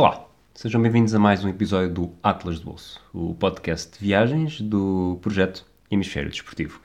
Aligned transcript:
Olá, 0.00 0.26
sejam 0.54 0.80
bem-vindos 0.80 1.14
a 1.14 1.18
mais 1.18 1.44
um 1.44 1.48
episódio 1.50 1.92
do 1.92 2.10
Atlas 2.22 2.58
do 2.58 2.64
Bolso, 2.64 2.98
o 3.12 3.34
podcast 3.34 3.92
de 3.92 4.02
viagens 4.02 4.58
do 4.58 5.18
projeto 5.20 5.66
Hemisfério 5.90 6.30
Desportivo. 6.30 6.80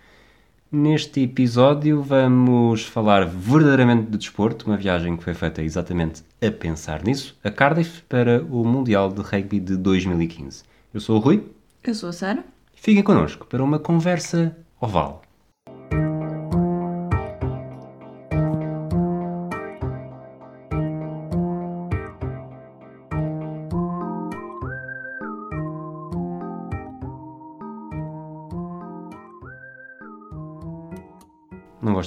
Neste 0.70 1.22
episódio 1.22 2.02
vamos 2.02 2.84
falar 2.84 3.26
verdadeiramente 3.26 4.12
de 4.12 4.18
desporto, 4.18 4.66
uma 4.66 4.76
viagem 4.76 5.16
que 5.16 5.24
foi 5.24 5.34
feita 5.34 5.64
exatamente 5.64 6.24
a 6.46 6.52
pensar 6.52 7.06
nisso, 7.06 7.40
a 7.42 7.50
Cardiff 7.50 8.02
para 8.02 8.44
o 8.44 8.66
Mundial 8.66 9.10
de 9.10 9.22
Rugby 9.22 9.62
de 9.62 9.78
2015. 9.78 10.66
Eu 10.94 11.00
sou 11.00 11.16
o 11.16 11.20
Rui. 11.20 11.42
Eu 11.86 11.96
sou 11.96 12.10
a 12.10 12.12
Sara. 12.12 12.44
Fiquem 12.74 13.02
connosco 13.02 13.48
para 13.48 13.64
uma 13.64 13.80
conversa 13.80 14.58
oval. 14.78 15.22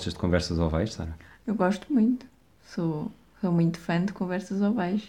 Gostas 0.08 0.12
de 0.14 0.18
conversas 0.18 0.58
ovais, 0.58 0.94
Sara? 0.94 1.14
Eu 1.46 1.54
gosto 1.54 1.92
muito. 1.92 2.26
Sou, 2.64 3.10
sou 3.40 3.52
muito 3.52 3.78
fã 3.78 4.04
de 4.04 4.12
conversas 4.12 4.60
ovais. 4.62 5.02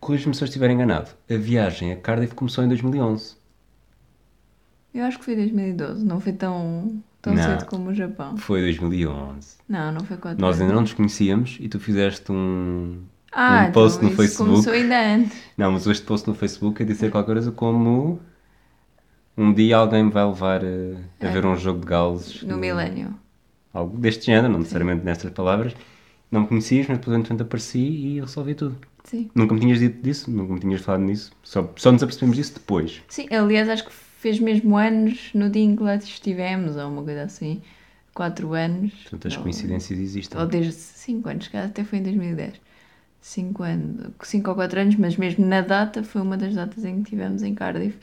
Corrija-me 0.00 0.34
se 0.34 0.42
eu 0.42 0.46
estiver 0.46 0.70
enganado. 0.70 1.10
A 1.30 1.36
viagem 1.36 1.92
a 1.92 1.96
Cardiff 1.96 2.34
começou 2.34 2.64
em 2.64 2.68
2011. 2.68 3.34
Eu 4.94 5.04
acho 5.04 5.18
que 5.18 5.24
foi 5.24 5.36
2012. 5.36 6.04
Não 6.04 6.20
foi 6.20 6.32
tão, 6.32 7.02
tão 7.20 7.34
Não. 7.34 7.42
cedo 7.42 7.66
como 7.66 7.90
o 7.90 7.94
Japão. 7.94 8.36
Foi 8.36 8.60
2011. 8.62 9.58
Não, 9.68 9.92
não 9.92 10.00
foi 10.00 10.16
4 10.16 10.40
Nós 10.40 10.60
ainda 10.60 10.72
não 10.72 10.80
nos 10.80 10.94
conhecíamos 10.94 11.58
e 11.60 11.68
tu 11.68 11.78
fizeste 11.78 12.32
um, 12.32 13.02
ah, 13.32 13.66
um 13.68 13.72
post 13.72 13.98
então 13.98 14.10
no 14.10 14.16
Facebook. 14.16 14.50
começou 14.50 14.72
ainda 14.72 15.14
antes. 15.14 15.36
Não, 15.56 15.72
mas 15.72 15.86
este 15.86 16.04
post 16.04 16.26
no 16.28 16.34
Facebook 16.34 16.82
a 16.82 16.86
dizer 16.86 17.10
qualquer 17.10 17.34
coisa 17.34 17.52
como 17.52 18.20
um 19.36 19.52
dia 19.52 19.76
alguém 19.76 20.04
me 20.04 20.10
vai 20.10 20.24
levar 20.24 20.62
a, 20.64 21.26
a 21.26 21.30
ver 21.30 21.44
um 21.46 21.56
jogo 21.56 21.80
de 21.80 21.86
galos. 21.86 22.42
No 22.42 22.56
milénio. 22.56 23.14
Algo 23.72 23.96
deste 23.98 24.26
género, 24.26 24.52
não 24.52 24.58
necessariamente 24.60 25.04
nestas 25.04 25.30
palavras. 25.32 25.74
Não 26.30 26.42
me 26.42 26.46
conhecias, 26.46 26.86
mas 26.88 26.98
depois 26.98 27.16
entretanto 27.16 27.42
apareci 27.42 27.78
e 27.78 28.20
resolvi 28.20 28.54
tudo. 28.54 28.76
Sim. 29.04 29.30
Nunca 29.34 29.54
me 29.54 29.60
tinhas 29.60 29.78
dito 29.80 30.02
disso, 30.02 30.30
nunca 30.30 30.52
me 30.54 30.60
tinhas 30.60 30.80
falado 30.80 31.02
nisso. 31.02 31.32
Só, 31.42 31.72
só 31.76 31.90
nos 31.90 32.02
apercebemos 32.02 32.36
disso 32.36 32.54
depois. 32.54 33.02
Sim, 33.08 33.26
aliás, 33.34 33.68
acho 33.68 33.84
que 33.86 33.92
fez 33.92 34.38
mesmo 34.38 34.76
anos 34.76 35.30
no 35.34 35.48
dia 35.50 35.62
em 35.62 35.74
que 35.74 35.82
lá 35.82 35.96
estivemos, 35.96 36.76
ou 36.76 36.88
uma 36.88 37.02
coisa 37.02 37.22
assim. 37.22 37.60
4 38.14 38.52
anos. 38.54 38.92
Portanto, 39.02 39.28
as 39.28 39.36
Ou- 39.36 39.42
coincidências 39.42 39.98
existem. 39.98 40.38
Ou 40.40 40.46
desde 40.46 40.72
5 40.72 41.28
anos, 41.28 41.48
que 41.48 41.56
até 41.56 41.82
foi 41.84 41.98
em 42.00 42.02
2010. 42.02 42.60
5 43.20 43.62
anos, 43.62 44.12
5 44.22 44.50
ou 44.50 44.56
4 44.56 44.80
anos, 44.80 44.96
mas 44.96 45.16
mesmo 45.16 45.44
na 45.46 45.60
data, 45.60 46.02
foi 46.02 46.20
uma 46.22 46.36
das 46.36 46.54
datas 46.54 46.84
em 46.84 46.96
que 46.96 47.02
estivemos 47.02 47.42
em 47.42 47.54
Cardiff. 47.54 47.96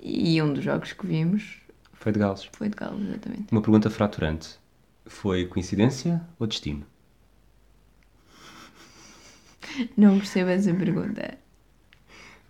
E 0.00 0.40
um 0.42 0.52
dos 0.52 0.62
jogos 0.64 0.92
que 0.92 1.06
vimos 1.06 1.58
Foi 1.94 2.12
de 2.12 2.18
galos. 2.18 2.48
foi 2.52 2.68
de 2.68 2.76
Galo, 2.76 3.00
exatamente. 3.02 3.46
Uma 3.50 3.60
pergunta 3.62 3.88
fraturante. 3.90 4.50
Foi 5.06 5.46
coincidência 5.46 6.20
ou 6.38 6.46
destino? 6.46 6.84
Não 9.96 10.18
percebo 10.18 10.50
essa 10.50 10.72
pergunta. 10.74 11.22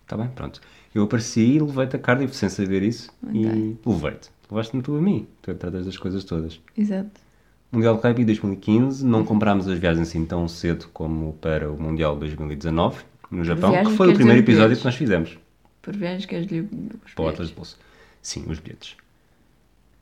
Está 0.03 0.15
Tá 0.15 0.17
bem, 0.17 0.29
pronto. 0.29 0.61
Eu 0.95 1.03
apareci 1.03 1.41
e 1.41 1.59
levei-te 1.59 1.95
a 1.95 1.99
Cardiff 1.99 2.35
sem 2.35 2.49
saber 2.49 2.81
isso 2.83 3.11
e 3.33 3.45
levei-te. 3.85 4.29
Levaste-me 4.49 4.81
tu 4.81 4.95
a 4.95 5.01
mim. 5.01 5.27
Tu 5.41 5.53
tratas 5.55 5.85
das 5.85 5.97
coisas 5.97 6.23
todas. 6.23 6.59
Exato. 6.75 7.21
Mundial 7.71 7.97
de 7.97 8.01
Rugby 8.01 8.23
2015, 8.23 9.05
não 9.05 9.25
comprámos 9.25 9.67
as 9.67 9.77
viagens 9.77 10.07
assim 10.07 10.25
tão 10.25 10.47
cedo 10.47 10.87
como 10.93 11.33
para 11.33 11.69
o 11.69 11.79
Mundial 11.79 12.15
2019, 12.17 13.03
no 13.29 13.43
Japão, 13.43 13.83
que 13.83 13.91
foi 13.91 14.09
o 14.11 14.13
primeiro 14.13 14.39
episódio 14.39 14.69
bilhetes? 14.69 14.79
que 14.79 14.85
nós 14.85 14.95
fizemos. 14.95 15.37
Por 15.81 15.95
viagens 15.95 16.25
queres-lhe 16.25 16.61
os 16.61 16.67
Para 17.13 17.23
o 17.23 17.25
bilhetes? 17.25 17.33
Atlas 17.33 17.49
de 17.49 17.55
Bolso. 17.55 17.77
Sim, 18.21 18.45
os 18.47 18.59
bilhetes. 18.59 18.95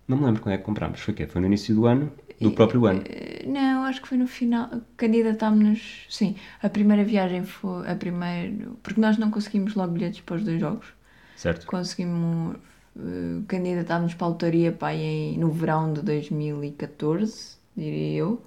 Não 0.07 0.17
me 0.17 0.25
lembro 0.25 0.41
quando 0.43 0.53
é 0.53 0.57
que 0.59 0.63
comprámos. 0.63 0.99
Foi 0.99 1.11
o 1.13 1.17
quê? 1.17 1.25
Foi 1.25 1.41
no 1.41 1.47
início 1.47 1.73
do 1.73 1.87
ano? 1.87 2.11
Do 2.39 2.51
próprio 2.51 2.85
ano? 2.85 3.03
Eh, 3.03 3.45
Não, 3.47 3.83
acho 3.83 4.01
que 4.01 4.07
foi 4.07 4.17
no 4.17 4.27
final. 4.27 4.69
Candidatámos-nos. 4.97 6.05
Sim, 6.09 6.35
a 6.61 6.69
primeira 6.69 7.03
viagem 7.03 7.43
foi. 7.45 7.87
A 7.89 7.95
primeira. 7.95 8.71
Porque 8.83 8.99
nós 9.01 9.17
não 9.17 9.31
conseguimos 9.31 9.75
logo 9.75 9.93
bilhetes 9.93 10.21
para 10.21 10.35
os 10.37 10.43
dois 10.43 10.59
jogos. 10.59 10.87
Certo? 11.35 11.67
Conseguimos. 11.67 12.57
eh, 12.97 13.41
Candidatámos 13.47 14.13
para 14.15 14.27
a 14.27 14.29
autoria 14.29 14.77
em, 14.93 15.37
no 15.37 15.51
verão 15.51 15.93
de 15.93 16.01
2014, 16.01 17.57
diria 17.75 18.19
eu. 18.19 18.45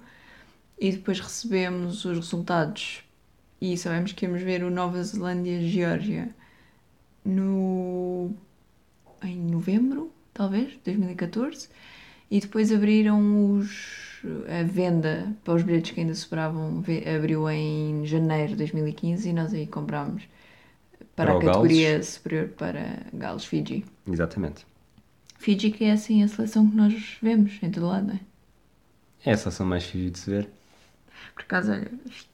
E 0.79 0.91
depois 0.93 1.19
recebemos 1.19 2.05
os 2.05 2.17
resultados 2.17 3.03
e 3.61 3.77
sabemos 3.77 4.13
que 4.13 4.25
íamos 4.25 4.41
ver 4.41 4.63
o 4.63 4.71
Nova 4.71 5.03
Zelândia-Geórgia 5.03 6.35
no. 7.25 8.33
em 9.23 9.37
novembro, 9.37 10.11
talvez, 10.33 10.77
2014. 10.85 11.69
E 12.31 12.39
depois 12.39 12.71
abriram 12.71 13.53
os, 13.57 14.21
a 14.47 14.63
venda 14.63 15.35
para 15.43 15.55
os 15.55 15.63
bilhetes 15.63 15.91
que 15.91 15.99
ainda 16.01 16.13
sobravam, 16.15 16.83
abriu 17.17 17.49
em 17.49 18.05
janeiro 18.05 18.49
de 18.51 18.57
2015 18.57 19.29
e 19.29 19.33
nós 19.33 19.53
aí 19.53 19.65
comprámos 19.67 20.23
para, 21.15 21.31
Para 21.31 21.33
a 21.33 21.37
categoria 21.37 22.03
superior 22.03 22.49
para 22.49 23.03
Galos 23.13 23.45
Fiji. 23.45 23.85
Exatamente. 24.05 24.65
Fiji 25.39 25.71
que 25.71 25.85
é 25.85 25.91
assim 25.93 26.21
a 26.21 26.27
seleção 26.27 26.69
que 26.69 26.75
nós 26.75 27.17
vemos 27.19 27.57
em 27.63 27.71
todo 27.71 27.87
lado, 27.87 28.05
não 28.09 28.13
é? 28.13 28.19
É 29.25 29.31
a 29.31 29.37
seleção 29.37 29.65
mais 29.65 29.85
fixe 29.85 30.11
de 30.11 30.19
se 30.19 30.29
ver. 30.29 30.49
Por 31.33 31.43
acaso, 31.43 31.71
olha, 31.71 31.91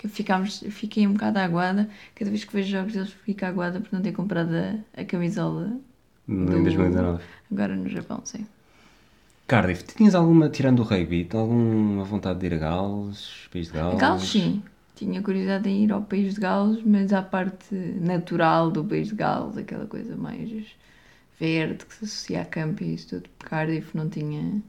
ficámos, 0.10 0.60
fiquei 0.72 1.08
um 1.08 1.14
bocado 1.14 1.40
aguada. 1.40 1.90
Cada 2.16 2.30
vez 2.32 2.44
que 2.46 2.54
vejo 2.54 2.70
jogos 2.72 2.94
deles 2.94 3.12
fico 3.14 3.46
aguada 3.46 3.80
por 3.82 3.92
não 3.94 4.02
ter 4.02 4.12
comprado 4.14 4.52
a, 4.56 5.02
a 5.02 5.06
camisola 5.06 5.80
Em 6.28 6.46
Do- 6.46 6.62
2019. 6.64 7.24
agora 7.52 7.76
no 7.76 7.90
Japão, 7.90 8.22
sim. 8.26 8.48
Cardiff, 9.48 9.84
tu 9.84 9.96
tinhas 9.96 10.16
alguma, 10.16 10.50
tirando 10.50 10.80
o 10.80 10.84
rugby, 10.84 11.28
alguma 11.34 12.04
vontade 12.04 12.40
de 12.40 12.48
ir 12.48 12.56
a 12.56 12.58
Gales, 12.58 13.48
País 13.52 13.68
de 13.68 13.74
Gales? 13.74 14.00
Gales, 14.00 14.24
sim. 14.24 14.64
Tinha 14.96 15.22
curiosidade 15.22 15.70
em 15.70 15.84
ir 15.84 15.92
ao 15.92 16.02
País 16.02 16.34
de 16.34 16.42
Gales, 16.42 16.82
mas 16.84 17.14
à 17.14 17.22
parte 17.22 17.76
natural 17.76 18.72
do 18.72 18.84
País 18.84 19.10
de 19.10 19.16
Gales, 19.16 19.56
aquela 19.58 19.86
coisa 19.86 20.16
mais 20.16 20.50
verde 21.40 21.86
que 21.86 21.94
se 21.94 22.06
associa 22.06 22.42
a 22.42 22.46
campo 22.46 22.84
e 22.84 22.96
isso 22.96 23.10
tudo. 23.10 23.30
Cardiff 23.40 23.96
não 23.96 24.10
tinha, 24.10 24.64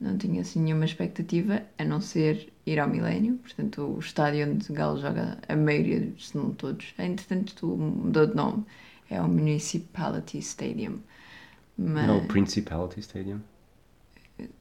não 0.00 0.16
tinha 0.16 0.42
assim 0.42 0.60
nenhuma 0.60 0.84
expectativa, 0.84 1.62
a 1.76 1.84
não 1.84 2.00
ser 2.00 2.52
ir 2.64 2.78
ao 2.78 2.88
Milénio. 2.88 3.36
Portanto, 3.38 3.82
o 3.82 3.98
estádio 3.98 4.48
onde 4.48 4.72
Gales 4.72 5.00
joga 5.00 5.38
a 5.48 5.56
maioria, 5.56 6.12
se 6.18 6.36
não 6.36 6.52
todos. 6.52 6.94
Entretanto, 6.98 7.52
tu 7.56 7.66
mudou 7.66 8.26
de 8.28 8.36
nome. 8.36 8.64
É 9.10 9.20
o 9.20 9.26
Municipality 9.26 10.38
Stadium. 10.38 10.98
Mas, 11.76 12.06
Não, 12.06 12.18
o 12.18 12.28
Principality 12.28 13.00
Stadium. 13.00 13.40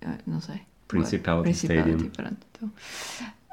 Ah, 0.02 0.18
não 0.26 0.42
sei. 0.42 0.62
Principality 0.88 1.52
Stadium. 1.52 2.10
Pronto, 2.10 2.38
então. 2.52 2.72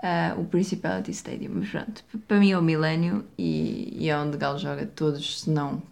Ah, 0.03 0.35
o 0.39 0.45
Principality 0.45 1.11
Stadium, 1.11 1.53
mas 1.55 1.71
pronto. 1.71 2.05
Para 2.29 2.39
mim 2.39 2.51
é 2.51 2.59
o 2.59 2.63
Milênio 2.63 3.25
e, 3.39 4.05
e 4.05 4.09
é 4.09 4.19
onde 4.19 4.37
Galo 4.37 4.59
joga 4.59 4.87
todos, 4.87 5.41
se 5.41 5.51
não 5.51 5.83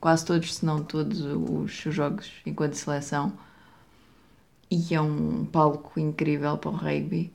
quase 0.00 0.24
todos, 0.24 0.54
se 0.54 0.64
não 0.64 0.82
todos 0.82 1.20
os 1.20 1.76
seus 1.80 1.94
jogos 1.94 2.30
enquanto 2.46 2.74
seleção. 2.74 3.32
E 4.70 4.94
é 4.94 5.00
um 5.00 5.44
palco 5.46 5.98
incrível 5.98 6.56
para 6.56 6.70
o 6.70 6.74
rugby. 6.74 7.32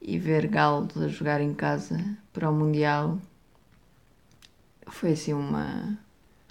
E 0.00 0.18
ver 0.18 0.46
Galo 0.46 0.88
a 0.96 1.08
jogar 1.08 1.40
em 1.40 1.52
casa 1.52 2.16
para 2.32 2.48
o 2.48 2.54
Mundial 2.54 3.18
foi 4.90 5.12
assim 5.12 5.32
uma. 5.32 5.98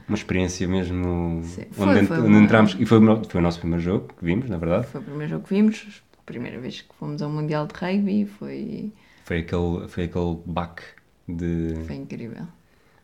Uma 0.08 0.16
experiência 0.16 0.68
mesmo 0.68 1.42
Sim. 1.44 1.62
onde, 1.62 1.74
Foi- 1.76 2.00
ent- 2.00 2.08
foi 2.08 2.20
onde 2.20 2.38
entramos. 2.38 2.76
E 2.80 2.86
foi 2.86 3.00
foi 3.28 3.40
o 3.40 3.44
nosso 3.44 3.60
primeiro 3.60 3.84
jogo 3.84 4.08
que 4.18 4.24
vimos, 4.24 4.50
na 4.50 4.58
verdade. 4.58 4.88
Foi 4.88 5.02
o 5.02 5.04
primeiro 5.04 5.32
jogo 5.32 5.44
que 5.48 5.54
vimos, 5.54 6.02
a 6.18 6.22
primeira 6.26 6.60
vez 6.60 6.82
que 6.82 6.96
fomos 6.96 7.22
ao 7.22 7.30
Mundial 7.30 7.68
de 7.68 7.74
Rugby, 7.74 8.26
foi, 8.26 8.92
Foi 9.26 9.40
aquele, 9.40 9.88
foi 9.90 10.04
aquele 10.06 10.38
baque 10.46 10.84
de. 11.28 11.76
foi 11.86 11.96
incrível. 11.98 12.46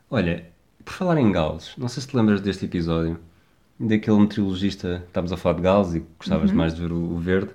Olha, 0.09 0.45
por 0.85 0.93
falar 0.93 1.19
em 1.19 1.31
Gales, 1.31 1.73
não 1.77 1.87
sei 1.89 2.01
se 2.01 2.07
te 2.07 2.15
lembras 2.15 2.39
deste 2.39 2.65
episódio, 2.65 3.19
daquele 3.79 4.19
meteorologista, 4.19 5.03
estávamos 5.07 5.33
a 5.33 5.37
falar 5.37 5.55
de 5.55 5.61
Gales 5.61 5.93
e 5.95 6.05
gostavas 6.17 6.51
mais 6.51 6.73
de 6.73 6.81
ver 6.81 6.91
o, 6.93 6.95
o 7.15 7.17
verde. 7.19 7.49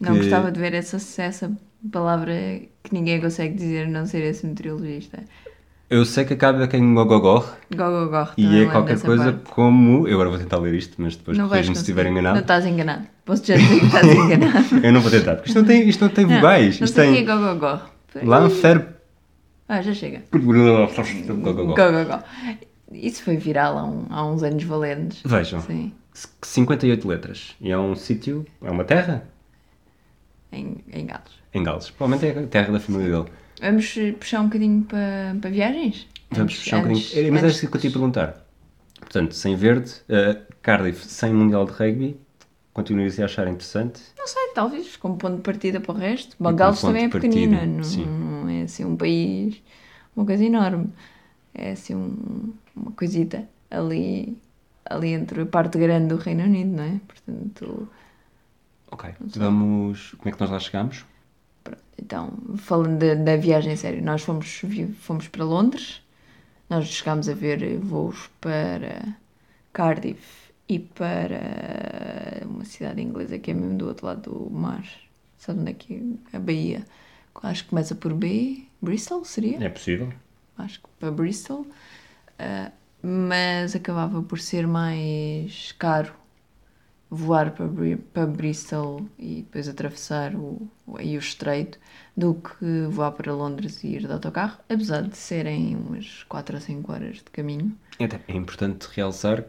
Não 0.00 0.12
que- 0.12 0.18
gostava 0.20 0.52
de 0.52 0.60
ver 0.60 0.74
essa, 0.74 0.96
essa 1.22 1.50
palavra 1.90 2.34
que 2.84 2.92
ninguém 2.92 3.20
consegue 3.20 3.54
dizer, 3.54 3.88
não 3.88 4.06
ser 4.06 4.22
esse 4.22 4.46
meteorologista. 4.46 5.24
Eu 5.88 6.04
sei 6.04 6.24
que 6.24 6.34
acaba 6.34 6.64
em 6.76 6.94
Gogogor 6.94 7.48
Gogogor. 7.72 8.32
e 8.36 8.62
é 8.62 8.66
qualquer 8.66 9.00
coisa 9.00 9.32
parte. 9.34 9.50
como. 9.50 10.08
Eu 10.08 10.14
agora 10.14 10.30
vou 10.30 10.38
tentar 10.38 10.58
ler 10.58 10.74
isto, 10.74 10.96
mas 11.00 11.14
depois 11.14 11.38
Não 11.38 11.48
corrige-me 11.48 11.76
se 11.76 11.82
estiver 11.82 12.04
Não 12.04 12.10
enganado. 12.10 12.38
estás 12.40 12.66
enganado. 12.66 13.06
Posso 13.24 13.46
já 13.46 13.56
dizer 13.56 13.78
que 13.80 13.86
estás 13.86 14.04
enganado. 14.14 14.84
Eu 14.84 14.92
não 14.92 15.00
vou 15.00 15.10
tentar, 15.12 15.36
porque 15.36 15.48
isto 15.48 15.58
não 15.60 15.64
tem, 15.66 15.88
isto 15.88 16.00
não 16.00 16.08
tem 16.08 16.26
Não, 16.26 16.34
vogais. 16.36 16.80
Não 16.80 16.84
Isto 16.86 16.94
tem. 16.96 17.24
Gogogor. 17.24 17.88
Lanfer. 18.22 18.86
Ah, 19.68 19.80
já 19.80 19.94
chega. 19.94 20.22
Gogogor. 20.32 20.90
Isso 22.92 23.22
foi 23.22 23.36
viral 23.36 23.78
há, 23.78 23.84
um- 23.84 24.06
há 24.10 24.26
uns 24.26 24.42
anos 24.42 24.62
valentes. 24.64 25.20
Vejam, 25.24 25.60
Sim. 25.60 25.92
58 26.42 27.06
letras. 27.06 27.54
E 27.60 27.70
é 27.70 27.78
um 27.78 27.94
sítio, 27.94 28.44
é 28.62 28.70
uma 28.70 28.84
terra 28.84 29.24
Em, 30.52 30.78
em 30.92 31.04
Galos. 31.06 31.32
em 31.52 31.62
Gales. 31.62 31.90
Provavelmente 31.90 32.38
é 32.38 32.42
a 32.42 32.46
terra 32.46 32.72
da 32.72 32.80
família 32.80 33.10
dele. 33.18 33.28
Vamos 33.60 33.94
puxar 34.18 34.40
um 34.40 34.44
bocadinho 34.44 34.82
para, 34.84 35.36
para 35.40 35.50
viagens? 35.50 36.06
Vamos 36.30 36.44
Antes- 36.52 36.58
puxar 36.64 36.76
um 36.76 36.80
bocadinho. 36.82 37.04
antes- 37.04 37.16
Era- 37.16 37.32
Mas 37.32 37.44
antes 37.44 37.60
que 37.60 37.66
eu 37.76 37.80
te 37.80 37.86
ia 37.86 37.92
perguntar. 37.92 38.46
Portanto, 39.00 39.34
sem 39.34 39.54
verde, 39.56 39.92
uh, 40.08 40.52
Cardiff 40.62 41.06
sem 41.06 41.32
Mundial 41.32 41.64
de 41.64 41.72
Rugby, 41.72 42.16
continuas 42.72 43.18
a 43.20 43.24
achar 43.24 43.46
interessante? 43.48 44.00
Não 44.18 44.26
sei, 44.26 44.52
talvez, 44.54 44.96
como 44.96 45.16
ponto 45.16 45.36
de 45.36 45.42
partida 45.42 45.80
para 45.80 45.92
o 45.92 45.96
resto. 45.98 46.36
como 46.36 46.54
Gales 46.54 46.80
ponto 46.80 46.88
também 46.90 47.04
é 47.04 47.08
pequenina, 47.08 47.64
não, 47.64 48.06
não 48.44 48.48
é 48.50 48.62
assim 48.62 48.84
um 48.84 48.96
país, 48.96 49.62
uma 50.14 50.26
coisa 50.26 50.44
enorme. 50.44 50.88
É 51.54 51.70
assim 51.72 51.94
um- 51.94 52.52
uma 52.74 52.90
coisita 52.92 53.48
ali, 53.70 54.36
ali 54.84 55.08
entre 55.10 55.42
a 55.42 55.46
parte 55.46 55.78
grande 55.78 56.08
do 56.08 56.16
Reino 56.16 56.44
Unido, 56.44 56.76
não 56.76 56.84
é? 56.84 57.00
Portanto, 57.06 57.88
Ok. 58.90 59.10
Vamos. 59.20 60.12
Como 60.18 60.28
é 60.28 60.32
que 60.32 60.40
nós 60.40 60.50
lá 60.50 60.58
chegamos? 60.60 61.04
Então, 62.00 62.32
falando 62.58 62.98
da, 62.98 63.14
da 63.14 63.36
viagem 63.36 63.72
a 63.72 63.76
sério, 63.76 64.02
nós 64.02 64.22
fomos, 64.22 64.62
fomos 65.00 65.28
para 65.28 65.44
Londres, 65.44 66.02
nós 66.68 66.86
chegámos 66.86 67.28
a 67.28 67.34
ver 67.34 67.78
voos 67.78 68.28
para 68.40 69.16
Cardiff 69.72 70.52
e 70.68 70.78
para 70.78 72.44
uma 72.46 72.64
cidade 72.64 73.00
inglesa 73.00 73.38
que 73.38 73.50
é 73.50 73.54
mesmo 73.54 73.78
do 73.78 73.86
outro 73.88 74.06
lado 74.06 74.30
do 74.30 74.50
mar. 74.50 74.84
Sabe 75.38 75.60
onde 75.60 75.70
é 75.70 75.74
que 75.74 76.18
é? 76.32 76.36
A 76.36 76.40
Bahia. 76.40 76.84
Acho 77.42 77.64
que 77.64 77.70
começa 77.70 77.94
por 77.94 78.12
B. 78.14 78.64
Bristol, 78.80 79.24
seria? 79.24 79.62
É 79.62 79.68
possível. 79.68 80.12
Acho 80.58 80.80
que 80.80 80.88
para 80.98 81.10
Bristol. 81.10 81.66
Ah, 82.38 82.72
mas 83.02 83.76
acabava 83.76 84.22
por 84.22 84.40
ser 84.40 84.66
mais 84.66 85.72
caro 85.72 86.12
voar 87.10 87.52
para, 87.52 87.68
para 88.12 88.26
Bristol 88.26 89.06
e 89.18 89.42
depois 89.42 89.68
atravessar 89.68 90.34
o, 90.34 90.68
aí 90.96 91.16
o 91.16 91.20
estreito 91.20 91.78
do 92.16 92.34
que 92.34 92.86
voar 92.90 93.12
para 93.12 93.32
Londres 93.32 93.82
e 93.84 93.88
ir 93.88 94.06
de 94.06 94.12
autocarro, 94.12 94.58
apesar 94.68 95.02
de 95.02 95.16
serem 95.16 95.76
umas 95.76 96.24
4 96.24 96.56
ou 96.56 96.60
5 96.60 96.92
horas 96.92 97.16
de 97.16 97.24
caminho. 97.24 97.76
É, 97.98 98.04
é 98.04 98.36
importante 98.36 98.88
realçar 98.92 99.44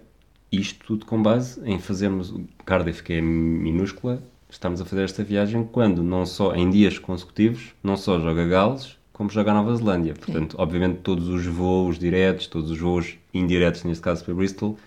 isto 0.51 0.85
tudo 0.85 1.05
com 1.05 1.21
base 1.21 1.59
em 1.65 1.79
fazermos 1.79 2.33
Cardiff, 2.65 3.03
que 3.03 3.13
é 3.13 3.21
minúscula, 3.21 4.21
estamos 4.49 4.79
a 4.79 4.85
fazer 4.85 5.03
esta 5.03 5.23
viagem 5.23 5.63
quando 5.63 6.03
não 6.03 6.25
só 6.25 6.55
em 6.55 6.69
dias 6.69 6.97
consecutivos, 6.97 7.73
não 7.83 7.97
só 7.97 8.19
joga 8.19 8.47
Gales, 8.47 8.97
como 9.11 9.29
joga 9.29 9.51
a 9.51 9.53
Nova 9.55 9.75
Zelândia. 9.75 10.13
Portanto, 10.13 10.55
obviamente 10.59 10.99
todos 10.99 11.27
os 11.27 11.45
voos 11.45 11.97
diretos, 11.97 12.47
todos 12.47 12.69
os 12.69 12.79
voos 12.79 13.17
indiretos, 13.33 13.83
neste 13.83 14.01
caso 14.01 14.23
para 14.23 14.33
Bristol, 14.33 14.77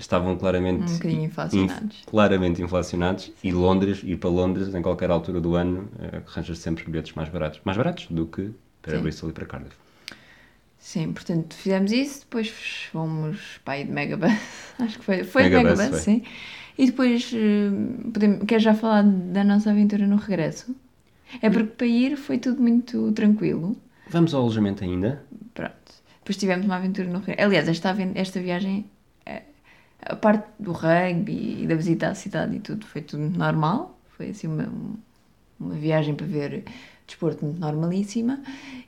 estavam 0.00 0.36
claramente 0.36 0.94
Um 1.02 1.10
inflacionados. 1.24 1.50
inf- 1.52 2.04
claramente 2.06 2.62
inflacionados 2.62 3.32
e 3.42 3.52
Londres, 3.52 4.02
ir 4.04 4.16
para 4.18 4.30
Londres 4.30 4.74
em 4.74 4.82
qualquer 4.82 5.10
altura 5.10 5.40
do 5.40 5.54
ano, 5.56 5.88
eh, 6.00 6.22
arranjas 6.26 6.58
sempre 6.58 6.84
bilhetes 6.84 7.14
mais 7.14 7.28
baratos, 7.28 7.60
mais 7.64 7.76
baratos 7.78 8.06
do 8.10 8.26
que 8.26 8.52
para 8.82 8.98
Sim. 8.98 9.02
Bristol 9.02 9.30
e 9.30 9.32
para 9.32 9.46
Cardiff. 9.46 9.76
Sim, 10.78 11.12
portanto 11.12 11.54
fizemos 11.54 11.92
isso, 11.92 12.20
depois 12.20 12.48
fomos 12.90 13.58
para 13.64 13.74
aí 13.74 13.84
de 13.84 13.92
Megabus, 13.92 14.30
acho 14.78 14.98
que 14.98 15.04
foi, 15.04 15.24
foi 15.24 15.44
de 15.44 15.50
Megabus, 15.50 15.78
Megabus, 15.78 16.00
sim. 16.00 16.22
E 16.78 16.86
depois, 16.86 17.30
eh, 17.34 17.70
podemos, 18.12 18.44
quer 18.46 18.60
já 18.60 18.74
falar 18.74 19.02
da 19.04 19.44
nossa 19.44 19.70
aventura 19.70 20.06
no 20.06 20.16
regresso? 20.16 20.74
É 21.42 21.50
porque 21.50 21.72
para 21.78 21.86
ir 21.86 22.16
foi 22.16 22.38
tudo 22.38 22.62
muito 22.62 23.12
tranquilo. 23.12 23.76
Vamos 24.06 24.34
ao 24.34 24.42
alojamento 24.42 24.84
ainda. 24.84 25.24
Pronto. 25.54 25.92
Depois 26.20 26.36
tivemos 26.36 26.66
uma 26.66 26.76
aventura 26.76 27.08
no 27.08 27.18
regresso. 27.20 27.42
Aliás, 27.46 27.68
esta, 27.68 27.90
esta 28.14 28.40
viagem, 28.40 28.84
a 30.02 30.16
parte 30.16 30.46
do 30.58 30.72
rugby 30.72 31.62
e 31.62 31.66
da 31.66 31.74
visita 31.74 32.08
à 32.08 32.14
cidade 32.14 32.56
e 32.56 32.60
tudo, 32.60 32.86
foi 32.86 33.02
tudo 33.02 33.22
normal. 33.30 33.98
Foi 34.16 34.30
assim 34.30 34.46
uma, 34.46 34.68
uma 35.58 35.74
viagem 35.74 36.14
para 36.14 36.26
ver 36.26 36.64
desporto 37.06 37.44
muito 37.44 37.60
normalíssima. 37.60 38.40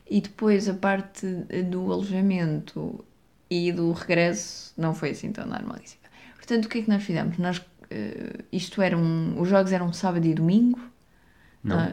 E 0.08 0.20
depois 0.20 0.68
a 0.68 0.74
parte 0.74 1.26
do 1.70 1.92
alojamento 1.92 3.04
e 3.50 3.72
do 3.72 3.92
regresso 3.92 4.72
não 4.76 4.94
foi 4.94 5.10
assim 5.10 5.32
tão 5.32 5.46
normalíssima. 5.46 6.02
Portanto, 6.36 6.66
o 6.66 6.68
que 6.68 6.78
é 6.78 6.82
que 6.82 6.88
nós 6.90 7.02
fizemos? 7.02 7.38
Nós, 7.38 7.62
eh, 7.90 8.44
isto 8.52 8.80
era 8.82 8.96
um, 8.96 9.40
os 9.40 9.48
jogos 9.48 9.72
eram 9.72 9.92
sábado 9.92 10.26
e 10.26 10.34
domingo. 10.34 10.80
Não, 11.62 11.78
Ah, 11.78 11.92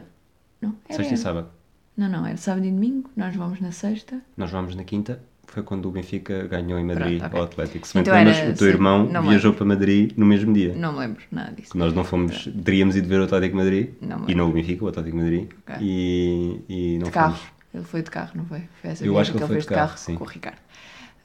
não, 0.61 0.75
era, 0.87 0.97
sexta 0.97 1.13
e 1.13 1.17
sábado. 1.17 1.49
não, 1.95 2.09
não, 2.09 2.25
era 2.25 2.37
sábado 2.37 2.65
e 2.65 2.71
domingo. 2.71 3.09
Nós 3.15 3.35
vamos 3.35 3.59
na 3.61 3.71
sexta. 3.71 4.19
Nós 4.35 4.49
vamos 4.49 4.75
na 4.75 4.83
quinta, 4.83 5.21
foi 5.51 5.63
quando 5.63 5.87
o 5.87 5.91
Benfica 5.91 6.47
ganhou 6.47 6.79
em 6.79 6.85
Madrid 6.85 7.19
Pronto, 7.19 7.25
ok. 7.25 7.39
ao 7.39 7.45
Atlético. 7.45 7.87
Se 7.87 7.93
bem 7.95 8.01
Então 8.01 8.13
lembras, 8.13 8.37
o 8.49 8.53
teu 8.53 8.67
irmão 8.67 9.07
viajou 9.23 9.53
para 9.53 9.65
Madrid 9.65 10.11
no 10.15 10.25
mesmo 10.25 10.53
dia. 10.53 10.73
Não 10.75 10.93
me 10.93 10.99
lembro 10.99 11.23
nada 11.31 11.51
disso. 11.53 11.77
Nós 11.77 11.93
não 11.93 12.03
fomos, 12.03 12.47
teríamos 12.63 12.95
ido 12.95 13.07
ver 13.07 13.19
o 13.19 13.23
Atlético 13.23 13.57
Madrid 13.57 13.89
Não 14.01 14.29
e 14.29 14.35
não 14.35 14.49
o 14.49 14.53
Benfica, 14.53 14.85
o 14.85 14.87
Atlético 14.87 15.17
Madrid. 15.17 15.49
Ok. 15.67 15.75
E, 15.81 16.61
e 16.69 16.97
não 16.99 17.05
de 17.05 17.11
carro. 17.11 17.35
fomos. 17.35 17.51
Ele 17.73 17.83
foi 17.83 18.01
de 18.01 18.09
carro, 18.11 18.31
não 18.35 18.45
foi? 18.45 18.63
Foi 18.81 18.89
essa 18.91 19.05
Eu 19.05 19.17
acho 19.17 19.31
que 19.31 19.37
ele 19.37 19.47
foi 19.47 19.59
de 19.59 19.67
carro, 19.67 19.97
sim. 19.97 20.15
com 20.15 20.23
o 20.23 20.27
Ricardo. 20.27 20.57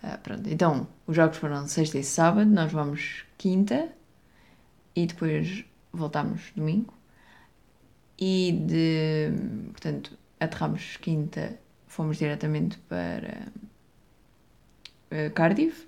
Ah, 0.03 0.19
pronto. 0.23 0.49
Então, 0.49 0.87
os 1.07 1.17
jogos 1.17 1.37
foram 1.39 1.67
sexta 1.67 1.99
e 1.99 2.05
sábado, 2.05 2.51
nós 2.51 2.71
vamos 2.71 3.25
quinta 3.39 3.89
e 4.95 5.07
depois 5.07 5.65
voltámos 5.93 6.53
domingo. 6.55 6.93
E 8.19 8.53
de. 8.53 9.33
Portanto, 9.73 10.17
aterramos 10.39 10.97
quinta, 10.99 11.59
fomos 11.87 12.19
diretamente 12.19 12.79
para 12.89 13.49
eh, 15.15 15.31
Cardiff. 15.31 15.87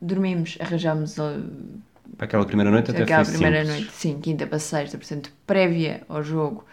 Dormimos, 0.00 0.58
arranjámos 0.60 1.18
a, 1.20 1.40
Para 2.16 2.26
aquela 2.26 2.46
primeira 2.46 2.70
noite 2.70 2.90
até 2.90 3.02
aquela 3.04 3.24
primeira 3.24 3.64
simples. 3.64 3.80
noite, 3.80 3.92
sim, 3.92 4.20
quinta 4.20 4.46
para 4.46 4.58
sexta, 4.58 4.98
portanto, 4.98 5.32
prévia 5.46 6.02
ao 6.08 6.22
jogo, 6.22 6.64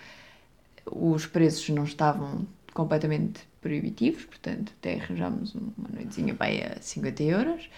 os 0.86 1.26
preços 1.28 1.70
não 1.70 1.84
estavam 1.86 2.48
completamente 2.74 3.42
proibitivos, 3.62 4.26
portanto, 4.26 4.74
até 4.80 4.96
arranjámos 4.96 5.56
uma 5.56 5.90
noitezinha 5.94 6.34
para 6.36 6.48
aí 6.48 6.64
a 6.64 6.82
50 6.82 7.24
euros. 7.24 7.70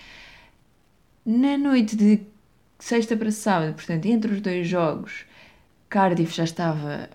Na 1.26 1.58
noite 1.58 1.96
de 1.96 2.22
sexta 2.80 3.16
para 3.16 3.32
sábado, 3.32 3.74
portanto, 3.76 4.06
entre 4.06 4.34
os 4.34 4.42
dois 4.42 4.68
jogos, 4.68 5.26
Cardiff 5.90 6.36
já 6.36 6.44
estava 6.44 7.10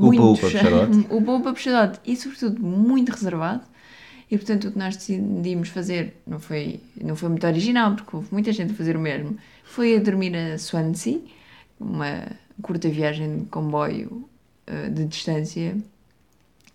Upa, 0.00 0.22
muito 0.22 0.22
upa, 0.32 0.50
cheio- 0.50 0.62
puxadote. 0.62 0.98
upa, 1.10 1.32
upa, 1.32 1.52
puxadote 1.52 2.00
e, 2.04 2.16
sobretudo, 2.16 2.60
muito 2.62 3.10
reservado. 3.12 3.64
E 4.30 4.36
portanto 4.38 4.68
o 4.68 4.72
que 4.72 4.78
nós 4.78 4.96
decidimos 4.96 5.68
fazer 5.70 6.14
não 6.26 6.38
foi, 6.38 6.80
não 7.02 7.16
foi 7.16 7.28
muito 7.28 7.46
original, 7.46 7.96
porque 7.96 8.14
houve 8.14 8.28
muita 8.30 8.52
gente 8.52 8.72
a 8.72 8.74
fazer 8.76 8.96
o 8.96 9.00
mesmo. 9.00 9.36
Foi 9.64 9.96
a 9.96 10.00
dormir 10.00 10.36
a 10.36 10.56
Swansea, 10.56 11.20
uma 11.78 12.26
curta 12.62 12.88
viagem 12.88 13.40
de 13.40 13.44
comboio 13.46 14.28
eh, 14.66 14.88
de 14.88 15.04
distância, 15.06 15.76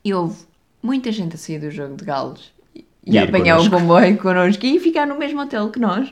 e 0.03 0.13
houve 0.13 0.37
muita 0.83 1.11
gente 1.11 1.35
a 1.35 1.37
sair 1.37 1.59
do 1.59 1.71
jogo 1.71 1.95
de 1.95 2.03
Gales 2.03 2.51
e, 2.75 2.85
E 3.05 3.17
apanhar 3.17 3.55
o 3.59 3.69
connosco. 3.69 3.69
comboio 3.69 4.17
connosco 4.17 4.65
e 4.65 4.79
ficar 4.79 5.07
no 5.07 5.17
mesmo 5.17 5.41
hotel 5.41 5.69
que 5.69 5.79
nós. 5.79 6.11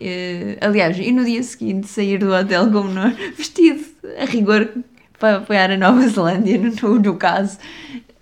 Eh, 0.00 0.56
aliás, 0.60 0.98
e 0.98 1.12
no 1.12 1.24
dia 1.24 1.42
seguinte 1.42 1.86
sair 1.86 2.18
do 2.18 2.32
hotel 2.32 2.70
como 2.72 2.88
nós, 2.90 3.14
vestido 3.36 3.84
a 4.18 4.24
rigor 4.24 4.68
para 5.18 5.36
apoiar 5.36 5.70
a 5.70 5.76
Nova 5.76 6.08
Zelândia, 6.08 6.58
no, 6.58 6.98
no 6.98 7.16
caso, 7.16 7.58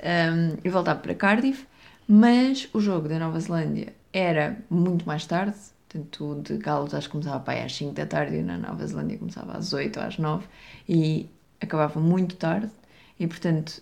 um, 0.03 0.57
e 0.63 0.69
voltar 0.69 0.97
para 0.97 1.15
Cardiff. 1.15 1.65
Mas 2.13 2.69
o 2.73 2.81
jogo 2.81 3.09
da 3.09 3.21
Nova 3.21 3.39
Zelândia 3.39 3.95
era 4.13 4.59
muito 4.69 5.07
mais 5.07 5.25
tarde, 5.27 5.55
portanto, 5.89 6.43
de 6.43 6.57
Gales 6.59 6.93
acho 6.93 7.07
que 7.07 7.13
começava 7.13 7.39
para 7.39 7.61
aí 7.61 7.65
às 7.65 7.73
5 7.73 7.93
da 7.93 8.05
tarde 8.05 8.35
e 8.35 8.43
na 8.43 8.59
Nova 8.59 8.85
Zelândia 8.85 9.17
começava 9.17 9.57
às 9.57 9.73
8 9.73 9.97
ou 9.97 10.05
às 10.05 10.19
9 10.19 10.45
e 10.89 11.31
acabava 11.61 12.01
muito 12.01 12.35
tarde. 12.35 12.69
E 13.17 13.29
portanto, 13.29 13.81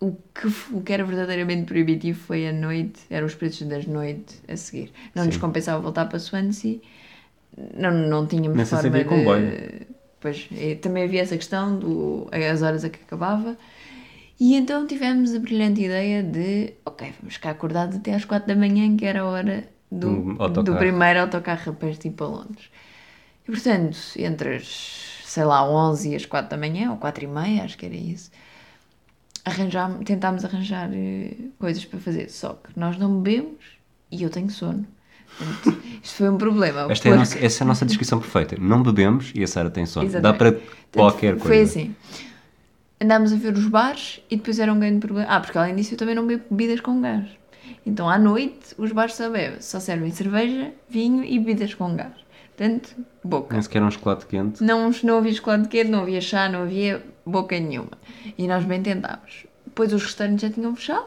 o 0.00 0.16
que, 0.34 0.48
o 0.72 0.80
que 0.80 0.92
era 0.92 1.04
verdadeiramente 1.04 1.66
proibitivo 1.66 2.18
foi 2.18 2.48
a 2.48 2.52
noite, 2.52 3.00
eram 3.08 3.28
os 3.28 3.34
preços 3.36 3.64
das 3.68 3.86
noites 3.86 4.42
a 4.48 4.56
seguir. 4.56 4.90
Não 5.14 5.24
nos 5.24 5.36
Sim. 5.36 5.40
compensava 5.40 5.80
voltar 5.80 6.06
para 6.06 6.18
Swansea, 6.18 6.80
não, 7.76 7.92
não 7.92 8.26
tínhamos 8.26 8.60
se 8.66 8.74
forma 8.74 8.98
de... 8.98 9.04
comboio. 9.04 9.86
Pois, 10.20 10.48
também 10.82 11.04
havia 11.04 11.22
essa 11.22 11.36
questão 11.36 11.78
do 11.78 12.28
as 12.32 12.60
horas 12.60 12.84
a 12.84 12.90
que 12.90 13.00
acabava. 13.00 13.56
E 14.40 14.54
então 14.56 14.86
tivemos 14.86 15.34
a 15.34 15.38
brilhante 15.38 15.82
ideia 15.82 16.22
de, 16.22 16.72
ok, 16.86 17.12
vamos 17.20 17.34
ficar 17.34 17.50
acordados 17.50 17.96
até 17.98 18.14
às 18.14 18.24
4 18.24 18.48
da 18.48 18.56
manhã, 18.56 18.96
que 18.96 19.04
era 19.04 19.20
a 19.20 19.26
hora 19.26 19.68
do, 19.92 20.08
Um 20.08 20.34
do 20.64 20.76
primeiro 20.76 21.20
autocarro 21.20 21.74
para 21.74 21.90
ir 21.90 22.10
para 22.10 22.26
Londres. 22.26 22.70
E 23.46 23.50
portanto, 23.50 23.98
entre 24.16 24.56
as, 24.56 25.22
sei 25.26 25.44
lá, 25.44 25.62
11 25.68 26.10
e 26.12 26.16
as 26.16 26.24
4 26.24 26.48
da 26.50 26.56
manhã, 26.56 26.90
ou 26.90 26.96
4 26.96 27.22
e 27.24 27.26
meia, 27.26 27.64
acho 27.64 27.76
que 27.76 27.84
era 27.84 27.94
isso, 27.94 28.30
arranjámos, 29.44 30.04
tentámos 30.06 30.42
arranjar 30.44 30.88
eh, 30.92 31.34
coisas 31.58 31.84
para 31.84 31.98
fazer. 32.00 32.30
Só 32.30 32.54
que 32.54 32.78
nós 32.78 32.96
não 32.96 33.20
bebemos 33.20 33.58
e 34.10 34.22
eu 34.22 34.30
tenho 34.30 34.48
sono. 34.48 34.86
Portanto, 35.36 35.82
isto 36.02 36.16
foi 36.16 36.30
um 36.30 36.38
problema. 36.38 36.90
Esta 36.90 37.08
é 37.08 37.12
a 37.12 37.16
porque- 37.16 37.18
nossa, 37.18 37.38
essa 37.44 37.62
é 37.62 37.64
a 37.64 37.68
nossa 37.68 37.84
descrição 37.84 38.18
perfeita. 38.18 38.56
Não 38.58 38.82
bebemos 38.82 39.32
e 39.34 39.42
a 39.42 39.46
Sara 39.46 39.68
tem 39.70 39.84
sono. 39.84 40.08
Dá 40.08 40.18
Exatamente. 40.18 40.38
para 40.38 40.52
Portanto, 40.52 40.92
qualquer 40.94 41.32
coisa. 41.36 41.46
Foi 41.46 41.60
assim. 41.60 41.94
Andámos 43.02 43.32
a 43.32 43.36
ver 43.36 43.54
os 43.54 43.66
bares 43.66 44.20
e 44.30 44.36
depois 44.36 44.58
era 44.58 44.72
um 44.72 44.78
grande 44.78 45.00
problema. 45.00 45.28
Ah, 45.30 45.40
porque 45.40 45.56
além 45.56 45.74
disso 45.74 45.94
eu 45.94 45.98
também 45.98 46.14
não 46.14 46.26
bebo 46.26 46.44
bebidas 46.50 46.80
com 46.80 47.00
gás. 47.00 47.26
Então 47.86 48.08
à 48.08 48.18
noite 48.18 48.74
os 48.76 48.92
bares 48.92 49.14
só 49.14 49.30
bebem, 49.30 49.60
só 49.60 49.80
servem 49.80 50.10
cerveja, 50.10 50.72
vinho 50.88 51.24
e 51.24 51.38
bebidas 51.38 51.72
com 51.74 51.96
gás. 51.96 52.12
Portanto, 52.56 52.94
boca. 53.24 53.54
Nem 53.54 53.62
sequer 53.62 53.82
um 53.82 53.90
chocolate 53.90 54.26
quente. 54.26 54.62
Não, 54.62 54.90
não 55.02 55.16
havia 55.16 55.32
chocolate 55.32 55.68
quente, 55.68 55.90
não 55.90 56.02
havia 56.02 56.20
chá, 56.20 56.46
não 56.46 56.62
havia 56.62 57.02
boca 57.24 57.58
nenhuma. 57.58 57.92
E 58.36 58.46
nós 58.46 58.64
bem 58.64 58.82
tentámos. 58.82 59.46
Depois 59.64 59.92
os 59.94 60.02
restaurantes 60.02 60.42
já 60.42 60.50
tinham 60.50 60.76
fechado. 60.76 61.06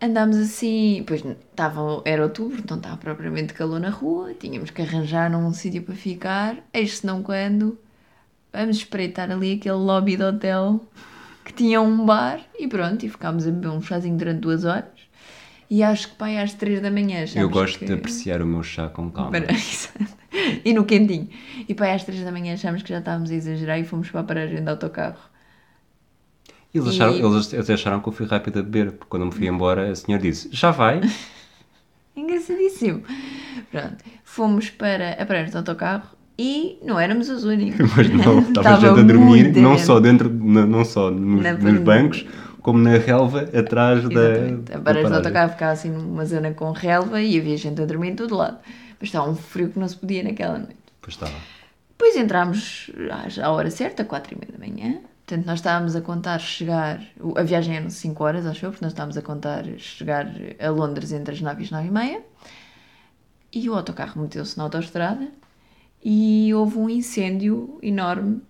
andámos 0.00 0.36
assim, 0.36 1.02
pois 1.04 1.24
estava, 1.24 2.02
era 2.04 2.22
outubro, 2.22 2.62
não 2.68 2.76
estava 2.76 2.96
propriamente 2.96 3.54
calor 3.54 3.80
na 3.80 3.90
rua, 3.90 4.34
tínhamos 4.34 4.70
que 4.70 4.82
arranjar 4.82 5.34
um 5.34 5.52
sítio 5.52 5.82
para 5.82 5.96
ficar, 5.96 6.58
eis 6.72 6.98
se 6.98 7.06
não 7.06 7.22
quando, 7.22 7.76
vamos 8.56 8.76
espreitar 8.78 9.30
ali 9.30 9.54
aquele 9.54 9.74
lobby 9.76 10.16
do 10.16 10.24
hotel 10.24 10.84
que 11.44 11.52
tinha 11.52 11.80
um 11.80 12.04
bar 12.04 12.40
e 12.58 12.66
pronto, 12.66 13.04
e 13.06 13.08
ficámos 13.08 13.46
a 13.46 13.50
beber 13.50 13.68
um 13.68 13.80
chazinho 13.80 14.16
durante 14.16 14.40
duas 14.40 14.64
horas. 14.64 14.84
E 15.68 15.82
acho 15.82 16.08
que 16.10 16.14
pai 16.16 16.38
às 16.38 16.54
três 16.54 16.80
da 16.80 16.90
manhã 16.90 17.18
Eu 17.18 17.24
achámos 17.24 17.52
gosto 17.52 17.78
que... 17.80 17.84
de 17.86 17.92
apreciar 17.92 18.40
o 18.40 18.46
meu 18.46 18.62
chá 18.62 18.88
com 18.88 19.10
calma. 19.10 19.32
Para- 19.32 19.46
e 20.64 20.72
no 20.72 20.84
quentinho. 20.84 21.28
E 21.68 21.74
pai 21.74 21.92
às 21.92 22.04
três 22.04 22.22
da 22.24 22.30
manhã 22.32 22.54
achámos 22.54 22.82
que 22.82 22.88
já 22.90 22.98
estávamos 22.98 23.30
a 23.30 23.34
exagerar 23.34 23.78
e 23.78 23.84
fomos 23.84 24.08
para 24.10 24.20
a 24.20 24.24
paragem 24.24 24.62
de 24.62 24.68
autocarro. 24.70 25.18
Eles, 26.74 26.86
E- 26.86 26.90
acharam, 26.90 27.14
eles 27.14 27.54
até 27.54 27.74
acharam 27.74 28.00
que 28.00 28.08
eu 28.08 28.12
fui 28.12 28.26
rápido 28.26 28.58
a 28.60 28.62
beber, 28.62 28.92
porque 28.92 29.06
quando 29.08 29.22
eu 29.22 29.26
me 29.26 29.32
fui 29.34 29.46
embora, 29.48 29.90
a 29.90 29.94
senhora 29.94 30.22
disse: 30.22 30.48
Já 30.52 30.70
vai? 30.70 31.00
Engraçadíssimo. 32.16 33.02
Pronto, 33.70 34.04
fomos 34.24 34.70
para 34.70 35.12
a 35.12 35.26
paragem 35.26 35.50
de 35.50 35.56
autocarro 35.56 36.15
e 36.38 36.78
não 36.82 36.98
éramos 36.98 37.28
os 37.28 37.44
únicos. 37.44 37.90
Mas 37.96 38.08
não, 38.10 38.40
estava 38.48 38.48
Estava 38.48 38.80
gente 38.80 39.00
a 39.00 39.02
dormir, 39.02 39.52
não 39.56 39.78
só 39.78 39.98
dentro, 40.00 40.28
não 40.30 40.84
só 40.84 41.10
nos, 41.10 41.62
nos 41.62 41.78
bancos, 41.80 42.26
como 42.60 42.78
na 42.78 42.98
relva 42.98 43.42
atrás 43.56 44.02
da. 44.08 44.08
A 44.08 44.12
paragem 44.12 44.60
de 44.62 44.80
paragem. 44.82 45.12
autocarro 45.14 45.52
ficava 45.52 45.72
assim 45.72 45.90
numa 45.90 46.24
zona 46.24 46.52
com 46.52 46.70
relva 46.72 47.20
e 47.22 47.38
havia 47.38 47.56
gente 47.56 47.80
a 47.80 47.84
dormir 47.86 48.10
em 48.10 48.16
todo 48.16 48.34
lado. 48.34 48.58
Mas 49.00 49.08
estava 49.08 49.28
um 49.30 49.34
frio 49.36 49.68
que 49.70 49.78
não 49.78 49.86
se 49.88 49.96
podia 49.96 50.22
naquela 50.22 50.58
noite. 50.58 50.76
Pois 51.00 51.14
estava. 51.14 51.32
Depois 51.90 52.16
entrámos 52.16 52.90
às- 53.24 53.38
à 53.38 53.50
hora 53.50 53.70
certa, 53.70 54.04
quatro 54.04 54.34
e 54.34 54.38
meia 54.38 54.52
da 54.52 54.58
manhã. 54.58 54.98
Portanto, 55.26 55.46
nós 55.46 55.58
estávamos 55.58 55.96
a 55.96 56.00
contar 56.00 56.38
chegar. 56.38 57.00
A 57.36 57.42
viagem 57.42 57.76
eram 57.76 57.90
5 57.90 58.22
horas, 58.22 58.46
acho 58.46 58.64
eu, 58.66 58.70
porque 58.70 58.84
nós 58.84 58.92
estávamos 58.92 59.16
a 59.16 59.22
contar 59.22 59.64
chegar 59.78 60.28
a 60.60 60.68
Londres 60.70 61.12
entre 61.12 61.34
as 61.34 61.40
9 61.40 61.62
e 61.62 61.64
as 61.64 61.70
9 61.70 61.88
e 61.88 61.90
meia. 61.90 62.20
E 63.52 63.68
o 63.68 63.74
autocarro 63.74 64.20
meteu-se 64.20 64.56
na 64.58 64.64
autoestrada 64.64 65.28
e 66.04 66.52
houve 66.54 66.78
um 66.78 66.88
incêndio 66.88 67.78
enorme. 67.82 68.40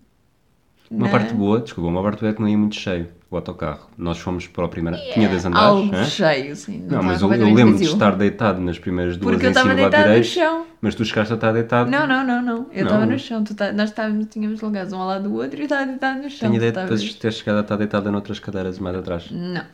Uma 0.90 1.06
na- 1.06 1.10
parte 1.12 1.34
boa, 1.34 1.60
desculpa, 1.60 1.90
uma 1.90 2.02
parte 2.02 2.20
boa 2.20 2.30
é 2.30 2.34
que 2.34 2.40
não 2.40 2.48
ia 2.48 2.56
muito 2.56 2.76
cheio 2.76 3.08
o 3.28 3.34
autocarro. 3.34 3.88
Nós 3.98 4.18
fomos 4.18 4.46
para 4.46 4.66
o 4.66 4.68
primeiro. 4.68 4.96
Tinha 5.14 5.28
10 5.28 5.46
andares. 5.46 5.66
É, 5.66 5.68
Algo 5.68 5.96
hã? 5.96 6.04
cheio, 6.04 6.54
sim. 6.54 6.86
Não, 6.88 7.02
mas 7.02 7.20
eu, 7.22 7.32
eu 7.32 7.40
lembro 7.52 7.72
de 7.76 7.80
vazio. 7.80 7.92
estar 7.94 8.14
deitado 8.16 8.60
nas 8.60 8.78
primeiras 8.78 9.16
duas 9.16 9.32
Porque 9.34 9.46
eu 9.46 9.50
em 9.50 9.52
cima 9.52 9.72
estava 9.72 9.74
do 9.74 9.82
lado 9.82 9.90
deitado 9.90 10.08
no 10.08 10.14
direito, 10.14 10.32
chão. 10.32 10.66
mas 10.80 10.94
tu 10.94 11.04
chegaste 11.04 11.32
a 11.32 11.34
estar 11.34 11.52
deitado. 11.52 11.90
Não, 11.90 12.06
não, 12.06 12.24
não, 12.24 12.40
não. 12.40 12.66
Eu 12.72 12.84
estava 12.84 13.04
no 13.04 13.18
chão. 13.18 13.42
Tu 13.42 13.52
tá- 13.54 13.72
Nós 13.72 13.90
estávamos, 13.90 14.26
tínhamos 14.30 14.60
lugares 14.60 14.92
um 14.92 15.00
ao 15.00 15.08
lado 15.08 15.28
do 15.28 15.34
outro 15.34 15.56
e 15.56 15.62
eu 15.62 15.64
estava 15.64 15.86
deitado 15.86 16.22
no 16.22 16.30
chão. 16.30 16.50
Tu 16.50 16.56
ideia 16.56 16.70
de 16.70 16.78
depois 16.82 17.14
ter 17.14 17.32
chegado 17.32 17.56
a 17.56 17.60
estar 17.62 17.76
deitada 17.76 18.10
noutras 18.12 18.38
cadeiras 18.38 18.78
mais 18.78 18.94
atrás. 18.94 19.28
Não. 19.32 19.64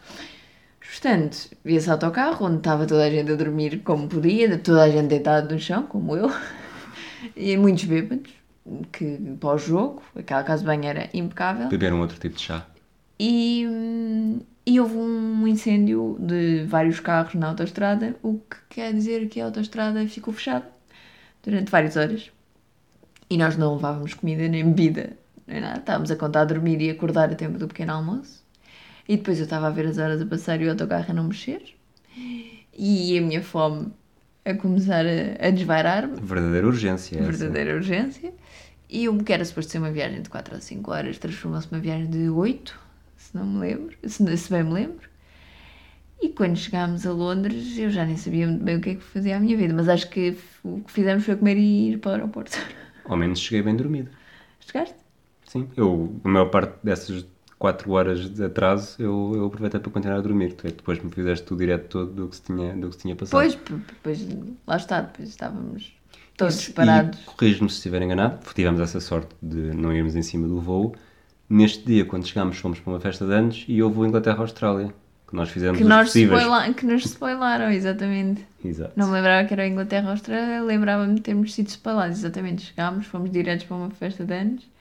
Portanto, 0.80 1.50
via-se 1.64 1.90
autocarro 1.90 2.46
onde 2.46 2.56
estava 2.56 2.86
toda 2.86 3.04
a 3.04 3.10
gente 3.10 3.30
a 3.30 3.34
dormir 3.36 3.80
como 3.84 4.08
podia, 4.08 4.56
toda 4.58 4.82
a 4.82 4.88
gente 4.88 5.08
deitada 5.08 5.52
no 5.52 5.60
chão, 5.60 5.82
como 5.82 6.16
eu, 6.16 6.30
e 7.36 7.56
muitos 7.56 7.84
bêbados, 7.84 8.32
que 8.92 9.18
para 9.40 9.54
o 9.54 9.58
jogo, 9.58 10.02
aquela 10.16 10.42
casa 10.44 10.60
de 10.62 10.66
banho 10.66 10.84
era 10.84 11.08
impecável, 11.14 11.68
Beber 11.68 11.92
um 11.92 12.00
outro 12.00 12.18
tipo 12.18 12.36
de 12.36 12.42
chá. 12.42 12.66
e, 13.18 13.66
hum, 13.68 14.40
e 14.64 14.78
houve 14.80 14.96
um 14.96 15.46
incêndio 15.46 16.16
de 16.20 16.64
vários 16.64 17.00
carros 17.00 17.34
na 17.34 17.48
autoestrada, 17.48 18.14
o 18.22 18.38
que 18.38 18.56
quer 18.70 18.92
dizer 18.92 19.28
que 19.28 19.40
a 19.40 19.46
autoestrada 19.46 20.06
ficou 20.06 20.32
fechada 20.32 20.66
durante 21.42 21.70
várias 21.70 21.96
horas. 21.96 22.30
E 23.28 23.36
nós 23.36 23.56
não 23.56 23.74
levávamos 23.74 24.14
comida 24.14 24.46
nem 24.46 24.64
bebida, 24.70 25.16
nem 25.46 25.60
nada. 25.60 25.78
Estávamos 25.80 26.10
a 26.10 26.16
contar 26.16 26.42
a 26.42 26.44
dormir 26.44 26.80
e 26.80 26.90
acordar 26.90 27.32
a 27.32 27.34
tempo 27.34 27.58
do 27.58 27.66
pequeno 27.66 27.92
almoço. 27.92 28.42
E 29.08 29.16
depois 29.16 29.38
eu 29.38 29.44
estava 29.44 29.66
a 29.66 29.70
ver 29.70 29.86
as 29.86 29.98
horas 29.98 30.20
a 30.22 30.26
passar 30.26 30.60
e 30.60 30.66
o 30.66 30.70
autocarro 30.70 31.06
a 31.10 31.14
não 31.14 31.24
mexer. 31.24 31.62
E 32.76 33.18
a 33.18 33.20
minha 33.22 33.42
fome 33.42 33.92
a 34.44 34.54
começar 34.54 35.04
a, 35.06 35.46
a 35.46 35.50
desvairar-me 35.50 36.20
Verdadeira 36.20 36.66
urgência. 36.66 37.18
essa. 37.18 37.30
verdadeira 37.30 37.74
urgência. 37.76 38.32
E 38.88 39.08
o 39.08 39.22
que 39.22 39.32
era 39.32 39.44
suposto 39.44 39.72
ser 39.72 39.78
uma 39.78 39.90
viagem 39.90 40.20
de 40.20 40.28
4 40.28 40.56
a 40.56 40.60
5 40.60 40.90
horas 40.90 41.18
transformou-se 41.18 41.70
numa 41.72 41.80
viagem 41.80 42.10
de 42.10 42.28
8, 42.28 42.78
se 43.16 43.34
não 43.34 43.46
me 43.46 43.58
lembro, 43.60 43.96
se, 44.06 44.36
se 44.36 44.50
bem 44.50 44.62
me 44.64 44.72
lembro. 44.72 45.08
E 46.20 46.28
quando 46.28 46.56
chegámos 46.56 47.06
a 47.06 47.12
Londres, 47.12 47.76
eu 47.78 47.90
já 47.90 48.04
nem 48.04 48.16
sabia 48.16 48.46
muito 48.46 48.62
bem 48.62 48.76
o 48.76 48.80
que 48.80 48.90
é 48.90 48.94
que 48.96 49.02
fazia 49.02 49.36
a 49.36 49.40
minha 49.40 49.56
vida, 49.56 49.72
mas 49.74 49.88
acho 49.88 50.08
que 50.10 50.36
o 50.62 50.80
que 50.80 50.92
fizemos 50.92 51.24
foi 51.24 51.34
comer 51.36 51.56
e 51.56 51.92
ir 51.92 51.98
para 51.98 52.10
o 52.10 52.14
aeroporto. 52.14 52.56
Ao 53.04 53.16
menos 53.16 53.40
cheguei 53.40 53.62
bem 53.62 53.74
dormido. 53.74 54.10
Chegaste? 54.60 54.94
Sim, 55.46 55.68
eu, 55.76 56.14
a 56.22 56.28
maior 56.28 56.46
parte 56.50 56.74
dessas 56.84 57.26
4 57.62 57.92
horas 57.92 58.28
de 58.28 58.44
atraso, 58.44 58.96
eu, 59.00 59.32
eu 59.36 59.46
aproveitei 59.46 59.78
para 59.78 59.88
continuar 59.92 60.16
a 60.18 60.20
dormir. 60.20 60.54
Tu 60.54 60.66
é 60.66 60.70
que 60.70 60.76
depois 60.78 61.00
me 61.00 61.08
fizeste 61.12 61.52
o 61.54 61.56
direto 61.56 61.86
todo 61.88 62.10
do 62.12 62.28
que 62.28 62.34
se 62.34 62.42
tinha, 62.42 62.74
do 62.74 62.90
que 62.90 62.96
tinha 62.96 63.14
passado. 63.14 63.30
Pois, 63.40 63.56
pois, 64.02 64.26
lá 64.66 64.76
está, 64.76 65.00
depois 65.02 65.28
estávamos 65.28 65.92
todos 66.36 66.56
Isso, 66.60 66.72
parados. 66.72 67.20
Corrijo-me 67.24 67.70
se 67.70 67.76
estiver 67.76 68.02
enganado, 68.02 68.38
porque 68.38 68.54
tivemos 68.62 68.80
essa 68.80 68.98
sorte 68.98 69.28
de 69.40 69.56
não 69.76 69.92
irmos 69.92 70.16
em 70.16 70.22
cima 70.22 70.48
do 70.48 70.60
voo. 70.60 70.92
Neste 71.48 71.84
dia, 71.86 72.04
quando 72.04 72.26
chegámos, 72.26 72.58
fomos 72.58 72.80
para 72.80 72.92
uma 72.94 72.98
festa 73.00 73.24
de 73.24 73.32
anos 73.32 73.64
e 73.68 73.80
houve 73.80 74.00
o 74.00 74.06
Inglaterra-Austrália, 74.06 74.92
que 75.28 75.36
nós 75.36 75.48
fizemos 75.48 75.78
Que 75.78 75.84
nós, 75.84 76.08
possíveis. 76.08 76.42
spoila- 76.42 76.74
que 76.74 76.84
nos 76.84 77.04
spoilaram, 77.04 77.70
exatamente. 77.70 78.44
Exato. 78.64 78.92
Não 78.96 79.06
me 79.06 79.12
lembrava 79.14 79.46
que 79.46 79.54
era 79.54 79.62
a 79.62 79.68
Inglaterra 79.68 80.02
ou 80.04 80.08
a 80.08 80.12
Austrália, 80.14 80.62
lembrava-me 80.64 81.14
de 81.14 81.20
termos 81.20 81.54
sido 81.54 81.68
spoilados. 81.68 82.18
Exatamente, 82.18 82.62
chegámos, 82.62 83.06
fomos 83.06 83.30
diretos 83.30 83.66
para 83.66 83.76
uma 83.76 83.90
festa 83.90 84.24
de 84.24 84.34
anos. 84.34 84.71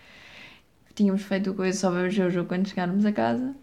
Tínhamos 0.95 1.21
feito 1.23 1.53
coisa, 1.53 1.77
só 1.77 1.89
vamos 1.91 2.15
ver 2.15 2.27
o 2.27 2.31
jogo 2.31 2.47
quando 2.47 2.67
chegarmos 2.67 3.05
a 3.05 3.11
casa. 3.11 3.55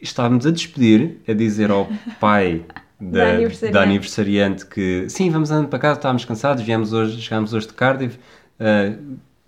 Estávamos 0.00 0.46
a 0.46 0.50
despedir, 0.50 1.18
a 1.26 1.32
dizer 1.32 1.70
ao 1.70 1.88
pai 2.20 2.64
Da 3.00 3.24
da, 3.24 3.30
aniversariante. 3.32 3.72
da 3.74 3.82
aniversariante 3.82 4.66
que 4.66 5.06
sim, 5.08 5.28
vamos 5.28 5.50
andando 5.50 5.68
para 5.68 5.78
casa, 5.78 5.98
estávamos 5.98 6.24
cansados, 6.24 6.62
viemos 6.62 6.92
hoje, 6.92 7.20
chegámos 7.20 7.52
hoje 7.52 7.66
de 7.66 7.72
Cardiff, 7.74 8.18
ah, 8.60 8.96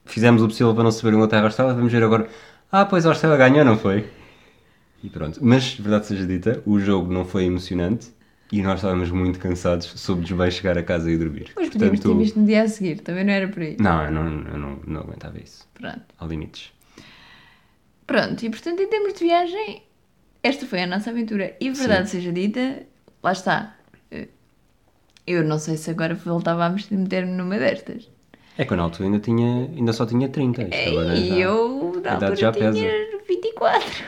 fizemos 0.05 0.43
o 0.43 0.49
possível 0.49 0.75
para 0.75 0.85
não 0.85 0.91
saber 0.91 1.15
Inglaterra-Austrália, 1.15 1.75
vamos 1.75 1.93
ver 1.93 2.03
agora. 2.03 2.29
Ah, 2.71 2.85
pois 2.85 3.07
a 3.07 3.11
Austrália 3.11 3.39
ganhou, 3.39 3.65
não 3.65 3.79
foi? 3.79 4.09
E 5.03 5.09
pronto. 5.09 5.39
Mas, 5.41 5.75
verdade 5.75 6.07
seja 6.07 6.27
dita, 6.27 6.63
o 6.67 6.79
jogo 6.81 7.13
não 7.13 7.25
foi 7.25 7.45
emocionante 7.45 8.09
e 8.51 8.63
nós 8.63 8.77
estávamos 8.77 9.11
muito 9.11 9.39
cansados, 9.39 9.87
soube-nos 9.97 10.33
bem 10.33 10.51
chegar 10.51 10.77
a 10.77 10.83
casa 10.83 11.11
e 11.11 11.17
dormir. 11.17 11.53
Mas 11.55 11.69
podíamos 11.69 12.01
ter 12.01 12.15
visto 12.15 12.41
no 12.41 12.47
dia 12.47 12.63
a 12.63 12.69
seguir, 12.69 13.01
também 13.01 13.25
não 13.25 13.33
era 13.33 13.49
por 13.49 13.63
aí. 13.63 13.77
Não, 13.79 14.05
eu 14.05 14.11
não, 14.11 14.25
eu 14.25 14.59
não, 14.59 14.81
não 14.87 15.01
aguentava 15.03 15.39
isso. 15.39 15.67
Pronto. 15.73 16.03
Há 16.19 16.27
limites. 16.27 16.73
Pronto, 18.07 18.45
e 18.45 18.51
portanto, 18.51 18.81
em 18.81 18.89
termos 18.89 19.15
de 19.15 19.25
viagem, 19.25 19.83
esta 20.43 20.65
foi 20.67 20.83
a 20.83 20.87
nossa 20.87 21.11
aventura. 21.11 21.57
E 21.61 21.71
verdade 21.71 22.09
seja 22.11 22.33
dita, 22.33 22.83
lá 23.23 23.33
está. 23.33 23.77
Eu 25.27 25.43
não 25.43 25.59
sei 25.59 25.77
se 25.77 25.91
agora 25.91 26.15
voltava 26.15 26.65
a 26.67 26.71
meter-me 26.71 27.33
numa 27.33 27.59
destas. 27.59 28.09
É 28.57 28.65
que 28.65 28.73
eu 28.73 28.77
na 28.77 28.85
altura 28.85 29.07
ainda, 29.07 29.19
tinha, 29.19 29.69
ainda 29.77 29.93
só 29.93 30.07
tinha 30.07 30.29
30. 30.29 30.63
Isto 30.63 30.89
agora 30.89 31.15
E 31.15 31.29
já- 31.29 31.35
eu, 31.37 32.01
na 32.03 32.13
altura, 32.15 32.37
já 32.37 32.53
tinha 32.53 32.73
pesa. 32.73 33.19
24. 33.29 34.05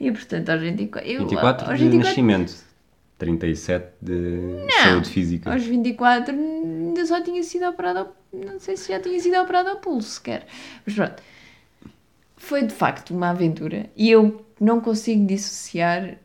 E 0.00 0.12
portanto, 0.12 0.48
aos 0.50 0.60
24. 0.62 1.10
Eu, 1.10 1.18
24 1.22 1.68
aos 1.70 1.78
de 1.78 1.84
24 1.88 2.08
nascimento, 2.08 2.54
37 3.18 3.86
de 4.00 4.66
saúde 4.82 5.10
física. 5.10 5.52
Aos 5.52 5.64
24 5.64 6.32
ainda 6.34 7.04
só 7.04 7.20
tinha 7.20 7.42
sido 7.42 7.66
operado. 7.66 8.08
Não 8.32 8.58
sei 8.60 8.76
se 8.76 8.92
já 8.92 9.00
tinha 9.00 9.18
sido 9.18 9.36
operado 9.38 9.70
ao 9.70 9.76
pulso 9.78 10.10
sequer. 10.10 10.46
Mas 10.86 10.94
pronto. 10.94 11.20
Foi 12.48 12.62
de 12.70 12.74
facto 12.74 13.08
uma 13.14 13.30
aventura. 13.30 13.90
E 13.96 14.10
eu 14.10 14.44
não 14.60 14.80
consigo 14.80 15.26
dissociar 15.26 16.18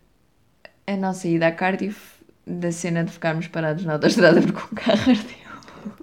a 0.88 0.98
nossa 0.98 1.28
ida 1.28 1.48
a 1.48 1.52
Cardiff 1.54 2.00
da 2.48 2.72
cena 2.72 3.04
de 3.06 3.12
ficarmos 3.12 3.48
parados 3.48 3.86
na 3.86 3.94
autostrada 3.94 4.42
porque 4.42 4.62
o 4.74 4.76
carro 4.76 5.12
ardeu. 5.12 5.50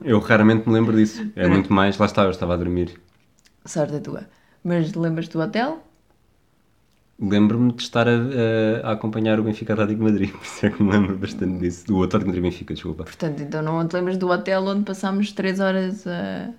Eu 0.03 0.19
raramente 0.21 0.67
me 0.69 0.75
lembro 0.75 0.97
disso. 0.97 1.31
É 1.37 1.47
Pronto. 1.47 1.49
muito 1.49 1.71
mais, 1.73 1.99
lá 1.99 2.07
está, 2.07 2.23
eu 2.25 2.31
estava 2.31 2.55
a 2.55 2.57
dormir. 2.57 2.99
Sorte 3.73 3.97
a 3.97 4.01
tua. 4.07 4.23
Mas 4.69 4.95
lembras 4.95 5.29
do 5.29 5.41
hotel? 5.41 5.71
Lembro-me 7.19 7.73
de 7.73 7.83
estar 7.83 8.07
a, 8.09 8.13
a- 8.13 8.89
a 8.91 8.93
acompanhar 8.93 9.41
o 9.41 9.43
Benfica 9.45 9.73
Atlético 9.73 9.99
de 10.01 10.05
Madrid, 10.11 10.31
por 10.37 10.45
isso 10.45 10.67
é 10.67 10.71
que 10.71 10.83
me 10.83 10.91
lembro 10.93 11.17
bastante 11.19 11.59
disso. 11.61 11.87
Do 11.87 12.03
Atlético 12.03 12.31
de 12.33 12.39
Madrid 12.39 12.43
Benfica, 12.53 12.75
desculpa. 12.75 13.05
Portanto, 13.05 13.43
então 13.43 13.63
não 13.63 13.87
te 13.87 13.95
lembras 13.95 14.19
do 14.19 14.29
hotel 14.29 14.65
onde 14.67 14.85
passámos 14.85 15.33
3 15.33 15.61
horas 15.61 16.07
a, 16.07 16.53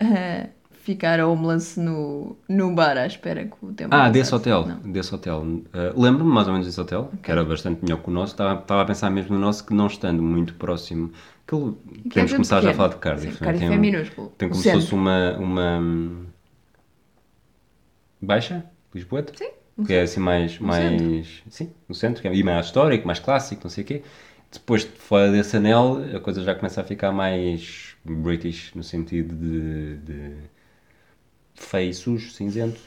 a 0.00 0.48
ficar 0.84 1.18
homeless 1.20 1.78
no, 1.80 2.36
no 2.48 2.74
bar 2.74 2.96
à 2.98 3.06
espera 3.06 3.44
que 3.44 3.56
o 3.62 3.72
tempo 3.72 3.94
Ah, 3.94 4.08
desse 4.10 4.34
hotel. 4.34 4.66
Não. 4.66 4.92
Desse 4.92 5.14
hotel. 5.14 5.40
Uh, 5.42 6.00
Lembro-me 6.00 6.30
mais 6.32 6.46
ou 6.46 6.52
menos 6.52 6.66
desse 6.66 6.80
hotel, 6.80 7.10
que 7.22 7.30
era 7.30 7.44
bastante 7.44 7.82
melhor 7.82 8.02
que 8.02 8.08
o 8.08 8.12
nosso. 8.12 8.32
Estava, 8.34 8.60
estava 8.60 8.82
a 8.82 8.84
pensar 8.84 9.10
mesmo 9.10 9.34
no 9.34 9.40
nosso, 9.40 9.64
que 9.66 9.74
não 9.74 9.86
estando 9.86 10.22
muito 10.22 10.54
próximo. 10.54 11.12
Aquilo, 11.46 11.74
Que 12.10 12.20
é 12.20 12.24
podemos 12.24 12.30
tudo 12.30 12.36
começar 12.36 12.60
já 12.62 12.70
a 12.70 12.72
pequeno. 12.72 12.76
falar 12.76 12.88
de 12.88 12.96
Cardiff. 12.96 13.32
Sim, 13.32 13.38
é? 13.42 13.44
Cardiff 13.46 13.66
Tem 13.66 13.74
é 13.76 13.78
minúsculo. 13.80 14.32
Tem 14.38 14.48
como 14.48 14.60
se 14.60 14.72
fosse 14.72 14.94
uma. 14.94 15.36
uma 15.38 15.80
Baixa? 18.20 18.64
Lisboeta? 18.94 19.32
Sim, 19.36 19.50
Que 19.86 19.94
é 19.94 20.02
assim 20.02 20.20
mais. 20.20 20.58
No 20.60 20.66
mais 20.68 21.42
sim, 21.50 21.70
no 21.88 21.94
centro. 21.94 22.22
que 22.22 22.28
é- 22.28 22.34
E 22.34 22.42
mais 22.42 22.66
histórico, 22.66 23.06
mais 23.06 23.18
clássico, 23.18 23.62
não 23.64 23.70
sei 23.70 23.84
o 23.84 23.86
quê. 23.86 24.02
Depois, 24.52 24.82
de 24.82 24.90
fora 24.92 25.32
desse 25.32 25.56
anel, 25.56 25.98
a 26.16 26.20
coisa 26.20 26.42
já 26.42 26.54
começa 26.54 26.80
a 26.80 26.84
ficar 26.84 27.10
mais 27.12 27.96
British, 28.04 28.72
no 28.74 28.82
sentido 28.84 29.34
de. 29.34 29.96
de 29.98 30.53
feio, 31.54 31.94
sujo, 31.94 32.30
cinzento. 32.30 32.80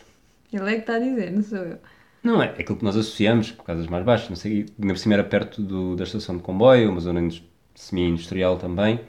Ele 0.52 0.70
é 0.70 0.74
que 0.76 0.80
está 0.82 0.96
a 0.96 1.00
dizer, 1.00 1.32
não 1.32 1.42
sou 1.44 1.60
eu. 1.60 1.80
Não, 2.24 2.42
é 2.42 2.50
aquilo 2.50 2.78
que 2.78 2.84
nós 2.84 2.98
associamos, 2.98 3.52
por 3.52 3.64
casas 3.64 3.88
mais 3.88 4.04
baixas, 4.06 4.30
não 4.30 4.36
sei, 4.36 4.66
ainda 4.80 4.94
por 4.94 4.98
cima 4.98 5.14
era 5.14 5.24
perto 5.24 5.62
do, 5.62 5.96
da 5.96 6.04
estação 6.04 6.36
de 6.38 6.44
comboio, 6.44 6.90
uma 6.92 7.00
zona 7.00 7.22
indus- 7.22 7.44
semi-industrial 7.76 8.58
também, 8.58 9.00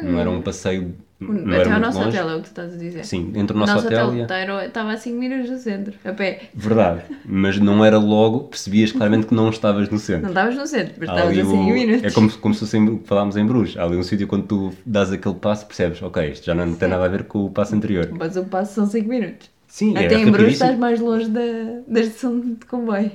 não 0.00 0.18
era 0.18 0.30
um 0.30 0.42
passeio, 0.42 0.96
não 1.20 1.52
era 1.52 1.62
Até 1.62 1.70
ao 1.70 1.70
muito 1.80 1.86
nosso 1.86 1.98
longe. 1.98 2.08
hotel 2.10 2.28
é 2.30 2.34
o 2.34 2.36
que 2.38 2.42
tu 2.42 2.46
estás 2.48 2.74
a 2.74 2.76
dizer. 2.76 3.04
Sim, 3.04 3.32
entre 3.36 3.52
o 3.54 3.56
O 3.56 3.60
nosso, 3.60 3.74
nosso 3.74 3.86
hotel, 3.86 4.08
hotel 4.22 4.60
e 4.62 4.66
estava 4.66 4.92
a 4.92 4.96
5 4.96 5.18
minutos 5.18 5.50
do 5.50 5.58
centro, 5.58 5.94
a 6.04 6.12
pé. 6.12 6.50
Verdade, 6.54 7.02
mas 7.24 7.58
não 7.58 7.84
era 7.84 7.98
logo, 7.98 8.40
percebias 8.44 8.92
claramente 8.92 9.26
que 9.28 9.34
não 9.34 9.48
estavas 9.50 9.88
no 9.88 9.98
centro. 9.98 10.22
Não 10.22 10.28
estavas 10.30 10.54
no 10.56 10.66
centro, 10.66 10.94
mas 10.98 11.08
estavas 11.08 11.38
a 11.38 11.44
5 11.44 11.54
o- 11.56 11.72
minutos. 11.74 12.04
É 12.04 12.10
como, 12.10 12.30
como 12.38 12.54
se 12.54 12.60
fosse 12.60 13.00
falámos 13.04 13.36
em 13.36 13.46
Bruges. 13.46 13.76
Há 13.76 13.84
ali 13.84 13.96
um 13.96 14.02
sítio 14.02 14.26
quando 14.26 14.46
tu 14.46 14.72
dás 14.84 15.12
aquele 15.12 15.34
passo, 15.36 15.66
percebes, 15.66 16.02
ok, 16.02 16.30
isto 16.30 16.44
já 16.46 16.54
não 16.54 16.74
tem 16.74 16.88
nada 16.88 17.04
a 17.04 17.08
ver 17.08 17.24
com 17.24 17.44
o 17.44 17.50
passo 17.50 17.74
anterior. 17.74 18.08
Mas 18.12 18.36
o 18.36 18.44
passo 18.44 18.74
são 18.74 18.86
5 18.86 19.08
minutos. 19.08 19.50
Sim, 19.66 19.96
é 19.96 20.06
Até 20.06 20.16
em 20.16 20.30
Bruges 20.30 20.52
estás 20.54 20.78
mais 20.78 21.00
longe 21.00 21.28
da, 21.28 21.40
da 21.88 22.00
estação 22.00 22.38
de 22.40 22.64
comboio. 22.66 23.10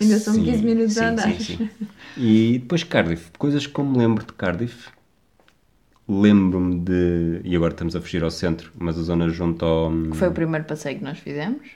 Ainda 0.00 0.18
são 0.18 0.34
Sim, 0.34 0.44
15 0.44 0.64
minutos 0.64 0.94
sim, 0.94 1.00
a 1.00 1.08
andar. 1.10 1.22
Sim, 1.32 1.38
sim. 1.40 1.68
E 2.16 2.58
depois 2.60 2.82
Cardiff, 2.84 3.30
coisas 3.38 3.66
que 3.66 3.78
eu 3.78 3.84
me 3.84 3.98
lembro 3.98 4.24
de 4.24 4.32
Cardiff. 4.32 4.88
Lembro-me 6.08 6.78
de. 6.80 7.40
E 7.44 7.56
agora 7.56 7.72
estamos 7.72 7.96
a 7.96 8.00
fugir 8.00 8.22
ao 8.22 8.30
centro, 8.30 8.70
mas 8.78 8.98
a 8.98 9.02
zona 9.02 9.28
junto 9.28 9.64
ao. 9.64 9.90
Que 9.90 10.16
foi 10.16 10.28
o 10.28 10.32
primeiro 10.32 10.64
passeio 10.64 10.98
que 10.98 11.04
nós 11.04 11.18
fizemos. 11.18 11.68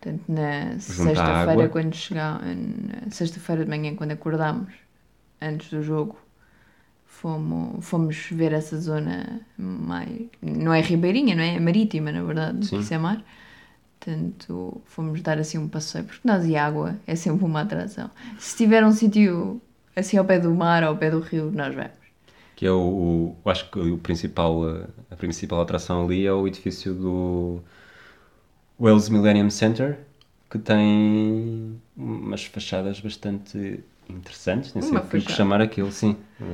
Portanto, 0.00 0.22
na 0.28 0.78
sexta-feira, 0.78 1.68
quando 1.68 1.94
chegámos, 1.94 2.42
sexta-feira 3.10 3.64
de 3.64 3.70
manhã, 3.70 3.94
quando 3.94 4.12
acordámos, 4.12 4.72
antes 5.42 5.68
do 5.68 5.82
jogo, 5.82 6.16
fomos, 7.04 7.84
fomos 7.84 8.16
ver 8.30 8.52
essa 8.52 8.78
zona 8.78 9.40
mais. 9.58 10.08
Não 10.40 10.72
é 10.72 10.80
ribeirinha, 10.80 11.34
não 11.34 11.42
é? 11.42 11.56
É 11.56 11.60
marítima, 11.60 12.12
na 12.12 12.22
verdade, 12.22 12.66
Sim. 12.66 12.78
isso 12.78 12.94
é 12.94 12.98
mar. 12.98 13.22
Portanto, 13.98 14.80
fomos 14.84 15.20
dar 15.20 15.38
assim 15.38 15.58
um 15.58 15.68
passeio, 15.68 16.04
porque 16.04 16.26
nós 16.26 16.46
e 16.46 16.56
água 16.56 16.96
é 17.06 17.16
sempre 17.16 17.44
uma 17.44 17.62
atração. 17.62 18.10
Se 18.38 18.56
tiver 18.56 18.84
um 18.84 18.92
sítio 18.92 19.60
assim 19.94 20.16
ao 20.16 20.24
pé 20.24 20.38
do 20.38 20.54
mar 20.54 20.82
ou 20.82 20.90
ao 20.90 20.96
pé 20.96 21.10
do 21.10 21.20
rio, 21.20 21.50
nós 21.50 21.74
vamos. 21.74 22.05
Que 22.56 22.66
é 22.66 22.72
o. 22.72 23.36
o- 23.44 23.50
acho 23.50 23.70
que 23.70 23.78
o 23.78 23.98
principal, 23.98 24.62
a 25.10 25.16
principal 25.16 25.60
atração 25.60 26.04
ali 26.04 26.26
é 26.26 26.32
o 26.32 26.46
edifício 26.48 26.94
do 26.94 27.60
Wales 28.78 29.08
Millennium 29.08 29.50
Center, 29.50 29.98
que 30.50 30.58
tem 30.58 31.80
umas 31.96 32.44
fachadas 32.44 33.00
bastante 33.00 33.80
interessantes, 34.08 34.74
nem 34.74 34.82
sei 34.82 34.98
o 34.98 35.02
que 35.02 35.20
chamar 35.20 35.60
aquilo, 35.60 35.90
sim. 35.90 36.16
Eh, 36.40 36.44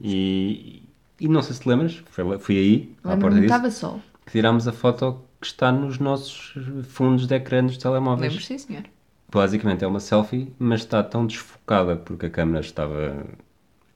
e, 0.00 0.82
e 1.20 1.28
não 1.28 1.42
sei 1.42 1.54
se 1.54 1.60
te 1.62 1.68
lembras, 1.68 2.02
fui 2.40 2.58
aí, 2.58 2.94
à 3.02 3.16
porta 3.16 3.36
disso, 3.36 3.44
estava 3.44 3.70
sol. 3.70 4.00
que 4.26 4.32
tirámos 4.32 4.68
a 4.68 4.72
foto 4.72 5.20
que 5.40 5.46
está 5.46 5.72
nos 5.72 5.98
nossos 5.98 6.54
fundos 6.84 7.26
de 7.26 7.34
ecrã 7.34 7.64
dos 7.64 7.76
telemóveis. 7.76 8.32
Lembro, 8.32 8.44
sim, 8.44 8.58
senhor. 8.58 8.84
Basicamente 9.30 9.82
é 9.84 9.86
uma 9.86 10.00
selfie, 10.00 10.52
mas 10.58 10.80
está 10.80 11.02
tão 11.02 11.26
desfocada 11.26 11.96
porque 11.96 12.26
a 12.26 12.30
câmera 12.30 12.60
estava 12.60 13.26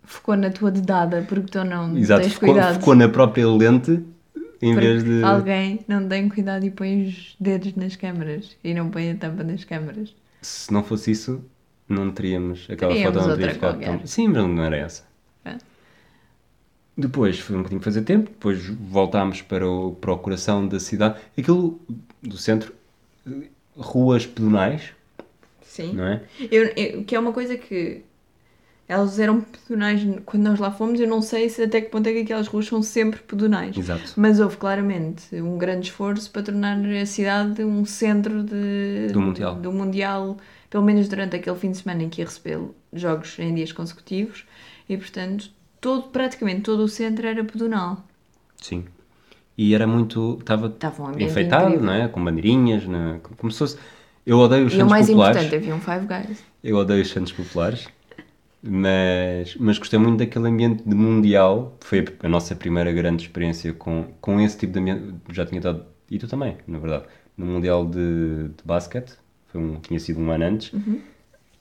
Focou 0.08 0.36
na 0.36 0.48
tua 0.50 0.70
dedada, 0.70 1.24
porque 1.28 1.50
tu 1.50 1.62
não 1.64 1.96
Exato, 1.96 2.22
tens 2.22 2.32
focou, 2.32 2.54
cuidado. 2.54 2.74
focou 2.76 2.94
na 2.94 3.08
própria 3.10 3.46
lente 3.46 3.90
em 4.62 4.72
Porque 4.72 4.86
vez 4.86 5.04
de. 5.04 5.22
Alguém 5.22 5.80
não 5.86 6.08
tem 6.08 6.28
cuidado 6.30 6.64
e 6.64 6.70
põe 6.70 7.06
os 7.06 7.36
dedos 7.38 7.74
nas 7.76 7.94
câmaras 7.94 8.56
e 8.64 8.72
não 8.72 8.88
põe 8.88 9.10
a 9.10 9.14
tampa 9.16 9.44
nas 9.44 9.64
câmaras. 9.64 10.14
Se 10.40 10.72
não 10.72 10.82
fosse 10.82 11.10
isso, 11.10 11.44
não 11.86 12.10
teríamos. 12.10 12.66
Aquela 12.70 12.92
Teríamos 12.92 13.16
foto 13.16 13.28
não 13.28 13.36
teria 13.36 13.52
outra 13.52 13.72
ficado 13.72 13.98
tão. 13.98 14.06
Sim, 14.06 14.28
mas 14.28 14.46
não 14.48 14.64
era 14.64 14.76
essa. 14.78 15.04
É. 15.44 15.56
Depois 16.96 17.38
foi 17.38 17.54
um 17.54 17.58
bocadinho 17.58 17.80
fazer 17.82 18.02
tempo, 18.02 18.30
depois 18.30 18.64
voltámos 18.66 19.42
para 19.42 19.68
o, 19.68 19.92
para 19.92 20.12
o 20.12 20.18
coração 20.18 20.66
da 20.66 20.80
cidade. 20.80 21.20
Aquilo 21.36 21.78
do 22.22 22.36
centro, 22.36 22.72
eh, 23.26 23.48
ruas 23.76 24.26
pedonais, 24.26 24.92
Sim. 25.62 25.92
não 25.92 26.04
é? 26.04 26.22
Eu, 26.50 26.64
eu- 26.76 27.04
que 27.04 27.14
é 27.14 27.20
uma 27.20 27.32
coisa 27.32 27.56
que 27.56 28.02
elas 28.88 29.18
eram 29.18 29.42
pedonais 29.42 30.00
quando 30.24 30.44
nós 30.44 30.58
lá 30.58 30.70
fomos. 30.70 30.98
Eu 30.98 31.06
não 31.06 31.20
sei 31.20 31.48
se 31.50 31.62
até 31.62 31.80
que 31.80 31.90
ponto 31.90 32.06
é 32.08 32.12
que 32.12 32.20
aquelas 32.20 32.46
ruas 32.48 32.66
são 32.66 32.82
sempre 32.82 33.20
pedonais. 33.20 33.76
Exato. 33.76 34.14
Mas 34.16 34.40
houve 34.40 34.56
claramente 34.56 35.34
um 35.36 35.58
grande 35.58 35.88
esforço 35.88 36.30
para 36.30 36.42
tornar 36.42 36.78
a 36.78 37.06
cidade 37.06 37.62
um 37.62 37.84
centro 37.84 38.42
de, 38.42 39.08
Do 39.12 39.20
Mundial. 39.20 39.54
do 39.56 39.70
Mundial, 39.72 40.36
pelo 40.70 40.82
menos 40.84 41.06
durante 41.08 41.36
aquele 41.36 41.56
fim 41.56 41.70
de 41.70 41.76
semana 41.78 42.02
em 42.02 42.08
que 42.08 42.20
ia 42.22 42.24
receber 42.26 42.58
jogos 42.92 43.38
em 43.38 43.54
dias 43.54 43.72
consecutivos. 43.72 44.44
E 44.88 44.96
portanto, 44.96 45.50
todo, 45.80 46.04
praticamente 46.08 46.62
todo 46.62 46.80
o 46.82 46.88
centro 46.88 47.26
era 47.26 47.44
pedonal. 47.44 48.02
Sim. 48.56 48.84
E 49.56 49.74
era 49.74 49.86
muito. 49.86 50.38
Estava 50.40 50.72
um 51.02 51.18
enfeitado, 51.20 51.66
incrível. 51.66 51.84
não 51.86 51.92
é? 51.92 52.08
Com 52.08 52.24
bandeirinhas, 52.24 52.86
né? 52.86 53.20
como 53.36 53.50
se 53.52 53.58
fosse. 53.58 53.76
Eu 54.24 54.38
odeio 54.38 54.66
os 54.66 54.72
E 54.74 54.82
o 54.82 54.86
mais 54.88 55.06
populares. 55.06 55.36
importante, 55.42 55.56
havia 55.62 55.74
um 55.74 55.80
Five 55.80 56.06
Guys. 56.06 56.42
Eu 56.62 56.76
odeio 56.76 57.02
os 57.02 57.08
Santos 57.10 57.32
Populares, 57.32 57.88
mas, 58.62 59.56
mas 59.56 59.78
gostei 59.78 59.98
muito 59.98 60.18
daquele 60.18 60.48
ambiente 60.48 60.82
de 60.84 60.94
Mundial. 60.94 61.76
Foi 61.80 62.04
a, 62.22 62.28
nossa 62.28 62.54
primeira 62.56 62.92
grande 62.92 63.22
experiência 63.24 63.72
com, 63.72 64.12
com 64.20 64.40
esse 64.40 64.58
tipo 64.58 64.72
de 64.72 64.78
ambiente. 64.80 65.14
Já 65.32 65.46
tinha 65.46 65.58
estado, 65.58 65.86
e 66.10 66.18
tu 66.18 66.28
também, 66.28 66.58
na 66.66 66.78
verdade, 66.78 67.06
no 67.36 67.46
Mundial 67.46 67.86
de, 67.86 68.48
de 68.48 68.64
basquete. 68.64 69.12
Foi 69.48 69.60
um, 69.60 69.80
tinha 69.80 69.98
sido 70.00 70.20
um 70.20 70.30
ano 70.30 70.44
antes. 70.44 70.72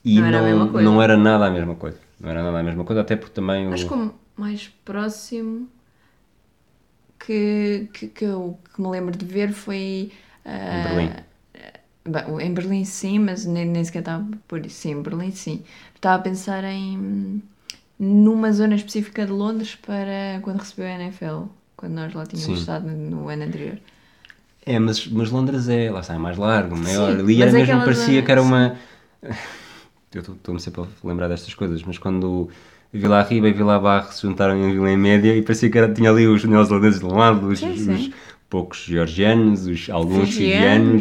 E 0.04 0.20
Uhum. 0.20 0.20
Não 0.20 0.26
era 0.26 0.42
não 0.82 1.02
era 1.02 1.16
nada 1.16 1.46
a 1.46 1.50
mesma 1.50 1.74
coisa. 1.76 1.98
Não 2.20 2.30
era 2.30 2.42
nada 2.42 2.58
a 2.60 2.62
mesma 2.62 2.84
coisa, 2.84 3.02
até 3.02 3.16
porque 3.16 3.34
também 3.34 3.68
o... 3.68 3.72
Acho 3.72 3.86
que 3.86 3.94
o 3.94 4.14
mais 4.36 4.68
próximo 4.84 5.68
que, 7.18 7.88
que, 7.92 8.08
que 8.08 8.24
eu 8.24 8.58
que 8.74 8.80
me 8.80 8.88
lembro 8.88 9.16
de 9.16 9.24
ver 9.24 9.52
foi. 9.52 10.12
ah, 10.44 10.78
Em 10.78 10.82
Berlim. 10.82 11.27
Bem, 12.10 12.46
em 12.46 12.54
Berlim 12.54 12.84
sim, 12.84 13.18
mas 13.18 13.44
nem, 13.44 13.64
nem 13.66 13.84
sequer 13.84 14.00
estava 14.00 14.24
por 14.46 14.64
isso. 14.64 14.76
Sim, 14.82 14.90
em 14.92 15.02
Berlim 15.02 15.30
sim. 15.32 15.62
Estava 15.94 16.16
a 16.16 16.18
pensar 16.18 16.64
em. 16.64 17.42
numa 17.98 18.52
zona 18.52 18.74
específica 18.76 19.26
de 19.26 19.32
Londres 19.32 19.74
para 19.76 20.40
quando 20.42 20.58
recebeu 20.60 20.86
a 20.86 20.90
NFL. 21.00 21.42
Quando 21.76 21.92
nós 21.94 22.12
lá 22.14 22.26
tínhamos 22.26 22.54
Sim. 22.56 22.60
estado 22.60 22.88
no 22.88 23.28
ano 23.28 23.44
anterior. 23.44 23.78
É, 24.66 24.78
mas, 24.78 25.06
mas 25.06 25.30
Londres 25.30 25.68
é, 25.68 25.90
lá 25.90 26.00
está, 26.00 26.14
é 26.14 26.18
mais 26.18 26.36
largo, 26.36 26.76
maior. 26.76 27.12
Sim, 27.14 27.20
Ali 27.20 27.42
era 27.42 27.52
mesmo, 27.52 27.62
aquela 27.74 27.84
parecia 27.84 28.06
zona- 28.14 28.22
que 28.22 28.32
era 28.32 28.42
uma. 28.42 28.76
Eu 30.12 30.20
estou- 30.20 30.34
estou-me 30.34 30.60
sempre 30.60 30.80
a 30.82 30.86
lembrar 31.06 31.28
destas 31.28 31.54
coisas, 31.54 31.82
mas 31.82 31.98
quando 31.98 32.48
Vila 32.92 33.22
Riba 33.22 33.48
e 33.48 33.52
Vila 33.52 33.78
Barra 33.78 34.10
se 34.10 34.22
juntaram 34.22 34.56
em 34.56 34.72
Vila 34.72 34.90
em 34.90 34.96
Média 34.96 35.36
e 35.36 35.42
parecia 35.42 35.70
que 35.70 35.76
era, 35.76 35.92
tinha 35.92 36.10
ali 36.10 36.26
os 36.26 36.42
neozelandeses 36.44 36.98
de 37.00 37.04
um 37.06 37.14
lado, 37.16 37.46
os, 37.46 37.58
Sim, 37.58 37.76
sim. 37.76 37.92
os 37.92 38.10
poucos 38.48 38.78
georgianos, 38.84 39.66
os, 39.66 39.88
alguns 39.90 40.34
sim. 40.34 40.52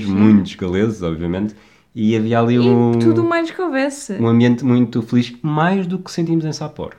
muitos 0.08 0.56
galeses, 0.56 1.02
obviamente, 1.02 1.56
e 1.96 2.16
havia 2.16 2.40
ali 2.40 2.56
E 2.56 2.60
um, 2.60 2.92
tudo 3.00 3.24
mais 3.24 3.50
que 3.50 3.62
houvesse. 3.62 4.14
um 4.14 4.28
ambiente 4.28 4.64
muito 4.64 5.02
feliz, 5.02 5.34
mais 5.42 5.88
do 5.88 5.98
que 6.00 6.12
sentimos 6.12 6.46
em 6.46 6.54
Sapporo, 6.54 6.96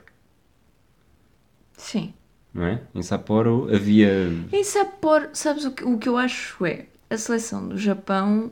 Sim. 1.77 2.13
não 2.53 2.65
é? 2.65 2.81
Em 2.95 3.03
Sapporo 3.03 3.69
havia. 3.75 4.29
Em 4.53 4.65
Sapporo, 4.65 5.29
sabes 5.33 5.65
o 5.65 5.71
que, 5.73 5.85
o 5.85 5.99
que 5.99 6.09
eu 6.09 6.17
acho 6.17 6.65
é 6.67 6.87
a 7.11 7.17
seleção 7.17 7.69
do 7.69 7.79
Japão 7.79 8.51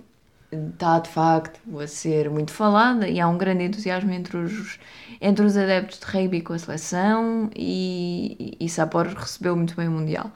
está 0.53 1.01
de 1.01 1.09
facto 1.11 1.61
a 1.81 1.87
ser 1.89 2.31
muito 2.31 2.53
falada 2.53 3.09
e 3.09 3.19
há 3.21 3.29
um 3.29 3.37
grande 3.37 3.65
entusiasmo 3.65 4.13
entre 4.13 4.37
os, 4.37 4.79
entre 5.21 5.45
os 5.45 5.57
adeptos 5.57 5.99
de 5.99 6.07
rugby 6.07 6.41
com 6.41 6.53
a 6.53 6.59
seleção 6.59 7.51
e, 7.55 8.57
e 8.61 8.69
Sapporo 8.69 9.11
recebeu 9.15 9.57
muito 9.57 9.75
bem 9.75 9.89
o 9.89 9.91
Mundial. 9.91 10.31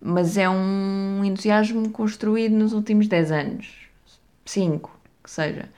Mas 0.00 0.36
é 0.36 0.48
um 0.48 1.24
entusiasmo 1.24 1.90
construído 1.90 2.52
nos 2.52 2.72
últimos 2.72 3.08
10 3.08 3.32
anos, 3.32 3.68
5, 4.44 4.90
que 5.22 5.30
seja. 5.30 5.68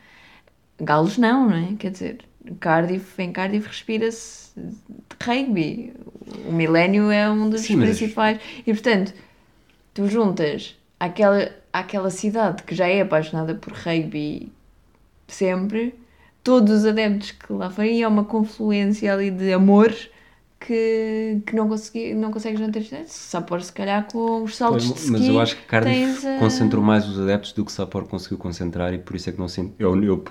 Galos 0.79 1.17
não, 1.19 1.49
não 1.49 1.57
é? 1.57 1.75
Quer 1.79 1.91
dizer, 1.91 2.19
Cardiff, 2.59 3.21
em 3.23 3.33
Cardiff 3.33 3.67
respira-se 3.69 4.51
rugby. 5.23 5.93
O 6.47 6.53
milénio 6.53 7.11
é 7.11 7.31
um 7.31 7.49
dos 7.51 7.63
Sim, 7.63 7.77
mas- 7.77 7.91
principais. 7.99 8.41
E 8.67 8.73
portanto, 8.73 9.15
tu 9.95 10.07
juntas 10.07 10.77
aquela, 10.99 11.51
aquela 11.73 12.11
cidade 12.11 12.63
que 12.63 12.75
já 12.75 12.87
é 12.89 13.01
apaixonada 13.01 13.55
por 13.55 13.73
rugby 13.73 14.53
sempre, 15.29 15.95
todos 16.43 16.79
os 16.81 16.87
adeptos 16.87 17.31
que 17.33 17.53
lá 17.53 17.71
foram, 17.71 17.89
e 17.89 18.03
é 18.03 18.09
uma 18.09 18.25
confluência 18.25 19.13
ali 19.13 19.31
de 19.31 19.53
amor 19.53 19.95
que, 20.61 21.43
que 21.47 21.55
não, 21.57 21.69
consegui, 21.69 22.15
não 22.15 22.31
consegues 22.33 22.61
não 22.61 22.71
ter 22.71 22.85
só 23.09 23.41
por 23.43 23.63
se 23.63 23.73
calhar 23.73 24.07
com 24.11 24.43
os 24.45 24.57
saltos 24.57 24.87
Pois, 24.87 24.93
de 24.93 24.99
mas 24.99 25.21
ski 25.21 25.29
eu 25.29 25.39
acho 25.41 25.57
que 25.57 25.67
Cardiff 25.67 26.03
tens 26.03 26.25
a- 26.25 26.31
concentrou 26.35 26.83
mais 26.83 27.07
os 27.09 27.19
adeptos 27.21 27.53
do 27.53 27.65
que 27.65 27.73
Sapporo 27.73 28.07
conseguiu 28.07 28.39
concentrar 28.39 28.95
e 28.95 28.99
por 28.99 29.17
isso 29.17 29.29
é 29.29 29.33
que 29.33 29.39
não 29.39 29.49
senti, 29.49 29.75
eu, 29.79 30.01
eu 30.03 30.25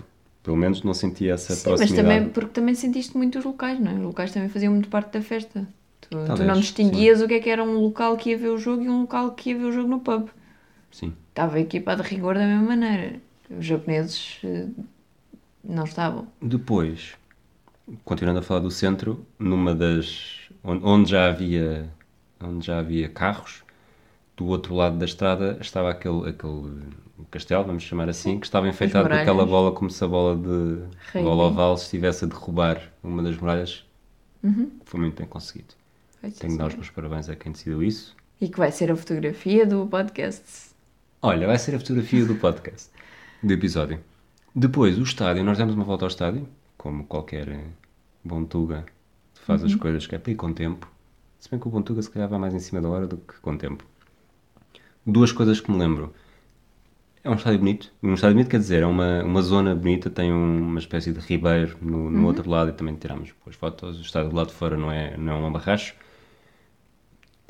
pelo 0.44 0.58
menos 0.58 0.82
não 0.84 0.94
senti 0.94 1.30
essa 1.30 1.56
Sim, 1.56 1.76
mas 1.80 1.92
proximidade. 1.92 1.94
também, 1.94 2.30
porque 2.30 2.52
também 2.54 2.76
sentiste 2.76 3.18
muito 3.18 3.40
os 3.40 3.46
locais, 3.46 3.80
não 3.80 3.92
é? 3.92 3.96
Os 3.96 4.02
locais 4.02 4.32
também 4.32 4.50
faziam 4.50 4.72
muito 4.74 4.90
parte 4.90 5.14
da 5.14 5.22
festa. 5.22 5.68
Tu, 6.02 6.32
tu 6.34 6.44
Talvez, 6.44 6.46
não 6.46 6.60
distinguias 6.60 7.22
o 7.22 7.28
que 7.28 7.36
é 7.36 7.40
que 7.40 7.50
era 7.50 7.64
um 7.64 7.80
local 7.80 8.16
que 8.18 8.30
ia 8.32 8.38
ver 8.38 8.50
o 8.50 8.58
jogo 8.58 8.84
e 8.84 8.90
um 8.90 9.02
local 9.02 9.34
que 9.36 9.50
ia 9.50 9.58
ver 9.58 9.66
o 9.66 9.72
jogo 9.72 9.90
no 9.90 10.00
pub. 10.00 10.30
Sim. 10.92 11.16
Estava 11.30 11.60
equipado 11.60 12.04
de 12.04 12.10
rigor 12.10 12.36
da 12.36 12.46
mesma 12.46 12.68
maneira. 12.76 13.20
Os 13.50 13.66
japoneses 13.66 14.40
eh, 14.44 14.68
não 15.64 15.86
estavam. 15.86 16.28
Depois, 16.42 17.18
continuando 18.04 18.40
a 18.40 18.44
falar 18.44 18.60
do 18.60 18.72
centro, 18.72 19.26
numa 19.38 19.74
das 19.74 20.50
onde, 20.64 21.12
já 21.12 21.28
havia 21.28 21.90
onde 22.42 22.66
já 22.66 22.80
havia 22.80 23.10
carros, 23.10 23.64
do 24.36 24.48
outro 24.48 24.74
lado 24.74 24.98
da 24.98 25.06
estrada 25.06 25.58
estava 25.60 25.90
aquele, 25.90 26.30
aquele 26.30 26.82
castelo, 27.30 27.66
vamos 27.66 27.84
chamar 27.84 28.10
assim, 28.10 28.40
que 28.40 28.46
estava 28.46 28.68
enfeitado 28.68 29.10
com 29.10 29.16
aquela 29.16 29.46
bola 29.46 29.72
como 29.72 29.90
se 29.90 30.04
a 30.04 30.08
bola 30.08 30.36
de 30.36 30.84
Rei. 31.12 31.24
bola 31.24 31.44
oval 31.44 31.76
estivesse 31.76 32.26
a 32.26 32.28
derrubar 32.28 32.82
uma 33.04 33.22
das 33.22 33.38
muralhas. 33.38 33.86
Uhum. 34.42 34.72
Foi 34.86 35.00
muito 35.00 35.18
bem 35.18 35.28
conseguido. 35.28 35.74
Tenho 36.22 36.54
de 36.54 36.58
dar 36.58 36.68
os 36.68 36.76
meus 36.76 36.90
parabéns 36.90 37.30
a 37.30 37.36
quem 37.36 37.52
decidiu 37.52 37.84
isso. 37.84 38.16
E 38.40 38.48
que 38.48 38.58
vai 38.58 38.72
ser 38.72 38.92
a 38.92 38.96
fotografia 38.96 39.66
do 39.66 39.86
podcast. 39.86 40.70
Olha, 41.22 41.46
vai 41.46 41.58
ser 41.58 41.76
a 41.76 41.80
fotografia 41.80 42.26
do 42.26 42.36
podcast, 42.36 42.90
do 43.44 43.52
episódio. 43.52 44.00
Depois, 44.56 44.98
o 44.98 45.04
estádio, 45.04 45.44
nós 45.44 45.58
demos 45.58 45.76
uma 45.76 45.84
volta 45.84 46.06
ao 46.06 46.10
estádio, 46.10 46.48
como 46.80 47.06
qualquer 47.08 47.50
eh, 47.50 47.68
bom 48.26 48.46
Tuga 48.46 48.86
faz 49.36 49.64
as 49.64 49.76
coisas 49.76 50.08
que 50.08 50.16
é 50.16 50.20
para 50.20 50.32
ir 50.34 50.38
com 50.38 50.54
tempo. 50.54 50.90
Se 51.40 51.50
bem 51.52 51.60
que 51.60 51.68
o 51.70 51.72
bom 51.72 51.84
Tuga 51.84 52.02
se 52.04 52.12
calhar 52.12 52.30
vai 52.30 52.40
mais 52.40 52.56
em 52.56 52.60
cima 52.62 52.82
da 52.82 52.90
hora 52.90 53.08
do 53.08 53.18
que 53.20 53.36
com 53.42 53.58
tempo. 53.58 53.86
Duas 55.06 55.32
coisas 55.34 55.60
que 55.60 55.72
me 55.72 55.78
lembro. 55.78 56.14
É 57.24 57.30
um 57.30 57.36
estádio 57.36 57.60
bonito. 57.60 57.92
Um 58.04 58.14
estádio 58.14 58.36
bonito 58.36 58.50
quer 58.50 58.60
dizer, 58.60 58.84
é 58.84 58.86
uma, 58.86 59.24
uma 59.24 59.42
zona 59.42 59.76
bonita, 59.76 60.10
tem 60.10 60.32
um- 60.34 60.60
uma 60.62 60.80
espécie 60.80 61.12
de 61.14 61.20
ribeiro 61.20 61.78
no, 61.82 62.10
no 62.12 62.26
outro 62.28 62.50
lado 62.50 62.70
e 62.70 62.74
também 62.74 62.96
tiramos 62.96 63.30
depois 63.30 63.56
fotos. 63.56 63.98
O 64.00 64.02
estádio 64.02 64.30
do 64.30 64.36
lado 64.36 64.48
de 64.50 64.54
fora 64.54 64.78
não 64.78 64.92
é, 64.92 65.16
não 65.18 65.34
é 65.46 65.48
um 65.48 65.52
barracho. 65.52 65.96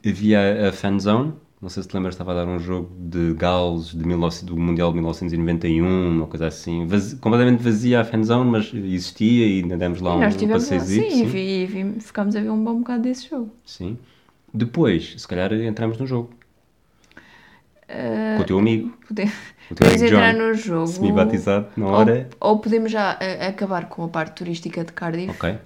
Havia 0.06 0.68
a 0.70 0.72
fan 0.74 1.00
zone, 1.00 1.34
não 1.62 1.68
sei 1.70 1.84
se 1.84 1.90
te 1.90 1.94
lembras, 1.96 2.14
estava 2.16 2.32
a 2.32 2.36
dar 2.36 2.48
um 2.48 2.58
jogo 2.60 2.90
de 2.98 3.34
Gales 3.34 3.88
de 3.90 3.98
19 3.98 4.46
do 4.46 4.58
Mundial 4.58 4.90
de 4.90 4.96
1991, 4.96 6.10
uma 6.18 6.28
coisa 6.28 6.48
assim, 6.48 6.86
vazi- 6.88 7.18
completamente 7.18 7.62
vazia 7.62 8.00
a 8.02 8.06
fan 8.06 8.24
zone, 8.24 8.50
mas 8.50 8.74
existia 8.74 9.46
e 9.46 9.62
ainda 9.62 9.76
demos 9.78 10.00
lá 10.00 10.14
e 10.14 10.16
um, 10.16 10.20
nós 10.22 10.42
um 10.42 10.48
passeiozinho. 10.48 11.10
sim, 11.12 11.30
sim. 11.30 11.38
E, 11.38 11.66
vi- 11.66 12.00
ficámos 12.00 12.36
a 12.36 12.42
ver 12.42 12.50
um 12.50 12.64
bom 12.64 12.80
bocado 12.80 13.04
desse 13.04 13.30
jogo. 13.30 13.52
Sim. 13.66 13.98
Depois, 14.54 15.16
se 15.18 15.28
calhar 15.28 15.52
entramos 15.54 15.98
no 15.98 16.08
jogo. 16.08 16.30
Ah, 17.88 18.36
com 18.38 18.44
o 18.44 18.46
teu 18.46 18.60
amigo, 18.60 18.94
Pode- 19.08 19.24
o 19.72 19.76
teu 19.76 19.76
Podemos 19.76 20.02
amigo 20.02 20.16
entrar 20.16 20.34
John, 20.34 20.38
no 20.40 20.54
jogo. 20.54 20.88
semi-batizado 20.88 21.68
na 21.76 21.86
Ou, 21.88 21.92
hora. 21.92 22.30
ou 22.40 22.60
podemos 22.60 22.92
já 22.92 23.18
ah, 23.20 23.48
acabar 23.48 23.90
com 23.90 24.04
a 24.04 24.08
parte 24.08 24.36
turística 24.38 24.84
de 24.84 24.94
Cardiff 24.94 25.32
Ok. 25.32 25.58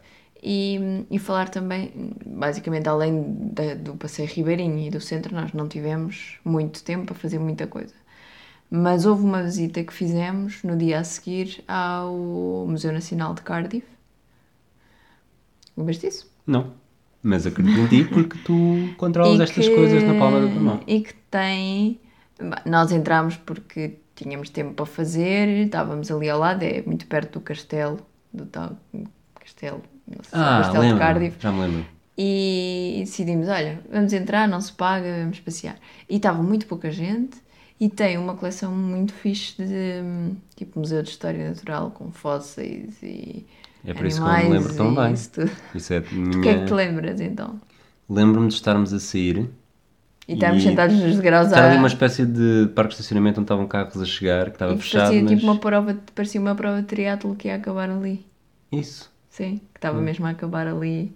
E, 0.44 1.06
e 1.10 1.18
falar 1.20 1.50
também, 1.50 1.92
basicamente, 2.26 2.88
além 2.90 3.24
da- 3.54 3.76
do 3.76 3.96
passeio 3.96 4.28
ribeirinho 4.28 4.78
e 4.80 4.90
do 4.90 5.00
centro, 5.00 5.34
nós 5.34 5.54
não 5.54 5.68
tivemos 5.68 6.38
muito 6.44 6.84
tempo 6.84 7.06
para 7.06 7.16
fazer 7.16 7.40
muita 7.40 7.66
coisa. 7.68 7.94
Mas 8.70 9.06
houve 9.06 9.24
uma 9.24 9.42
visita 9.44 9.84
que 9.84 9.94
fizemos 9.94 10.62
no 10.64 10.76
dia 10.76 11.00
a 11.00 11.04
seguir 11.04 11.64
ao 11.68 12.14
Museu 12.68 12.92
Nacional 12.92 13.34
de 13.34 13.42
Cardiff. 13.44 13.88
Lembras 15.78 16.00
disso? 16.00 16.32
Não. 16.46 16.74
Mas 17.22 17.46
acredito 17.48 17.80
em 17.80 17.88
ti 17.88 18.04
porque 18.04 18.38
tu 18.44 18.94
controlas 18.98 19.40
E 19.40 19.44
estas 19.44 19.68
que- 19.68 19.76
coisas 19.76 20.04
na 20.04 20.14
palma 20.16 20.42
da 20.42 20.48
tua 20.48 20.60
mão. 20.62 20.80
E 20.86 21.02
que 21.02 21.14
tem. 21.32 22.00
Nós 22.66 22.92
entramos 22.92 23.38
porque 23.38 24.00
tínhamos 24.16 24.50
tempo 24.50 24.74
para 24.74 24.86
fazer, 24.86 25.48
estávamos 25.66 26.12
ali 26.12 26.30
ao 26.30 26.38
lado, 26.40 26.64
é 26.64 26.82
muito 26.82 27.08
perto 27.08 27.40
do 27.40 27.42
castelo, 27.42 28.00
do 28.34 28.46
tal 28.46 28.76
castelo, 29.40 29.82
Ah, 30.32 30.62
castelo 30.64 30.84
de 30.84 30.90
lembro. 30.90 31.00
Cardiff. 31.00 31.38
Já 31.40 31.52
me 31.52 31.62
lembro. 31.62 31.86
E 32.18 32.98
decidimos: 33.00 33.48
olha, 33.48 33.80
vamos 33.92 34.14
entrar, 34.14 34.48
não 34.48 34.62
se 34.62 34.72
paga, 34.72 35.20
vamos 35.22 35.40
passear. 35.40 35.78
E 36.10 36.18
estava 36.18 36.42
muito 36.44 36.68
pouca 36.68 36.92
gente 36.92 37.38
e 37.80 37.90
tem 37.90 38.18
uma 38.18 38.36
coleção 38.36 38.72
muito 38.72 39.14
fixe 39.14 39.56
de 39.58 40.36
tipo 40.56 40.80
Museu 40.80 41.02
de 41.02 41.10
História 41.10 41.50
Natural 41.50 41.92
com 41.92 42.12
fósseis 42.12 43.02
e. 43.02 43.46
É 43.86 43.94
por 43.94 44.06
isso 44.06 44.24
que 44.24 44.30
eu 44.30 44.34
me 44.34 44.50
lembro 44.50 44.74
tão 44.76 44.96
bem. 44.96 45.14
isso 45.14 45.32
tudo. 45.32 45.52
Isso 45.76 45.94
é 45.94 45.98
a 46.00 46.00
O 46.00 46.04
que 46.04 46.16
é 46.16 46.18
minha... 46.20 46.60
que 46.60 46.66
te 46.66 46.74
lembras 46.74 47.20
então? 47.20 47.60
Lembro-me 48.10 48.48
de 48.48 48.54
estarmos 48.54 48.94
a 48.94 49.00
sair. 49.00 49.50
E 50.26 50.36
estávamos 50.36 50.64
sentados 50.64 50.96
nos 50.96 51.18
degraus 51.18 51.48
Estava 51.48 51.68
ali 51.68 51.78
uma 51.78 51.88
espécie 51.88 52.26
de 52.26 52.70
parque 52.74 52.92
de 52.92 52.96
estacionamento 52.96 53.42
onde 53.42 53.46
estavam 53.46 53.68
carros 53.68 54.02
a 54.02 54.06
chegar, 54.06 54.46
que 54.46 54.56
estava 54.56 54.74
E 54.74 54.78
fechado, 54.78 55.02
parecia 55.08 55.24
mas... 55.24 55.32
tipo 55.32 55.44
uma 55.44 55.60
prova, 55.60 55.98
parecia 56.16 56.40
uma 56.40 56.56
prova 56.56 56.82
de 56.82 56.88
triatlo 56.88 57.36
que 57.36 57.50
ia 57.50 57.56
acabar 57.56 57.90
ali. 57.90 58.26
Isso. 58.72 59.12
Sim, 59.30 59.60
estava 59.84 60.00
Hum. 60.00 60.04
mesmo 60.04 60.26
a 60.26 60.30
acabar 60.30 60.68
ali, 60.68 61.12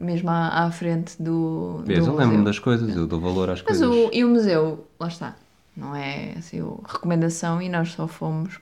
mesmo 0.00 0.30
à, 0.30 0.64
à 0.66 0.70
frente 0.70 1.20
do. 1.22 1.82
Vês, 1.86 2.06
eu 2.06 2.16
lembro-me 2.16 2.44
das 2.44 2.58
coisas, 2.58 2.94
eu 2.96 3.06
dou 3.06 3.20
valor 3.20 3.50
às 3.50 3.62
Mas 3.62 3.80
coisas. 3.80 3.90
o, 3.90 4.10
e 4.12 4.24
o 4.24 4.28
museu, 4.28 4.86
lá 4.98 5.08
está, 5.08 5.36
não 5.76 5.94
é 5.94 6.32
assim, 6.38 6.58
recomendação 6.86 7.60
e 7.62 7.68
nós 7.68 7.92
só 7.92 8.08
fomos 8.08 8.58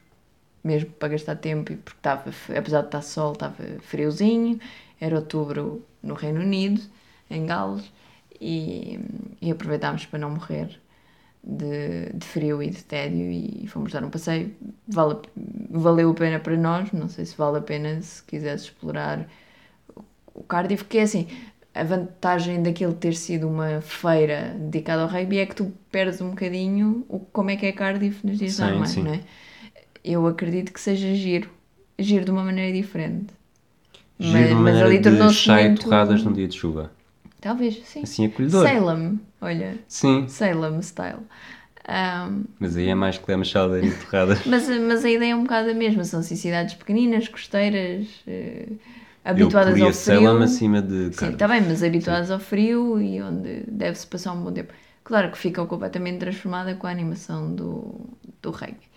mesmo 0.64 0.90
para 0.92 1.08
gastar 1.10 1.36
tempo 1.36 1.72
e 1.72 1.76
porque 1.76 1.98
estava, 1.98 2.30
apesar 2.56 2.80
de 2.82 2.86
estar 2.88 3.02
sol, 3.02 3.32
estava 3.32 3.56
friozinho, 3.82 4.60
era 5.00 5.16
outubro 5.16 5.84
no 6.02 6.14
Reino 6.14 6.40
Unido, 6.40 6.82
em 7.30 7.46
Gales, 7.46 7.90
e, 8.40 9.00
e 9.40 9.50
aproveitámos 9.50 10.06
para 10.06 10.18
não 10.18 10.30
morrer 10.30 10.80
de, 11.44 12.10
de 12.14 12.26
frio 12.26 12.62
e 12.62 12.70
de 12.70 12.84
tédio 12.84 13.30
e 13.30 13.66
fomos 13.66 13.92
dar 13.92 14.04
um 14.04 14.10
passeio. 14.10 14.54
Vale, 14.86 15.16
valeu 15.70 16.10
a 16.10 16.14
pena 16.14 16.38
para 16.38 16.56
nós, 16.56 16.92
não 16.92 17.08
sei 17.08 17.24
se 17.24 17.36
vale 17.36 17.58
a 17.58 17.60
pena 17.62 18.00
se 18.02 18.22
quisesse 18.22 18.64
explorar 18.64 19.28
o 20.34 20.42
Cardiff, 20.42 20.84
que 20.84 20.98
é 20.98 21.02
assim, 21.02 21.26
a 21.74 21.84
vantagem 21.84 22.62
daquilo 22.62 22.92
ter 22.94 23.14
sido 23.14 23.48
uma 23.48 23.80
feira 23.80 24.56
dedicada 24.58 25.02
ao 25.02 25.08
rugby 25.08 25.38
é 25.38 25.46
que 25.46 25.54
tu 25.56 25.72
perdes 25.90 26.20
um 26.20 26.30
bocadinho 26.30 27.04
o, 27.08 27.18
como 27.18 27.50
é 27.50 27.56
que 27.56 27.66
é 27.66 27.72
Cardiff 27.72 28.26
nos 28.26 28.38
dias 28.38 28.58
normais, 28.58 28.96
não 28.96 29.12
é? 29.12 29.20
Eu 30.04 30.26
acredito 30.26 30.72
que 30.72 30.80
seja 30.80 31.14
giro, 31.14 31.48
giro 31.98 32.24
de 32.24 32.30
uma 32.30 32.44
maneira 32.44 32.72
diferente. 32.76 33.32
Giro 34.18 34.48
de 34.48 34.52
uma 34.54 34.62
maneira 34.62 34.90
de 34.90 35.00
tornou-se 35.00 35.34
chá 35.34 35.60
e 35.62 35.68
muito- 35.68 35.82
torradas 35.84 36.22
num 36.24 36.32
dia 36.32 36.46
de 36.48 36.56
chuva. 36.56 36.90
Talvez, 37.40 37.80
sim. 37.84 38.02
Assim 38.02 38.26
acolhedor. 38.26 38.66
Salem, 38.66 39.20
olha, 39.42 39.78
Sim, 39.86 40.26
Salem 40.28 40.80
style. 40.80 41.20
Ahm, 41.86 42.44
mas 42.60 42.76
aí 42.76 42.88
é 42.88 42.94
mais 42.94 43.18
que 43.18 43.44
chá 43.44 43.66
e 43.82 43.90
torradas. 43.90 44.40
mas, 44.46 44.68
mas 44.68 45.04
a 45.04 45.10
ideia 45.10 45.32
é 45.32 45.36
um 45.36 45.42
bocado 45.42 45.70
a 45.70 45.74
mesma, 45.74 46.04
são 46.04 46.20
assim, 46.20 46.36
cidades 46.36 46.74
pequeninas, 46.74 47.26
costeiras, 47.26 48.06
eh, 48.26 48.68
habituadas 49.24 49.76
eu 49.76 49.86
ao 49.86 49.92
frio. 49.92 50.22
Salem 50.22 50.42
acima 50.44 50.80
de 50.80 51.12
Sim, 51.12 51.30
está 51.30 51.48
bem, 51.48 51.60
mas 51.60 51.82
habituados 51.82 52.30
ao 52.30 52.38
frio 52.38 53.00
e 53.00 53.20
onde 53.20 53.64
deve-se 53.66 54.06
passar 54.06 54.32
um 54.32 54.42
bom 54.44 54.52
tempo. 54.52 54.72
Claro 55.02 55.32
que 55.32 55.38
ficam 55.38 55.66
completamente 55.66 56.18
transformada 56.18 56.76
com 56.76 56.86
a 56.86 56.90
animação 56.90 57.52
do, 57.52 58.00
do 58.40 58.50
rugby. 58.52 58.92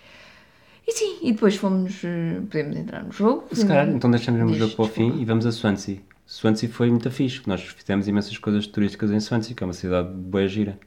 E 0.87 0.91
sim, 0.91 1.17
e 1.23 1.31
depois 1.31 1.55
fomos, 1.55 2.03
eh, 2.03 2.41
podemos 2.51 2.77
entrar 2.77 3.03
no 3.03 3.11
jogo. 3.11 3.47
Se 3.51 3.65
calhar, 3.65 3.89
então 3.89 4.11
deixamos 4.11 4.51
o 4.51 4.53
jogo 4.53 4.75
para 4.75 4.85
o 4.85 4.87
fim 4.87 5.19
e 5.19 5.25
vamos 5.25 5.47
a 5.47 5.51
Swansea. 5.51 5.97
Swansea 6.27 6.69
foi 6.69 6.89
muito 6.91 7.09
fixe, 7.11 7.41
nós 7.47 7.61
fizemos 7.63 8.07
imensas 8.07 8.37
coisas 8.37 8.67
turísticas 8.67 9.11
em 9.11 9.19
Swansea, 9.19 9.55
que 9.55 9.63
é 9.63 9.67
uma 9.67 9.73
cidade 9.73 10.09
boa 10.13 10.47
gira. 10.47 10.79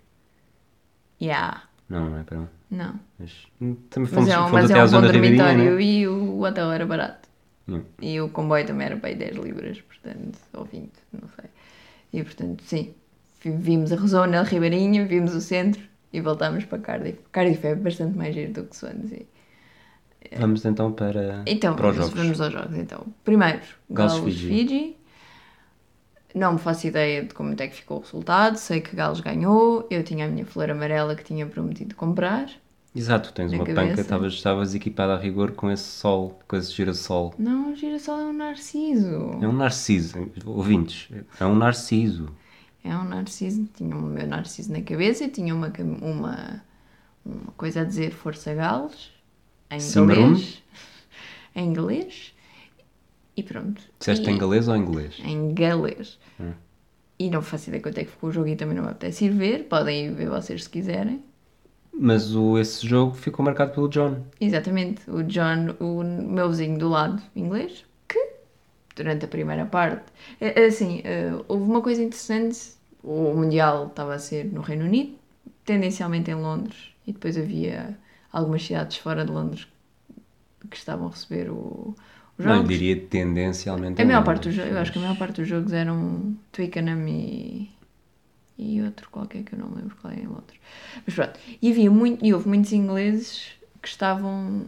Yeah, 1.20 1.61
Não, 1.88 2.11
não 2.11 2.18
é 2.18 2.24
para 2.24 2.48
não. 2.70 3.01
Mas 3.18 3.46
hum, 3.61 3.74
também 3.90 4.09
Mas 4.11 4.27
fomos, 4.27 4.29
é 4.29 4.38
um, 4.38 4.48
fomos 4.48 4.55
mas 4.55 4.70
até 4.70 4.79
é 4.79 4.81
à 4.81 4.87
um 4.87 4.90
bom 4.90 5.03
zona 5.03 5.09
dormitório 5.09 5.79
né? 5.79 5.81
e 5.81 6.07
o 6.09 6.40
hotel 6.42 6.72
era 6.72 6.87
barato. 6.87 7.29
Hum. 7.68 7.85
E 8.01 8.20
o 8.20 8.31
comboio 8.31 8.66
também 8.66 8.87
era 8.87 8.96
para 8.96 9.11
aí 9.11 9.16
10 9.16 9.37
libras, 9.37 9.81
portanto, 9.83 10.38
ou 10.55 10.64
20, 10.64 10.92
não 11.12 11.29
sei. 11.37 11.51
E 12.12 12.24
portanto, 12.24 12.62
sim, 12.64 12.94
vi- 13.42 13.53
vimos 13.57 13.92
a 13.92 13.96
zona 13.96 14.42
ribeirinha, 14.42 15.07
vimos 15.07 15.35
o 15.35 15.40
centro 15.40 15.83
e 16.12 16.20
voltámos 16.20 16.64
para 16.66 16.79
Cardiff. 16.81 17.20
Cardiff 17.33 17.66
é 17.66 17.74
bastante 17.77 18.16
mais 18.18 18.35
giro 18.35 18.53
do 18.55 18.64
que 18.66 18.77
Swansea. 18.77 19.27
Vamos 20.35 20.64
então 20.64 20.90
para, 20.94 21.46
Então, 21.46 21.74
para 21.74 21.88
os 21.88 21.96
vamos, 21.96 21.96
jogos. 21.96 22.20
vamos 22.20 22.40
aos 22.40 22.53
jogos. 22.53 22.77
Então, 22.77 23.07
primeiro, 23.24 23.61
Gales, 23.90 24.16
Gales, 24.16 24.16
Fiji. 24.16 24.46
Fiji. 24.46 24.96
Não 26.35 26.55
me 26.55 26.59
faço 26.59 26.87
ideia 26.87 27.25
de 27.25 27.35
como 27.35 27.55
é 27.59 27.67
que 27.69 27.77
ficou 27.77 27.99
o 27.99 28.01
resultado. 28.01 28.57
Sei 28.57 28.81
que 28.81 28.95
Gales 28.95 29.21
ganhou. 29.21 29.87
Eu 29.91 30.03
tinha 30.03 30.27
a 30.27 30.29
minha 30.29 30.45
flor 30.47 30.71
amarela 30.71 31.14
que 31.17 31.25
tinha 31.25 31.47
prometido 31.47 31.95
comprar. 31.95 32.49
Exato, 32.95 33.33
tens 33.33 33.53
uma 33.53 33.64
cabeça. 33.64 33.88
panca, 33.88 34.01
estavas, 34.01 34.33
estavas 34.33 34.75
equipada 34.75 35.14
a 35.14 35.19
rigor 35.19 35.53
com 35.53 35.71
esse 35.71 35.85
sol, 35.85 36.38
com 36.49 36.57
esse 36.57 36.73
girassol. 36.73 37.35
Não, 37.38 37.73
o 37.73 37.77
girassol 37.77 38.19
é 38.19 38.25
um 38.25 38.33
narciso. 38.33 39.38
É 39.41 39.47
um 39.47 39.53
narciso, 39.53 40.31
ouvintes, 40.45 41.09
é 41.38 41.47
um 41.47 41.55
narciso. 41.55 42.29
É 42.83 42.97
um 42.97 43.05
narciso. 43.05 43.69
Tinha 43.75 43.95
o 43.97 44.03
meu 44.03 44.27
narciso 44.27 44.73
na 44.73 44.81
cabeça 44.83 45.25
e 45.25 45.29
tinha 45.29 45.55
uma, 45.55 45.73
uma, 46.01 46.64
uma 47.25 47.53
coisa 47.57 47.83
a 47.83 47.85
dizer 47.85 48.12
Força 48.12 48.55
Gales. 48.55 49.11
Em 49.71 49.79
inglês. 49.79 50.62
em 51.55 51.69
inglês. 51.69 52.35
E 53.38 53.42
pronto. 53.42 53.81
Disseste 53.98 54.29
E- 54.29 54.33
em 54.33 54.38
galês 54.38 54.66
ou 54.68 54.74
em 54.77 54.81
inglês? 54.81 55.14
em 55.24 55.55
galês. 55.55 56.18
Hum. 56.40 56.53
E 57.18 57.31
não 57.31 57.42
faço 57.42 57.68
ideia 57.68 57.83
quanto 57.83 57.98
é 57.98 58.05
que 58.05 58.11
ficou 58.11 58.31
o 58.31 58.33
jogo 58.33 58.48
e 58.48 58.57
também 58.57 58.77
não 58.77 58.83
me 58.85 58.90
apetece 58.90 59.24
ir 59.27 59.31
ver. 59.31 59.64
Podem 59.64 60.07
ir 60.07 60.12
ver 60.12 60.29
vocês 60.29 60.64
se 60.64 60.70
quiserem. 60.70 61.22
Mas 61.92 62.35
o, 62.35 62.59
esse 62.59 62.87
jogo 62.87 63.14
ficou 63.14 63.44
marcado 63.44 63.72
pelo 63.72 63.88
John. 63.88 64.22
Exatamente. 64.40 65.09
O 65.11 65.22
John, 65.24 65.74
o 65.81 66.03
meu 66.05 66.48
vizinho 66.51 66.79
do 66.79 66.88
lado, 66.88 67.20
inglês, 67.35 67.85
que 68.07 68.18
durante 68.94 69.24
a 69.24 69.29
primeira 69.29 69.66
parte. 69.66 70.05
é, 70.40 70.62
é 70.62 70.66
Assim, 70.66 71.01
eh, 71.05 71.33
houve 71.48 71.64
uma 71.64 71.81
coisa 71.83 72.03
interessante. 72.03 72.72
O 73.03 73.35
Mundial 73.35 73.88
estava 73.88 74.14
a 74.14 74.18
ser 74.18 74.44
no 74.44 74.61
Reino 74.61 74.85
Unido, 74.85 75.14
tendencialmente 75.64 76.31
em 76.31 76.35
Londres, 76.35 76.92
e 77.07 77.12
depois 77.12 77.37
havia 77.37 77.98
algumas 78.33 78.62
cidades 78.64 78.96
fora 78.98 79.24
de 79.24 79.33
Londres 79.33 79.66
que 80.70 80.77
estavam 80.77 81.07
a 81.09 81.11
receber 81.11 81.51
o, 81.51 81.94
os 82.38 82.44
Não, 82.44 82.53
eu 82.53 82.59
jogos. 82.59 82.70
diria 82.79 82.96
tendencialmente. 83.01 84.01
A 84.01 84.05
maior 84.05 84.24
parte 84.24 84.44
dos 84.48 84.55
jogos, 84.55 84.72
eu 84.72 84.79
acho 84.79 84.92
que 84.92 84.98
a 84.98 85.03
maior 85.03 85.16
parte 85.18 85.40
dos 85.40 85.48
jogos 85.48 85.72
eram 85.72 86.37
Twickenham 86.53 87.07
e, 87.09 87.68
e 88.59 88.81
outro 88.83 89.09
qualquer 89.11 89.42
que 89.42 89.55
eu 89.55 89.59
não 89.59 89.68
lembro 89.74 89.96
qual 90.01 90.12
é 90.12 90.27
o 90.27 90.31
outro. 90.35 90.57
Mas 91.07 91.14
pronto, 91.14 91.38
e 91.61 91.70
havia 91.70 91.90
muito, 91.90 92.24
e 92.24 92.33
houve 92.33 92.48
muitos 92.48 92.72
ingleses 92.72 93.48
que 93.83 93.88
estavam, 93.88 94.64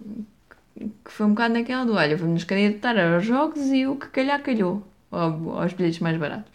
que 0.77 1.11
foi 1.11 1.27
um 1.27 1.31
bocado 1.31 1.55
naquela 1.55 1.85
do, 1.85 1.95
olha, 1.95 2.17
vamos 2.17 2.35
nos 2.35 2.45
candidatar 2.45 2.97
aos 2.99 3.25
jogos 3.25 3.61
e 3.73 3.87
o 3.87 3.97
que 3.97 4.09
calhar 4.09 4.43
calhou, 4.43 4.83
ao- 5.11 5.61
aos 5.61 5.73
bilhetes 5.73 6.01
mais 6.01 6.17
baratos. 6.19 6.51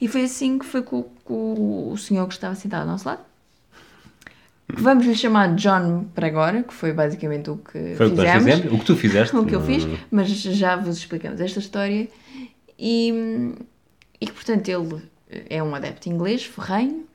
E 0.00 0.08
foi 0.08 0.24
assim 0.24 0.58
que 0.58 0.64
foi 0.64 0.82
com, 0.82 1.02
com 1.24 1.90
o 1.92 1.96
senhor 1.98 2.26
que 2.26 2.34
estava 2.34 2.54
sentado 2.54 2.82
ao 2.82 2.86
nosso 2.88 3.06
lado. 3.06 3.20
Vamos 4.78 5.06
lhe 5.06 5.14
chamar 5.14 5.54
John 5.54 6.04
para 6.14 6.26
agora, 6.26 6.62
que 6.62 6.72
foi 6.72 6.92
basicamente 6.92 7.50
o 7.50 7.56
que 7.56 7.94
Foi 7.96 8.06
o 8.08 8.10
que 8.10 8.16
fizemos. 8.16 8.44
fizemos. 8.44 8.72
O 8.72 8.78
que 8.78 8.84
tu 8.84 8.96
fizeste. 8.96 9.36
O 9.40 9.46
que 9.46 9.54
eu 9.54 9.60
fiz, 9.62 9.86
mas 10.10 10.28
já 10.28 10.76
vos 10.76 10.96
explicamos 10.98 11.40
esta 11.40 11.58
história. 11.58 12.08
E, 12.78 13.54
e 14.20 14.26
que, 14.26 14.32
portanto, 14.32 14.68
ele 14.68 15.02
é 15.48 15.62
um 15.62 15.74
adepto 15.74 16.08
inglês, 16.08 16.44
ferrenho, 16.44 17.06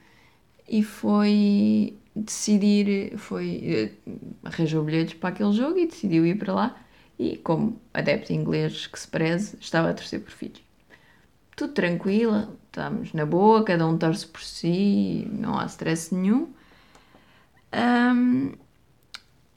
e 0.68 0.84
foi 0.84 1.98
decidir, 2.16 3.18
foi, 3.18 3.62
eh, 3.64 4.12
arranjou 4.44 4.84
bilhetes 4.84 5.16
para 5.16 5.30
aquele 5.30 5.52
jogo 5.54 5.78
e 5.78 5.88
decidiu 5.88 6.26
ir 6.26 6.38
para 6.38 6.54
lá. 6.54 6.78
E, 7.18 7.38
como 7.38 7.80
adepto 7.94 8.34
inglês 8.34 8.88
que 8.88 9.00
se 9.00 9.08
preze, 9.08 9.58
estava 9.60 9.90
a 9.90 9.94
torcer 9.94 10.22
por 10.22 10.32
filhos. 10.32 10.62
Tudo 11.56 11.74
tranquilo, 11.74 12.58
estamos 12.66 13.14
na 13.14 13.26
boa, 13.26 13.64
cada 13.64 13.88
um 13.88 13.98
torce 13.98 14.28
por 14.28 14.42
si, 14.42 15.28
não 15.32 15.58
há 15.58 15.66
stress 15.66 16.14
nenhum. 16.14 16.50
Ahm, 17.76 18.54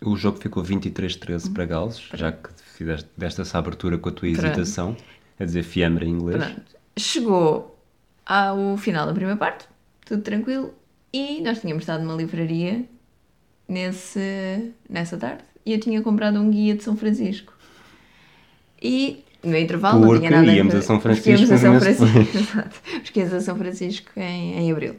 O 0.05 0.17
jogo 0.17 0.39
ficou 0.39 0.63
23-13 0.63 1.53
para 1.53 1.65
Gales, 1.67 2.01
já 2.15 2.33
que 2.33 2.49
fizeste, 2.77 3.09
deste 3.17 3.41
essa 3.41 3.59
abertura 3.59 3.99
com 3.99 4.09
a 4.09 4.13
tua 4.13 4.29
hesitação, 4.29 4.97
a 5.39 5.45
dizer 5.45 5.63
fiambre 5.63 6.07
em 6.07 6.11
inglês. 6.11 6.43
Pronto. 6.43 6.77
Chegou 6.99 7.79
ao 8.27 8.77
final 8.77 9.07
da 9.07 9.13
primeira 9.13 9.37
parte, 9.39 9.67
tudo 10.05 10.23
tranquilo, 10.23 10.75
e 11.13 11.41
nós 11.43 11.61
tínhamos 11.61 11.83
estado 11.83 12.03
numa 12.05 12.15
livraria 12.15 12.85
nesse, 13.69 14.73
nessa 14.89 15.17
tarde 15.17 15.43
e 15.65 15.73
eu 15.73 15.81
tinha 15.81 16.01
comprado 16.03 16.39
um 16.41 16.51
guia 16.51 16.75
de 16.75 16.83
São 16.83 16.97
Francisco. 16.97 17.53
E 18.81 19.25
no 19.43 19.57
intervalo 19.57 20.01
não 20.01 20.09
Porque 20.09 20.27
tinha 20.27 20.41
nada 20.41 20.53
íamos 20.53 20.75
a 20.75 20.83
São 20.83 20.99
porque 21.01 21.31
íamos 21.31 21.49
Francisco 21.49 21.55
a 21.55 21.59
São 21.59 21.81
Francisco, 21.81 22.39
exato. 22.39 23.37
A 23.37 23.41
São 23.41 23.57
Francisco 23.57 24.11
em, 24.17 24.55
em 24.59 24.73
Abril. 24.73 24.97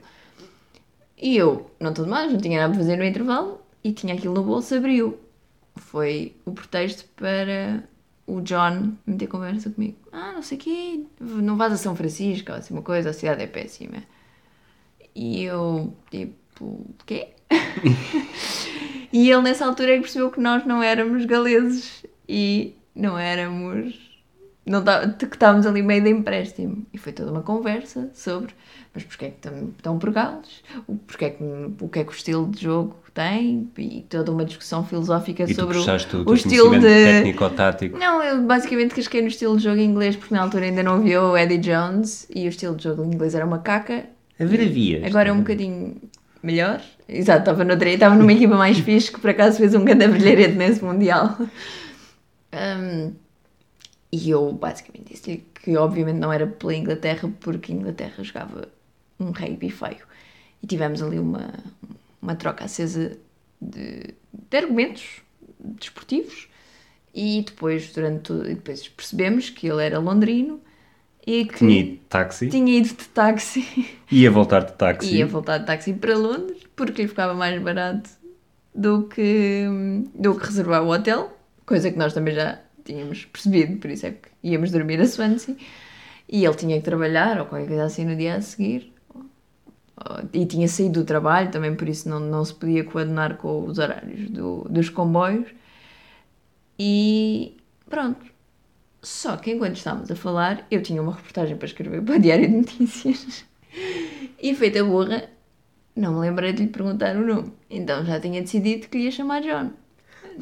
E 1.19 1.35
eu, 1.35 1.69
não 1.79 1.93
tudo 1.93 2.09
mais, 2.09 2.31
não 2.31 2.39
tinha 2.39 2.61
nada 2.61 2.71
para 2.73 2.81
fazer 2.81 2.95
no 2.95 3.03
intervalo 3.03 3.61
e 3.83 3.91
tinha 3.91 4.13
aquilo 4.15 4.33
no 4.33 4.43
bolso, 4.43 4.73
abriu. 4.73 5.19
Foi 5.75 6.35
o 6.45 6.51
pretexto 6.51 7.05
para 7.15 7.83
o 8.25 8.41
John 8.41 8.93
meter 9.05 9.27
conversa 9.27 9.69
comigo. 9.69 9.97
Ah, 10.11 10.31
não 10.33 10.41
sei 10.41 10.57
o 10.57 10.61
quê, 10.61 11.03
não 11.19 11.57
vais 11.57 11.73
a 11.73 11.77
São 11.77 11.95
Francisco, 11.95 12.51
ou 12.51 12.57
assim 12.57 12.73
uma 12.73 12.83
coisa, 12.83 13.09
a 13.09 13.13
cidade 13.13 13.43
é 13.43 13.47
péssima. 13.47 14.03
E 15.13 15.43
eu, 15.43 15.93
tipo, 16.09 16.65
o 16.65 16.95
quê? 17.05 17.29
e 19.11 19.29
ele 19.29 19.41
nessa 19.41 19.65
altura 19.65 19.91
é 19.91 19.95
que 19.95 20.01
percebeu 20.03 20.31
que 20.31 20.39
nós 20.39 20.65
não 20.65 20.81
éramos 20.81 21.25
galeses 21.25 22.05
e 22.27 22.75
não 22.95 23.17
éramos. 23.17 24.08
Não 24.69 24.83
tá, 24.83 25.07
que 25.07 25.25
estávamos 25.25 25.65
ali 25.65 25.81
meio 25.81 26.03
de 26.03 26.09
empréstimo. 26.09 26.85
E 26.93 26.97
foi 26.97 27.11
toda 27.11 27.31
uma 27.31 27.41
conversa 27.41 28.09
sobre 28.13 28.53
mas 28.93 29.03
porquê 29.03 29.25
é 29.25 29.29
que 29.29 29.35
estão, 29.35 29.69
estão 29.77 29.99
por 29.99 30.11
Gales? 30.11 30.63
O, 30.87 30.97
é 31.21 31.29
que, 31.29 31.43
o 31.79 31.87
que 31.87 31.99
é 31.99 32.03
que 32.03 32.09
o 32.09 32.13
estilo 32.13 32.47
de 32.47 32.63
jogo 32.63 32.95
tem? 33.13 33.69
E 33.77 34.05
toda 34.09 34.31
uma 34.31 34.43
discussão 34.43 34.83
filosófica 34.83 35.43
E 35.43 35.53
sobre 35.53 35.77
o, 35.77 35.81
o, 35.81 36.31
o 36.31 36.33
estilo 36.33 36.71
de. 36.71 36.81
técnico-tático. 36.81 37.97
Não, 37.97 38.23
eu 38.23 38.41
basicamente 38.41 38.95
casquei 38.95 39.21
no 39.21 39.27
estilo 39.27 39.57
de 39.57 39.63
jogo 39.63 39.79
inglês 39.79 40.15
porque 40.15 40.33
na 40.33 40.41
altura 40.41 40.65
ainda 40.65 40.81
não 40.81 40.95
havia 40.95 41.21
o 41.21 41.37
Eddie 41.37 41.59
Jones 41.59 42.27
e 42.33 42.45
o 42.45 42.49
estilo 42.49 42.75
de 42.75 42.83
jogo 42.83 43.03
inglês 43.03 43.35
era 43.35 43.45
uma 43.45 43.59
caca. 43.59 44.05
A 44.39 44.45
ver 44.45 44.61
havia. 44.61 45.05
Agora 45.05 45.29
é 45.29 45.31
um 45.31 45.39
bocadinho 45.39 45.95
melhor. 46.41 46.81
Exato, 47.07 47.39
estava, 47.39 47.63
noutra, 47.63 47.89
estava 47.89 48.15
numa 48.15 48.33
equipa 48.33 48.55
mais 48.55 48.79
fixe 48.79 49.11
que 49.11 49.19
por 49.19 49.29
acaso 49.29 49.57
fez 49.57 49.75
um 49.75 49.85
grande 49.85 50.07
brilharete 50.09 50.55
nesse 50.55 50.83
Mundial. 50.83 51.37
Um, 52.53 53.13
e 54.11 54.29
eu 54.29 54.51
basicamente 54.51 55.13
disse-lhe 55.13 55.45
que 55.53 55.77
obviamente 55.77 56.17
não 56.17 56.33
era 56.33 56.47
pela 56.47 56.75
Inglaterra 56.75 57.31
porque 57.39 57.71
a 57.71 57.75
Inglaterra 57.75 58.23
jogava 58.23 58.67
um 59.19 59.31
rugby 59.31 59.69
feio. 59.69 60.07
E 60.61 60.67
tivemos 60.67 61.01
ali 61.01 61.19
uma, 61.19 61.53
uma 62.21 62.35
troca 62.35 62.65
acesa 62.65 63.17
de, 63.61 64.15
de 64.33 64.57
argumentos 64.57 65.21
desportivos 65.59 66.47
e 67.13 67.43
depois, 67.45 67.91
durante 67.91 68.33
depois 68.33 68.87
percebemos 68.87 69.49
que 69.49 69.67
ele 69.67 69.83
era 69.83 69.99
londrino 69.99 70.59
e 71.25 71.45
que 71.45 71.57
Tinha 71.57 71.79
ido 71.79 71.89
de 71.91 71.97
táxi, 72.09 72.47
tinha 72.47 72.77
ido 72.77 72.87
de 72.87 73.07
táxi 73.09 73.97
ia 74.11 74.31
voltar 74.31 74.63
de 74.63 74.73
táxi. 74.73 75.15
ia 75.15 75.27
voltar 75.27 75.57
de 75.59 75.65
táxi 75.65 75.93
para 75.93 76.17
Londres 76.17 76.61
porque 76.75 77.03
lhe 77.03 77.07
ficava 77.07 77.33
mais 77.33 77.61
barato 77.61 78.09
do 78.73 79.03
que, 79.03 79.65
do 80.15 80.35
que 80.35 80.45
reservar 80.45 80.83
o 80.83 80.89
hotel, 80.89 81.37
coisa 81.65 81.91
que 81.91 81.97
nós 81.97 82.13
também 82.13 82.33
já 82.33 82.59
tínhamos 82.89 83.25
percebido, 83.25 83.77
por 83.77 83.89
isso 83.89 84.05
é 84.05 84.11
que 84.11 84.29
íamos 84.43 84.71
dormir 84.71 84.99
a 84.99 85.07
Swansea. 85.07 85.55
E 86.27 86.45
ele 86.45 86.55
tinha 86.55 86.77
que 86.77 86.83
trabalhar 86.83 87.39
ou 87.39 87.45
qualquer 87.45 87.67
coisa 87.67 87.83
assim 87.85 88.05
no 88.05 88.15
dia 88.15 88.35
a 88.35 88.41
seguir. 88.41 88.93
E 90.33 90.45
tinha 90.45 90.67
saído 90.67 91.01
do 91.01 91.05
trabalho, 91.05 91.51
também 91.51 91.75
por 91.75 91.89
isso 91.89 92.07
não, 92.07 92.19
não 92.19 92.45
se 92.45 92.53
podia 92.53 92.83
coadunar 92.83 93.37
com 93.37 93.65
os 93.65 93.79
horários 93.79 94.29
do, 94.29 94.65
dos 94.69 94.89
comboios. 94.89 95.47
E 96.77 97.57
pronto. 97.89 98.25
Só 99.01 99.37
que 99.37 99.51
enquanto 99.51 99.77
estávamos 99.77 100.11
a 100.11 100.15
falar, 100.15 100.65
eu 100.69 100.81
tinha 100.81 101.01
uma 101.01 101.13
reportagem 101.13 101.57
para 101.57 101.65
escrever 101.65 102.01
para 102.01 102.15
o 102.15 102.19
Diário 102.19 102.47
de 102.47 102.55
Notícias. 102.55 103.45
E 104.41 104.55
feita 104.55 104.81
burra, 104.85 105.29
não 105.93 106.13
me 106.13 106.21
lembrei 106.21 106.53
de 106.53 106.63
lhe 106.63 106.69
perguntar 106.69 107.15
o 107.17 107.25
nome. 107.25 107.51
Então 107.69 108.05
já 108.05 108.19
tinha 108.19 108.41
decidido 108.41 108.87
que 108.87 108.97
lhe 108.97 109.03
ia 109.03 109.11
chamar 109.11 109.41
John. 109.41 109.71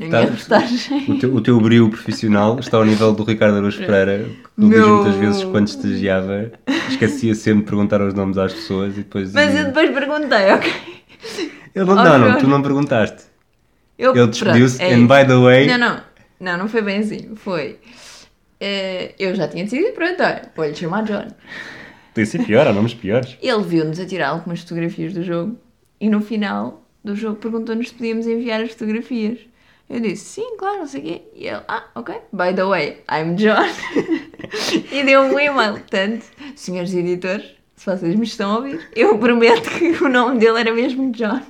Tá. 0.10 0.20
reportagem. 0.20 1.06
O 1.10 1.20
teu, 1.20 1.36
o 1.36 1.42
teu 1.42 1.60
brio 1.60 1.90
profissional 1.90 2.60
está 2.60 2.78
ao 2.78 2.86
nível 2.86 3.14
do 3.14 3.24
Ricardo 3.24 3.58
Araújo 3.58 3.80
Pereira, 3.80 4.26
que 4.56 4.68
diz 4.70 4.86
muitas 4.88 5.16
vezes 5.16 5.44
quando 5.46 5.68
estagiava, 5.68 6.52
esquecia 6.90 7.34
sempre 7.36 7.64
de 7.64 7.70
perguntar 7.70 8.02
os 8.02 8.14
nomes 8.14 8.38
às 8.38 8.54
pessoas 8.54 8.94
e 8.96 9.00
depois. 9.00 9.34
Mas 9.34 9.56
eu 9.56 9.66
depois 9.66 9.90
perguntei, 9.92 10.52
ok? 10.52 10.72
Ele 11.76 11.86
não, 11.86 11.96
não, 11.96 12.20
não, 12.20 12.38
tu 12.40 12.48
não 12.48 12.62
perguntaste. 12.62 13.24
Eu, 13.98 14.16
Ele 14.16 14.28
despediu-se, 14.28 14.82
é 14.82 14.94
and 14.94 15.00
isso. 15.00 15.08
by 15.08 15.26
the 15.28 15.36
way. 15.36 15.68
Não, 15.68 15.78
não, 15.78 16.02
não, 16.40 16.58
não 16.60 16.68
foi 16.68 16.82
bem 16.84 17.00
assim. 17.00 17.36
Foi. 17.36 17.80
eh, 18.60 19.14
eu 19.18 19.34
já 19.36 19.48
tinha 19.48 19.64
decidido, 19.64 19.92
pronto, 19.94 20.22
olha, 20.22 20.52
vou-lhe 20.56 20.76
chamar 20.76 21.04
John. 21.04 21.28
Podia 22.14 22.26
ser 22.26 22.44
pior, 22.46 22.68
há 22.68 22.74
nomes 22.74 22.94
piores. 22.94 23.36
Ele 23.42 23.64
viu-nos 23.64 24.00
a 24.00 24.06
tirar 24.06 24.30
algumas 24.30 24.62
fotografias 24.62 25.14
do 25.14 25.24
jogo 25.24 25.58
e 26.00 26.10
no 26.10 26.22
final 26.22 26.84
do 27.04 27.16
jogo 27.16 27.38
perguntou-nos 27.38 27.90
se 27.90 27.94
podíamos 27.96 28.28
enviar 28.28 28.62
as 28.62 28.72
fotografias. 28.72 29.40
Eu 29.90 30.02
disse, 30.02 30.26
sim, 30.26 30.58
claro, 30.58 30.80
não 30.80 30.88
sei 30.88 31.00
o 31.00 31.04
quê. 31.04 31.22
E 31.34 31.48
ele, 31.48 31.62
ah, 31.68 31.86
ok, 31.96 32.16
by 32.34 32.54
the 32.54 32.66
way, 32.66 33.04
I'm 33.10 33.36
John. 33.36 33.64
e 34.92 35.04
deu-me 35.04 35.34
um 35.34 35.40
e-mail. 35.40 35.74
Portanto, 35.74 36.26
senhores 36.56 36.94
editores, 36.94 37.56
se 37.76 37.86
vocês 37.86 38.16
me 38.16 38.26
estão 38.26 38.52
a 38.52 38.56
ouvir, 38.58 38.90
eu 38.94 39.18
prometo 39.18 39.70
que 39.70 40.04
o 40.04 40.10
nome 40.10 40.40
dele 40.40 40.60
era 40.60 40.74
mesmo 40.74 41.12
John. 41.14 41.42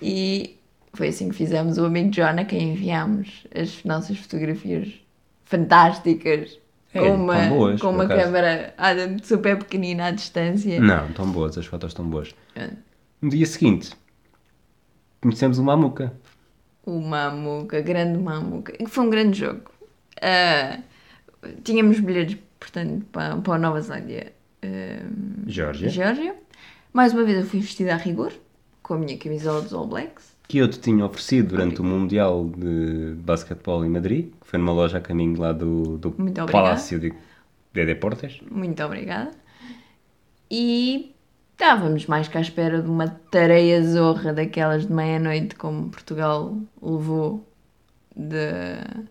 E 0.00 0.56
foi 0.94 1.08
assim 1.08 1.28
que 1.28 1.34
fizemos 1.34 1.76
o 1.76 1.84
amigo 1.84 2.10
John 2.10 2.40
a 2.40 2.44
quem 2.44 2.72
enviámos 2.72 3.46
as 3.54 3.84
nossas 3.84 4.16
fotografias 4.18 4.88
fantásticas. 5.44 6.58
É, 6.94 7.00
com 7.00 7.14
uma, 7.16 7.48
boas, 7.48 7.80
com 7.82 7.90
uma 7.90 8.06
câmera 8.08 8.72
ah, 8.78 8.94
super 9.22 9.58
pequenina 9.58 10.06
à 10.06 10.10
distância. 10.10 10.80
Não, 10.80 11.06
estão 11.06 11.30
boas, 11.30 11.58
as 11.58 11.66
fotos 11.66 11.90
estão 11.90 12.08
boas. 12.08 12.34
É. 12.56 12.70
No 13.20 13.28
dia 13.28 13.44
seguinte, 13.44 13.90
conhecemos 15.20 15.58
uma 15.58 15.76
Mamuca. 15.76 16.14
O 16.88 17.02
Mamuca, 17.02 17.82
grande 17.82 18.18
Mamuca. 18.18 18.72
que 18.72 18.86
Foi 18.86 19.04
um 19.04 19.10
grande 19.10 19.40
jogo. 19.40 19.60
Ah, 20.22 20.80
tínhamos 21.62 22.00
bilhetes, 22.00 22.38
portanto, 22.58 23.04
para, 23.12 23.36
para 23.36 23.54
a 23.56 23.58
Nova 23.58 23.78
Zelândia 23.82 24.32
ah, 24.62 25.06
Geórgia. 25.46 25.90
Geórgia. 25.90 26.34
Mais 26.90 27.12
uma 27.12 27.24
vez 27.24 27.36
eu 27.36 27.44
fui 27.44 27.60
vestida 27.60 27.92
a 27.92 27.96
rigor, 27.98 28.32
com 28.82 28.94
a 28.94 28.98
minha 28.98 29.18
camisola 29.18 29.60
dos 29.60 29.74
All 29.74 29.86
Blacks. 29.86 30.34
Que 30.48 30.56
eu 30.56 30.70
te 30.70 30.80
tinha 30.80 31.04
oferecido 31.04 31.48
durante 31.48 31.78
o 31.78 31.84
Mundial 31.84 32.50
de 32.56 33.12
Basquetebol 33.16 33.84
em 33.84 33.90
Madrid, 33.90 34.30
que 34.40 34.48
foi 34.48 34.58
numa 34.58 34.72
loja 34.72 34.96
a 34.96 35.00
caminho 35.02 35.38
lá 35.38 35.52
do, 35.52 35.98
do. 35.98 36.10
Palácio 36.50 36.98
de, 36.98 37.12
de 37.70 37.84
Deportes. 37.84 38.40
Muito 38.50 38.82
obrigada. 38.82 39.32
E 40.50 41.14
estávamos 41.58 42.06
mais 42.06 42.28
que 42.28 42.38
à 42.38 42.40
espera 42.40 42.80
de 42.80 42.88
uma 42.88 43.08
tareia 43.08 43.82
zorra 43.82 44.32
daquelas 44.32 44.86
de 44.86 44.92
meia-noite 44.92 45.56
como 45.56 45.90
Portugal 45.90 46.56
levou 46.80 47.44
da 48.14 49.02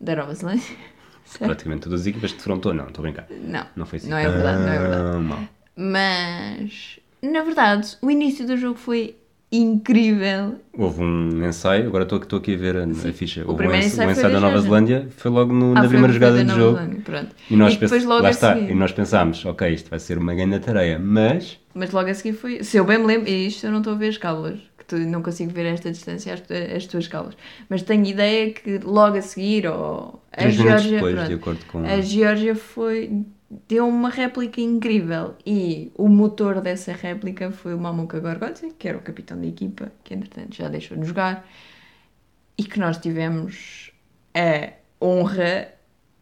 da 0.00 0.16
Nova 0.16 0.32
Zelândia. 0.34 0.76
Praticamente 1.38 1.82
todas 1.82 2.02
as 2.02 2.06
equipas 2.06 2.30
de 2.30 2.36
defrontou, 2.36 2.72
não, 2.72 2.86
estou 2.86 3.02
a 3.04 3.10
brincar. 3.10 3.26
Não, 3.30 3.66
Não 3.76 3.84
foi 3.86 3.98
assim. 3.98 4.08
não 4.08 4.16
é 4.16 4.28
verdade, 4.28 4.58
não 4.62 4.68
é 4.72 4.78
verdade. 4.78 5.18
mal. 5.18 5.40
Mas, 5.76 7.00
na 7.22 7.42
verdade, 7.42 7.96
o 8.00 8.10
início 8.10 8.46
do 8.46 8.56
jogo 8.56 8.78
foi 8.78 9.16
incrível. 9.52 10.56
Houve 10.76 11.02
um 11.02 11.44
ensaio, 11.46 11.86
agora 11.88 12.04
estou 12.04 12.18
estou 12.20 12.38
aqui 12.38 12.54
a 12.54 12.56
ver 12.58 12.76
a, 12.76 12.84
a 12.84 13.12
ficha. 13.12 13.42
O 13.44 13.48
Houve 13.48 13.58
primeiro 13.58 13.84
um 13.84 13.86
ensaio, 13.86 14.10
ensaio 14.10 14.32
da 14.32 14.40
Nova. 14.40 14.60
Zelândia 14.60 15.08
foi 15.16 15.30
logo 15.30 15.52
no- 15.52 15.72
Ah, 15.76 15.82
na 15.82 15.88
primeira 15.88 16.12
jogada 16.12 16.36
da 16.44 16.52
do 16.54 16.58
jogo. 16.58 16.78
Zelândia. 16.78 17.28
E 17.50 17.56
nós, 17.56 17.74
E 17.74 17.78
pens- 17.78 18.04
logo 18.04 18.22
lá 18.22 18.28
a 18.28 18.30
está, 18.30 18.54
seguir- 18.54 18.70
e 18.70 18.74
nós 18.74 18.92
pensámos, 18.92 19.44
ok, 19.44 19.68
isto 19.72 19.90
vai 19.90 19.98
ser 19.98 20.18
uma 20.18 20.34
grande 20.34 20.58
tareia, 20.60 20.98
mas 20.98 21.58
Mas 21.74 21.90
logo 21.92 22.08
a 22.08 22.14
seguir 22.14 22.32
foi. 22.36 22.62
Se 22.64 22.76
eu 22.76 22.84
bem 22.84 22.98
me 22.98 23.06
lembro, 23.06 23.28
e 23.28 23.46
isto 23.46 23.66
eu 23.66 23.70
não 23.72 23.78
estou 23.78 23.92
a 23.94 23.96
ver 23.96 24.08
as 24.08 24.18
cábulas, 24.18 24.58
que 24.78 24.84
tu, 24.84 24.96
não 24.96 25.22
consigo 25.22 25.52
ver 25.52 25.66
a 25.66 25.70
esta 25.70 25.90
distância 25.90 26.34
as, 26.34 26.42
as 26.76 26.86
tuas 26.86 27.06
cábulas. 27.08 27.36
Mas 27.68 27.82
tenho 27.82 28.04
ideia 28.06 28.50
que 28.52 28.78
logo 28.78 29.16
a 29.16 29.22
seguir, 29.22 29.66
ou. 29.66 30.20
A 30.32 30.36
três 30.42 30.56
minutos 30.56 30.82
Geórgia. 30.82 30.92
depois, 30.92 31.14
pronto, 31.14 31.28
de 31.28 31.34
acordo 31.34 31.60
com. 31.66 31.84
A 31.84 32.00
Geórgia 32.00 32.54
foi. 32.54 33.24
Deu 33.68 33.88
uma 33.88 34.08
réplica 34.10 34.60
incrível 34.60 35.34
e 35.44 35.90
o 35.96 36.08
motor 36.08 36.60
dessa 36.60 36.92
réplica 36.92 37.50
foi 37.50 37.74
o 37.74 37.78
Mamuka 37.80 38.20
Gorgodze, 38.20 38.72
que 38.78 38.86
era 38.86 38.96
o 38.96 39.00
capitão 39.00 39.40
da 39.40 39.46
equipa, 39.46 39.90
que 40.04 40.14
entretanto 40.14 40.54
já 40.56 40.68
deixou 40.68 40.96
de 40.96 41.04
jogar, 41.06 41.44
e 42.56 42.62
que 42.62 42.78
nós 42.78 42.98
tivemos 42.98 43.90
a 44.32 44.72
honra, 45.04 45.68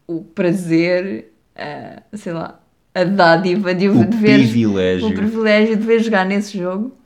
o 0.07 0.23
prazer, 0.23 1.31
a, 1.55 2.01
sei 2.17 2.33
lá, 2.33 2.59
a 2.95 3.03
dádiva 3.03 3.75
de, 3.75 3.89
O 3.89 4.05
de 4.05 4.17
ver 4.17 4.39
privilégio. 4.39 5.07
o 5.07 5.13
privilégio 5.13 5.77
de 5.77 5.85
ver 5.85 5.99
jogar 5.99 6.25
nesse 6.25 6.57
jogo, 6.57 6.97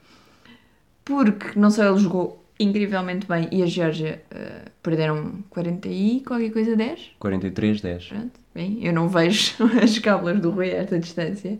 porque 1.03 1.59
não 1.59 1.69
só 1.69 1.83
ele 1.89 1.99
jogou 1.99 2.41
incrivelmente 2.57 3.27
bem 3.27 3.49
e 3.51 3.61
a 3.61 3.65
Geórgia 3.65 4.23
eh, 4.31 4.65
perderam 4.81 5.43
40 5.49 5.89
e 5.89 6.21
qualquer 6.21 6.51
coisa 6.51 6.75
10. 6.75 7.11
43-10. 7.19 8.07
Pronto, 8.09 8.39
bem, 8.53 8.79
eu 8.81 8.93
não 8.93 9.07
vejo 9.09 9.53
as 9.81 9.97
cábulas 9.99 10.39
do 10.39 10.51
Rui 10.51 10.71
a 10.71 10.77
esta 10.77 10.99
distância. 10.99 11.57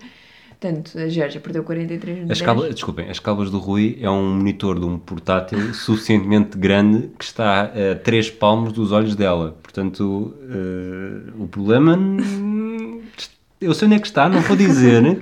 Portanto, 0.60 0.98
a 0.98 1.10
Geórgia 1.10 1.42
perdeu 1.42 1.62
43 1.64 2.16
de 2.16 2.22
As 2.24 2.28
10. 2.38 2.42
cábulas, 2.42 2.74
desculpem, 2.74 3.10
as 3.10 3.20
cábulas 3.20 3.52
do 3.52 3.60
Rui 3.60 3.98
é 4.00 4.10
um 4.10 4.36
monitor 4.38 4.80
de 4.80 4.86
um 4.86 4.98
portátil 4.98 5.60
suficientemente 5.76 6.58
grande 6.58 7.10
que 7.20 7.26
está 7.26 7.64
a 7.64 7.96
3 8.02 8.32
palmos 8.32 8.72
dos 8.72 8.94
olhos 8.94 9.14
dela. 9.16 9.58
Portanto, 9.62 10.34
eh, 10.50 11.32
o 11.38 11.48
problema. 11.50 11.98
Eu 13.60 13.74
sei 13.74 13.88
onde 13.88 13.96
é 13.96 14.00
que 14.00 14.08
está, 14.08 14.30
não 14.30 14.40
vou 14.42 14.56
dizer. 14.56 15.02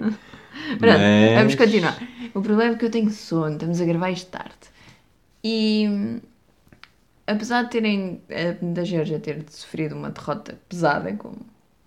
Pronto, 0.77 0.79
mas- 0.79 1.33
vamos 1.39 1.55
continuar. 1.55 1.97
O 2.35 2.41
problema 2.41 2.73
é 2.73 2.77
que 2.77 2.85
eu 2.85 2.91
tenho 2.91 3.09
sono, 3.09 3.53
estamos 3.53 3.81
a 3.81 3.85
gravar 3.85 4.11
isto 4.11 4.29
tarde. 4.29 4.53
E 5.43 6.19
apesar 7.25 7.63
de 7.63 7.69
terem 7.71 8.21
a- 8.29 8.63
da 8.63 8.83
Geórgia 8.83 9.19
ter 9.19 9.43
sofrido 9.49 9.95
uma 9.95 10.09
derrota 10.11 10.57
pesada, 10.69 11.11
como 11.13 11.37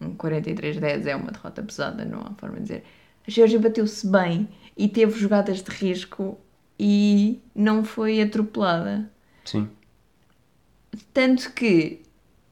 um 0.05 0.15
43-10 0.15 1.07
é 1.07 1.17
uma 1.17 1.31
derrota 1.31 1.63
pesada, 1.63 2.05
não 2.05 2.21
há 2.21 2.35
forma 2.39 2.57
de 2.57 2.63
dizer, 2.63 2.85
a 3.27 3.31
Geórgia 3.31 3.59
bateu-se 3.59 4.07
bem 4.07 4.49
e 4.77 4.89
teve 4.89 5.19
jogadas 5.19 5.63
de 5.63 5.71
risco 5.71 6.39
e 6.79 7.41
não 7.55 7.85
foi 7.85 8.21
atropelada. 8.21 9.11
Sim. 9.45 9.69
Tanto 11.13 11.53
que 11.53 12.03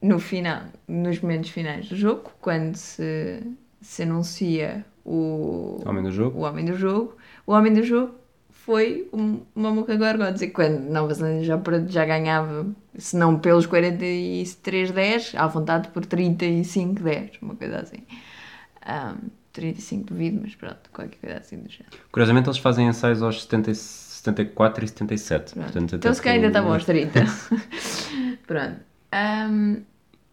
no 0.01 0.19
final, 0.19 0.63
nos 0.87 1.19
momentos 1.21 1.49
finais 1.49 1.87
do 1.87 1.95
jogo, 1.95 2.31
quando 2.41 2.75
se, 2.75 3.41
se 3.81 4.03
anuncia 4.03 4.85
o, 5.05 5.81
Homem 5.85 6.03
do 6.03 6.11
jogo. 6.11 6.39
o 6.39 6.41
homem 6.41 6.65
do 6.65 6.75
jogo, 6.75 7.15
o 7.45 7.53
homem 7.53 7.73
do 7.73 7.83
jogo 7.83 8.15
foi 8.65 9.09
o 9.11 9.41
Mamuka 9.53 9.95
Gorgodze, 9.97 10.47
quando 10.47 10.89
Nova 10.89 11.13
Zelândia 11.13 11.43
já, 11.43 11.61
já 11.87 12.05
ganhava, 12.05 12.65
se 12.97 13.17
não 13.17 13.37
pelos 13.37 13.67
43-10, 13.67 15.35
à 15.35 15.47
vontade 15.47 15.89
por 15.89 16.05
35-10, 16.05 17.39
uma 17.41 17.55
coisa 17.55 17.79
assim. 17.79 18.03
Ahm, 18.85 19.29
35 19.51 20.05
duvido, 20.05 20.39
mas 20.41 20.55
pronto, 20.55 20.89
qualquer 20.93 21.17
coisa 21.17 21.37
assim 21.39 21.57
do 21.57 21.69
género. 21.69 21.97
Curiosamente, 22.09 22.47
eles 22.47 22.57
fazem 22.57 22.87
ensaios 22.87 23.21
aos 23.21 23.43
70, 23.43 23.73
74 23.73 24.85
e 24.85 24.87
77. 24.87 25.53
Pronto. 25.53 25.65
Portanto, 25.65 25.95
então 25.97 26.13
se 26.13 26.21
calhar 26.21 26.35
ainda 26.35 26.47
estavam 26.47 26.73
aos 26.73 26.85
30. 26.85 27.19
Pronto. 28.47 28.79
Ahm, 29.11 29.81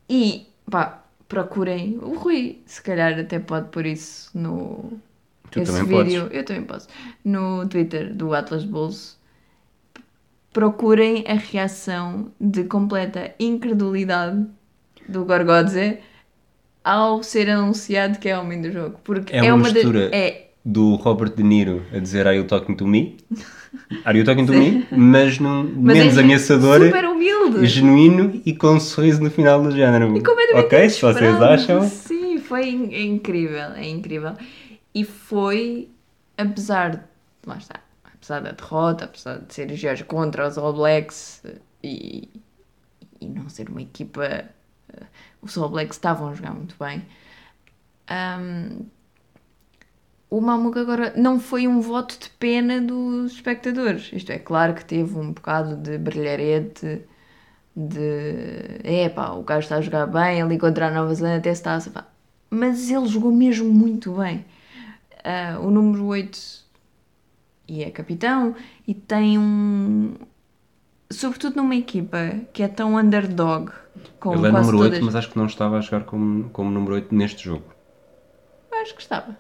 e 0.09 0.47
pá, 0.71 1.05
procurem 1.29 1.99
o 2.01 2.17
Rui. 2.17 2.63
Se 2.65 2.81
calhar 2.81 3.19
até 3.19 3.41
pode 3.41 3.71
pôr 3.71 3.87
isso 3.87 4.31
no 4.39 5.01
Tu 5.51 5.61
esse 5.61 5.83
vídeo. 5.85 6.29
Eu 6.31 6.45
também 6.45 6.63
posso. 6.63 6.89
No 7.25 7.67
Twitter 7.69 8.15
do 8.15 8.33
Atlas 8.35 8.65
Bolso. 8.65 9.19
Procurem 10.53 11.25
a 11.29 11.35
reação 11.35 12.33
de 12.41 12.65
completa 12.65 13.33
incredulidade 13.39 14.45
do 15.09 15.25
Gorgodze 15.25 15.99
ao 16.83 17.23
ser 17.23 17.49
anunciado 17.49 18.19
que 18.19 18.29
é 18.29 18.37
homem 18.37 18.61
do 18.61 18.73
jogo. 18.73 18.99
Porque 19.05 19.35
É 19.35 19.47
é, 19.47 19.53
uma 19.55 19.63
mistura. 19.69 20.09
é 20.13 20.49
Do 20.65 20.97
Robert 20.97 21.35
De 21.37 21.45
Niro 21.45 21.85
a 21.95 21.99
dizer 22.01 22.27
Are 22.27 22.37
you 22.37 22.45
talking 22.45 22.75
to 22.75 22.87
me? 22.87 23.17
Are 24.05 24.19
you 24.19 24.25
talking 24.25 24.45
to 24.45 24.53
me? 24.53 24.85
Mas 24.91 25.39
num 25.39 25.63
mas 25.63 25.97
menos 25.99 26.19
é 26.19 26.21
ameaçador, 26.21 26.81
super 26.85 27.05
humilde. 27.07 27.65
genuíno 27.67 28.41
e 28.45 28.53
com 28.53 28.71
um 28.75 28.81
sorriso 28.81 29.23
no 29.23 29.31
final 29.31 29.63
do 29.63 29.71
género. 29.71 30.17
E 30.17 30.21
completamente 30.21 30.67
ok, 30.67 30.91
se 30.91 31.01
vocês 31.01 31.41
acham. 31.41 31.83
Sim, 31.89 32.39
foi 32.39 32.63
é 32.93 33.03
incrível, 33.05 33.71
é 33.77 33.89
incrível. 33.89 34.33
E 34.95 35.05
foi, 35.05 35.91
apesar, 36.37 36.97
de- 36.97 37.03
lá 37.47 37.57
está, 37.59 37.81
apesar 38.05 38.41
da 38.41 38.53
derrota, 38.53 39.05
apesar 39.05 39.39
de 39.39 39.55
ser 39.55 39.75
Georgia 39.77 40.05
contra 40.05 40.47
os 40.49 40.59
All 40.59 40.73
Blacks 40.73 41.43
e, 41.83 42.29
e 43.21 43.27
não 43.29 43.49
ser 43.49 43.69
uma 43.71 43.83
equipa, 43.83 44.25
eh, 44.27 44.51
os 45.43 45.57
All 45.59 45.69
Blacks 45.71 45.97
estavam 45.97 46.29
a 46.29 46.35
jogar 46.35 46.55
muito 46.55 46.77
bem. 46.79 47.05
ahm, 48.09 48.91
o 50.31 50.41
Mamuka 50.41 50.81
agora 50.81 51.13
não 51.17 51.41
foi 51.41 51.67
um 51.67 51.81
voto 51.81 52.19
de 52.19 52.31
pena 52.31 52.81
dos 52.81 53.33
espectadores. 53.33 54.11
Isto 54.13 54.31
é 54.33 54.39
claro 54.39 54.75
que 54.75 54.85
teve 54.85 55.17
um 55.19 55.33
bocado 55.33 55.77
de 55.77 55.99
brilharete, 55.99 57.03
de 57.77 58.81
é 58.85 59.09
pá, 59.09 59.31
o 59.33 59.43
gajo 59.43 59.61
está 59.65 59.77
a 59.77 59.81
jogar 59.83 60.07
bem 60.07 60.43
ali 60.43 60.59
contra 60.59 60.89
a 60.89 60.91
Nova 60.91 61.15
Zelândia, 61.15 61.39
até 61.41 61.55
se 61.55 61.61
está 61.61 61.75
a 61.75 61.81
safar. 61.81 62.09
Mas 62.51 62.91
ele 62.91 63.07
jogou 63.09 63.33
mesmo 63.33 63.73
muito 63.73 64.15
bem. 64.15 64.45
Ah, 65.25 65.59
o 65.61 65.71
número 65.71 66.05
8 66.07 66.39
e 67.69 67.83
é 67.85 67.91
capitão 67.91 68.55
e 68.87 68.95
tem 68.95 69.39
um. 69.39 70.15
Sobretudo 71.13 71.57
numa 71.57 71.75
equipa 71.75 72.19
que 72.53 72.63
é 72.63 72.69
tão 72.69 72.97
underdog, 72.97 73.71
com 74.21 74.35
Ele 74.35 74.47
é 74.47 74.53
número 74.53 74.79
todas. 74.79 74.93
8, 74.95 75.05
mas 75.05 75.17
acho 75.17 75.31
que 75.31 75.39
não 75.39 75.47
estava 75.47 75.79
a 75.79 75.81
jogar 75.81 76.05
como, 76.05 76.49
como 76.51 76.71
número 76.71 76.95
8 76.95 77.15
neste 77.15 77.45
jogo. 77.45 77.65
Acho 78.83 78.95
que 78.95 79.03
estava. 79.03 79.37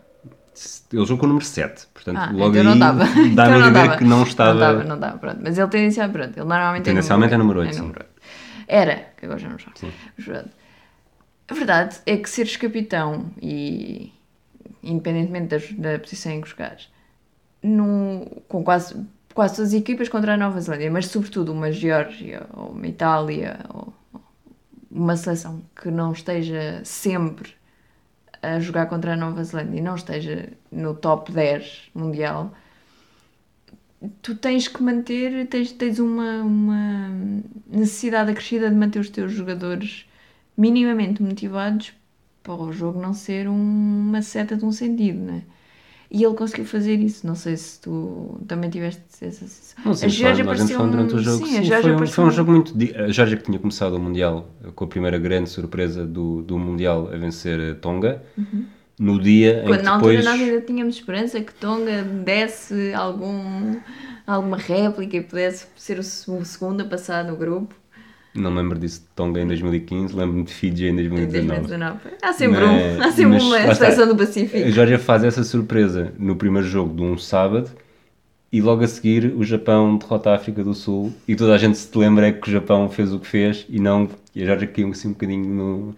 Ele 0.92 1.06
jogou 1.06 1.18
com 1.18 1.24
o 1.26 1.28
número 1.28 1.44
7, 1.46 1.86
portanto, 1.94 2.18
Ah, 2.18 2.30
logo 2.32 2.54
então 2.56 2.72
aí 2.72 2.78
dá-me 2.78 3.02
Então 3.30 3.44
a 3.44 3.58
entender 3.58 3.72
dava. 3.72 3.96
que 3.96 4.04
não 4.04 4.22
estava. 4.24 4.52
Não 4.52 4.58
dava, 4.60 4.84
não 4.84 4.98
dava, 4.98 5.18
pronto. 5.18 5.38
Mas 5.42 5.56
ele 5.58 5.68
tendencialmente, 5.68 6.18
pronto, 6.18 6.36
ele 6.38 6.46
normalmente 6.48 6.84
Tendencialmente 6.84 7.32
é 7.32 7.34
é 7.34 7.38
número 7.38 7.60
número 7.60 7.60
8, 7.60 7.68
oito. 7.68 7.74
sim. 7.76 7.82
número 7.82 8.00
oito. 8.00 8.10
Era, 8.68 8.96
que 9.16 9.24
agora 9.24 9.38
já 9.38 9.48
não 9.48 9.58
joga. 9.58 10.50
A 11.48 11.54
verdade 11.54 12.00
é 12.06 12.16
que 12.16 12.28
seres 12.28 12.56
capitão 12.56 13.30
e 13.40 14.12
independentemente 14.82 15.74
da 15.74 15.98
posição 15.98 16.32
em 16.32 16.40
que 16.40 16.48
jogares, 16.48 16.88
no, 17.62 18.26
com 18.48 18.64
quase, 18.64 18.94
quase 19.34 19.56
todas 19.56 19.72
as 19.72 19.80
equipas 19.80 20.08
contra 20.08 20.34
a 20.34 20.36
Nova 20.36 20.60
Zelândia, 20.60 20.90
mas 20.90 21.06
sobretudo 21.06 21.52
uma 21.52 21.70
Geórgia 21.70 22.46
ou 22.54 22.70
uma 22.70 22.86
Itália 22.86 23.60
ou 23.68 23.92
uma 24.90 25.16
seleção 25.16 25.62
que 25.80 25.90
não 25.90 26.12
esteja 26.12 26.80
sempre 26.84 27.52
a 28.42 28.58
jogar 28.58 28.86
contra 28.86 29.12
a 29.12 29.16
Nova 29.16 29.44
Zelândia 29.44 29.78
e 29.78 29.82
não 29.82 29.94
esteja 29.94 30.48
no 30.72 30.94
top 30.94 31.30
10 31.30 31.90
mundial, 31.94 32.52
tu 34.22 34.34
tens 34.34 34.66
que 34.66 34.82
manter, 34.82 35.46
tens, 35.48 35.72
tens 35.72 35.98
uma, 35.98 36.42
uma 36.42 37.08
necessidade 37.66 38.30
acrescida 38.30 38.70
de 38.70 38.76
manter 38.76 38.98
os 38.98 39.10
teus 39.10 39.32
jogadores 39.32 40.06
minimamente 40.56 41.22
motivados 41.22 41.92
para 42.42 42.54
o 42.54 42.72
jogo 42.72 43.00
não 43.00 43.12
ser 43.14 43.48
um- 43.48 43.52
uma 44.08 44.22
seta 44.22 44.56
de 44.56 44.64
um 44.64 44.72
sentido, 44.72 45.18
não 45.20 45.34
é? 45.34 45.42
E 46.12 46.24
ele 46.24 46.34
conseguiu 46.34 46.64
fazer 46.64 46.96
isso. 46.96 47.24
Não 47.24 47.36
sei 47.36 47.56
se 47.56 47.80
tu 47.80 48.40
também 48.48 48.68
tiveste 48.68 49.00
essa 49.22 49.46
sensação. 49.46 49.84
Não, 49.84 49.94
sim, 49.94 50.06
claro, 50.10 50.36
durante 50.90 51.14
o 51.14 51.18
jogo. 51.20 51.46
Sim, 51.46 51.58
a 51.58 51.62
Geórgia 51.62 51.96
foi, 51.96 52.06
um, 52.06 52.10
foi 52.10 52.24
um 52.24 52.30
jogo 52.32 52.50
muito. 52.50 52.74
A 53.04 53.08
Geórgia 53.12 53.36
que 53.36 53.44
tinha 53.44 53.58
começado 53.60 53.94
o 53.94 54.00
Mundial 54.00 54.48
com 54.74 54.84
a 54.84 54.88
primeira 54.88 55.18
grande 55.18 55.48
surpresa 55.48 56.04
do, 56.04 56.42
do 56.42 56.58
Mundial 56.58 57.08
a 57.12 57.16
vencer 57.16 57.60
a 57.72 57.74
Tonga. 57.76 58.22
No 58.98 59.18
dia 59.20 59.62
em 59.62 59.66
Quando 59.68 59.78
que 59.78 59.84
na 59.84 59.92
altura 59.94 60.16
depois. 60.18 60.24
nós 60.38 60.40
ainda 60.48 60.60
tínhamos 60.62 60.94
esperança 60.96 61.40
que 61.40 61.54
Tonga 61.54 62.02
desse 62.02 62.92
algum, 62.92 63.76
alguma 64.26 64.56
réplica 64.58 65.16
e 65.16 65.22
pudesse 65.22 65.66
ser 65.76 65.98
o, 65.98 66.02
se- 66.02 66.30
o 66.30 66.44
segundo 66.44 66.82
a 66.82 66.84
passar 66.84 67.24
no 67.24 67.34
grupo 67.36 67.74
Não 68.34 68.50
me 68.50 68.58
lembro 68.58 68.78
disso 68.78 69.00
de 69.00 69.06
Tonga 69.08 69.40
em 69.40 69.46
2015, 69.46 70.14
lembro-me 70.14 70.44
de 70.44 70.52
Fiji 70.52 70.86
em 70.86 70.90
em 70.90 70.96
2019. 70.96 71.66
2019. 71.66 71.98
Há 72.22 72.32
sempre, 72.32 72.60
Mas- 72.60 72.70
um, 72.70 73.02
há 73.02 73.12
sempre 73.12 73.32
mas 73.32 73.42
uma 73.44 73.74
seleção 73.74 74.06
do 74.06 74.14
A 74.14 74.16
Pacífico. 74.16 74.70
Geórgia 74.70 74.98
faz 74.98 75.24
essa 75.24 75.42
surpresa 75.42 76.12
no 76.18 76.36
primeiro 76.36 76.66
jogo 76.66 76.94
de 76.94 77.02
um 77.02 77.18
sábado 77.18 77.70
e 78.52 78.60
logo 78.60 78.84
a 78.84 78.88
seguir 78.88 79.32
o 79.36 79.42
Japão 79.44 79.96
derrota 79.96 80.30
a 80.30 80.34
África 80.36 80.62
do 80.62 80.74
Sul 80.74 81.12
e 81.26 81.34
toda 81.34 81.54
a 81.54 81.58
gente 81.58 81.76
se 81.78 81.96
lembra 81.98 82.28
é 82.28 82.32
que 82.32 82.48
o 82.48 82.52
Japão 82.52 82.88
fez 82.88 83.12
o 83.12 83.18
que 83.18 83.26
fez 83.26 83.66
e 83.68 83.80
não 83.80 84.08
e 84.34 84.42
a 84.42 84.46
Geórgia 84.46 84.68
caiu 84.68 84.90
assim 84.90 85.08
um 85.08 85.12
bocadinho 85.12 85.44
no, 85.46 85.96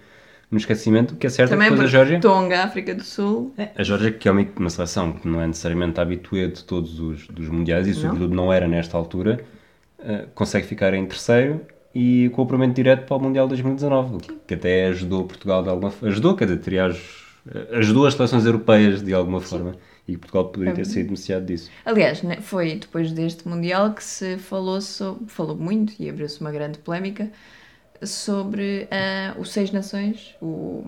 no 0.50 0.58
esquecimento. 0.58 1.12
O 1.12 1.16
que 1.16 1.26
é 1.26 1.30
certo 1.30 1.50
Também 1.50 1.66
é 1.66 1.70
que 1.70 1.74
depois 1.76 1.88
a 1.88 1.92
Geórgia. 1.92 2.20
Tonga, 2.20 2.64
África 2.64 2.94
do 2.94 3.04
Sul. 3.04 3.54
A 3.76 3.82
Geórgia, 3.82 4.10
que 4.10 4.26
é 4.26 4.32
uma, 4.32 4.46
uma 4.58 4.70
seleção 4.70 5.12
que 5.12 5.28
não 5.28 5.40
é 5.40 5.46
necessariamente 5.46 6.00
habituê 6.00 6.48
de 6.48 6.64
todos 6.64 6.98
os 6.98 7.26
dos 7.28 7.48
mundiais 7.48 7.86
e, 7.86 7.92
sobretudo, 7.94 8.34
não 8.34 8.50
era 8.50 8.66
nesta 8.66 8.96
altura, 8.96 9.44
eh, 9.98 10.24
consegue 10.34 10.66
ficar 10.66 10.94
em 10.94 11.04
terceiro 11.04 11.60
e 11.94 12.30
com 12.34 12.42
o 12.42 12.44
apuramento 12.44 12.74
direto 12.74 13.06
para 13.06 13.16
o 13.16 13.20
Mundial 13.20 13.46
2019, 13.48 14.16
o 14.16 14.18
que- 14.18 14.32
que 14.46 14.54
até 14.54 14.86
ajudou 14.86 15.24
Portugal 15.24 15.62
de 15.62 15.68
alguma 15.68 15.90
forma. 15.90 16.08
Ajudou, 16.08 16.34
quer 16.36 16.46
dizer, 16.56 16.80
as- 16.80 17.22
ajudou 17.72 18.06
as 18.06 18.14
seleções 18.14 18.44
europeias 18.46 19.02
de 19.02 19.12
alguma 19.12 19.40
forma 19.40 19.74
e 20.08 20.16
Portugal 20.16 20.46
poderia 20.48 20.74
ter 20.74 20.84
sido 20.86 21.04
beneficiado 21.06 21.44
disso. 21.46 21.70
Aliás, 21.84 22.22
né, 22.22 22.36
foi 22.40 22.76
depois 22.76 23.12
deste 23.12 23.46
Mundial 23.48 23.92
que 23.94 24.02
se 24.02 24.38
falou, 24.38 24.80
sobre, 24.80 25.26
falou 25.28 25.56
muito 25.56 25.92
e 25.98 26.08
abriu-se 26.08 26.40
uma 26.40 26.50
grande 26.52 26.78
polémica 26.78 27.30
sobre 28.02 28.88
ah, 28.90 29.34
o 29.38 29.44
Seis 29.44 29.70
Nações, 29.70 30.34
o, 30.40 30.84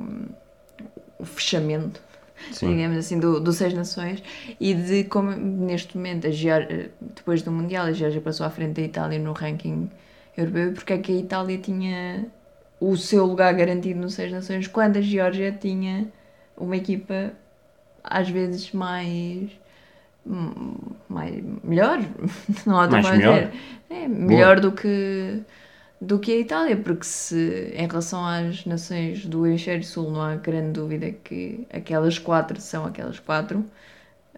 o 1.19 1.25
fechamento, 1.25 2.01
Sim. 2.53 2.75
digamos 2.77 2.99
assim, 2.99 3.19
do, 3.21 3.41
do 3.41 3.53
Seis 3.53 3.73
Nações 3.75 4.23
e 4.61 4.75
de 4.75 5.05
como 5.05 5.31
neste 5.33 5.97
momento, 5.97 6.27
a 6.27 6.31
Geórgia, 6.31 6.91
depois 7.01 7.43
do 7.43 7.53
Mundial, 7.53 7.87
a 7.87 7.93
Geórgia 7.93 8.21
passou 8.21 8.45
à 8.47 8.51
frente 8.51 8.75
da 8.75 8.83
Itália 8.83 9.19
no 9.19 9.33
ranking 9.33 9.89
europeu 10.37 10.71
e 10.71 10.75
porque 10.75 10.93
é 10.95 10.99
que 10.99 11.13
a 11.13 11.17
Itália 11.21 11.59
tinha 11.59 12.27
o 12.81 12.97
seu 12.97 13.27
lugar 13.27 13.55
garantido 13.55 14.01
no 14.01 14.11
Seis 14.11 14.33
Nações 14.33 14.67
quando 14.69 14.99
a 14.99 15.01
Geórgia 15.01 15.53
tinha 15.53 16.13
uma 16.57 16.77
equipa 16.77 17.33
às 18.05 18.29
vezes 18.31 18.73
mais 18.73 19.51
mais 21.09 21.35
melhor 21.63 21.99
não 22.67 22.79
há 22.81 22.89
Mais 22.89 23.09
melhor? 23.11 23.49
dizer. 23.49 23.53
é 23.91 24.09
melhor 24.09 24.61
do 24.61 24.73
que 24.73 25.43
do 26.01 26.19
que 26.19 26.33
a 26.33 26.41
Itália 26.41 26.77
porque 26.77 27.05
se 27.05 27.73
em 27.77 27.87
relação 27.87 28.25
às 28.27 28.65
nações 28.67 29.27
do 29.27 29.47
hemisfério 29.47 29.85
sul 29.85 30.11
não 30.11 30.23
há 30.23 30.37
grande 30.37 30.73
dúvida 30.73 31.11
que 31.13 31.67
aquelas 31.73 32.19
quatro 32.19 32.61
são 32.61 32.85
aquelas 32.87 33.19
quatro 33.21 33.65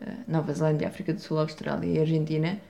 eh, 0.00 0.16
Nova 0.28 0.52
Zelândia, 0.52 0.88
África 0.88 1.12
do 1.14 1.20
Sul, 1.20 1.38
Austrália 1.40 1.88
e 1.88 2.00
Argentina 2.00 2.60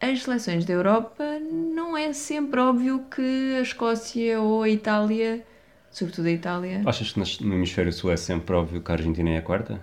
as 0.00 0.22
seleções 0.22 0.64
da 0.64 0.72
Europa 0.74 1.24
não 1.40 1.96
é 1.96 2.12
sempre 2.12 2.60
óbvio 2.60 3.04
que 3.10 3.56
a 3.58 3.62
Escócia 3.62 4.40
ou 4.40 4.62
a 4.62 4.68
Itália 4.68 5.44
sobretudo 5.90 6.26
a 6.26 6.30
Itália 6.30 6.82
Achas 6.84 7.12
que 7.12 7.44
no 7.44 7.54
hemisfério 7.54 7.92
sul 7.92 8.10
é 8.12 8.16
sempre 8.16 8.54
óbvio 8.54 8.82
que 8.82 8.90
a 8.90 8.94
Argentina 8.94 9.30
é 9.30 9.38
a 9.38 9.42
quarta? 9.42 9.80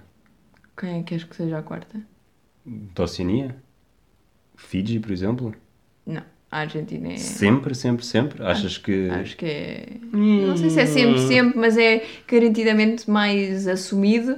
quem 0.78 0.89
é 0.89 0.97
que 0.99 1.03
queres 1.03 1.24
que 1.24 1.36
seja 1.36 1.57
a 1.57 1.64
quarta? 1.64 1.99
Da 2.66 3.03
Oceania? 3.03 3.55
Fiji, 4.55 4.99
por 4.99 5.11
exemplo? 5.11 5.53
não, 6.05 6.24
a 6.53 6.59
Argentina 6.59 7.14
é 7.14 7.18
Sempre, 7.18 7.74
sempre, 7.74 8.05
sempre? 8.05 8.43
Achas 8.43 8.78
que. 8.78 9.09
Acho 9.09 9.36
que 9.36 9.45
é. 9.45 9.88
Não 10.11 10.55
sei 10.55 10.70
se 10.70 10.80
é 10.80 10.86
sempre, 10.86 11.20
sempre, 11.20 11.57
mas 11.57 11.76
é 11.78 12.05
garantidamente 12.28 13.09
mais 13.09 13.68
assumido 13.68 14.38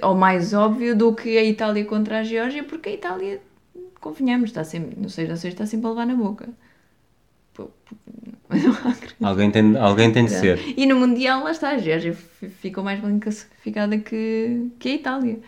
ou 0.00 0.14
mais 0.14 0.54
óbvio 0.54 0.96
do 0.96 1.12
que 1.12 1.36
a 1.36 1.42
Itália 1.42 1.84
contra 1.84 2.20
a 2.20 2.22
Geórgia, 2.22 2.62
porque 2.62 2.88
a 2.88 2.92
Itália, 2.92 3.42
convenhamos, 4.04 4.50
está 4.50 4.62
sempre, 4.62 5.00
não 5.00 5.08
sei, 5.08 5.26
não 5.26 5.34
sei, 5.34 5.50
está 5.50 5.64
sempre 5.64 5.86
a 5.86 5.90
levar 5.90 6.06
na 6.06 6.14
boca. 6.14 6.50
Alguém 9.22 9.50
tem, 9.50 9.76
alguém 9.78 10.12
tem 10.12 10.26
de 10.26 10.32
ser. 10.32 10.60
E 10.78 10.84
no 10.84 10.96
Mundial, 10.96 11.42
lá 11.42 11.50
está, 11.50 11.70
a 11.70 11.78
Geórgia 11.78 12.12
ficou 12.60 12.84
mais 12.84 13.00
bem 13.00 13.18
classificada 13.18 13.96
que, 13.96 14.70
que 14.78 14.88
a 14.90 14.94
Itália. 14.94 15.38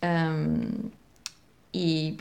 Ahm, 0.00 0.90
e 1.74 2.16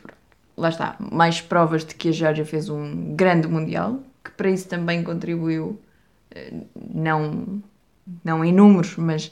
lá 0.58 0.70
está, 0.70 0.98
mais 1.00 1.40
provas 1.40 1.86
de 1.86 1.94
que 1.94 2.10
a 2.10 2.12
Geórgia 2.12 2.44
fez 2.46 2.68
um 2.68 3.16
grande 3.16 3.48
Mundial, 3.48 4.02
que 4.24 4.32
para 4.32 4.50
isso 4.50 4.68
também 4.68 5.04
contribuiu, 5.04 5.80
eh, 6.32 6.54
não, 6.94 7.62
não 8.24 8.44
em 8.44 8.52
números, 8.52 8.98
mas, 8.98 9.32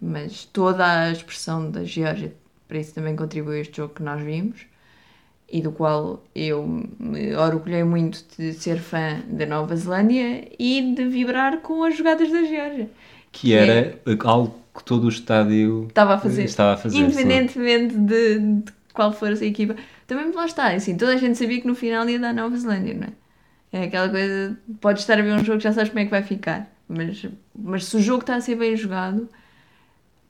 mas 0.00 0.46
toda 0.46 0.84
a 0.86 1.12
expressão 1.12 1.70
da 1.70 1.84
Geórgia, 1.84 2.34
para 2.66 2.78
isso 2.78 2.94
também 2.94 3.14
contribuiu 3.14 3.60
este 3.60 3.76
jogo 3.76 3.94
que 3.94 4.02
nós 4.02 4.22
vimos 4.22 4.66
e 5.48 5.60
do 5.62 5.70
qual 5.70 6.22
eu 6.34 6.66
me 6.98 7.34
orgulhei 7.36 7.84
muito 7.84 8.24
de 8.36 8.52
ser 8.54 8.78
fã 8.78 9.20
da 9.28 9.46
Nova 9.46 9.76
Zelândia 9.76 10.48
e 10.58 10.94
de 10.94 11.04
vibrar 11.08 11.58
com 11.58 11.84
as 11.84 11.96
jogadas 11.96 12.30
da 12.30 12.42
Geórgia. 12.42 12.90
Que 13.30 13.52
era 13.52 13.98
algo 14.24 14.54
que 14.74 14.82
todo 14.84 15.04
o 15.04 15.08
estádio 15.08 15.86
Estava 15.88 16.14
a 16.14 16.18
fazer. 16.18 16.44
estava 16.44 16.74
a 16.74 16.76
fazer. 16.76 16.98
Independentemente 16.98 17.96
de, 17.96 18.38
de 18.38 18.72
qual 18.92 19.12
for 19.12 19.30
essa 19.32 19.44
equipa. 19.44 19.76
Também 20.06 20.32
lá 20.32 20.46
está, 20.46 20.72
assim, 20.72 20.96
toda 20.96 21.12
a 21.14 21.16
gente 21.16 21.38
sabia 21.38 21.60
que 21.60 21.66
no 21.66 21.74
final 21.74 22.08
ia 22.08 22.18
dar 22.18 22.32
Nova 22.32 22.56
Zelândia, 22.56 22.94
não 22.94 23.04
é? 23.04 23.12
É 23.72 23.84
aquela 23.84 24.08
coisa, 24.08 24.58
podes 24.80 25.02
estar 25.02 25.18
a 25.18 25.22
ver 25.22 25.32
um 25.32 25.44
jogo 25.44 25.58
que 25.58 25.64
já 25.64 25.72
sabes 25.72 25.90
como 25.90 26.00
é 26.00 26.04
que 26.04 26.10
vai 26.10 26.22
ficar, 26.22 26.70
mas, 26.88 27.26
mas 27.54 27.84
se 27.84 27.96
o 27.96 28.00
jogo 28.00 28.20
está 28.20 28.36
a 28.36 28.40
ser 28.40 28.54
bem 28.54 28.76
jogado, 28.76 29.28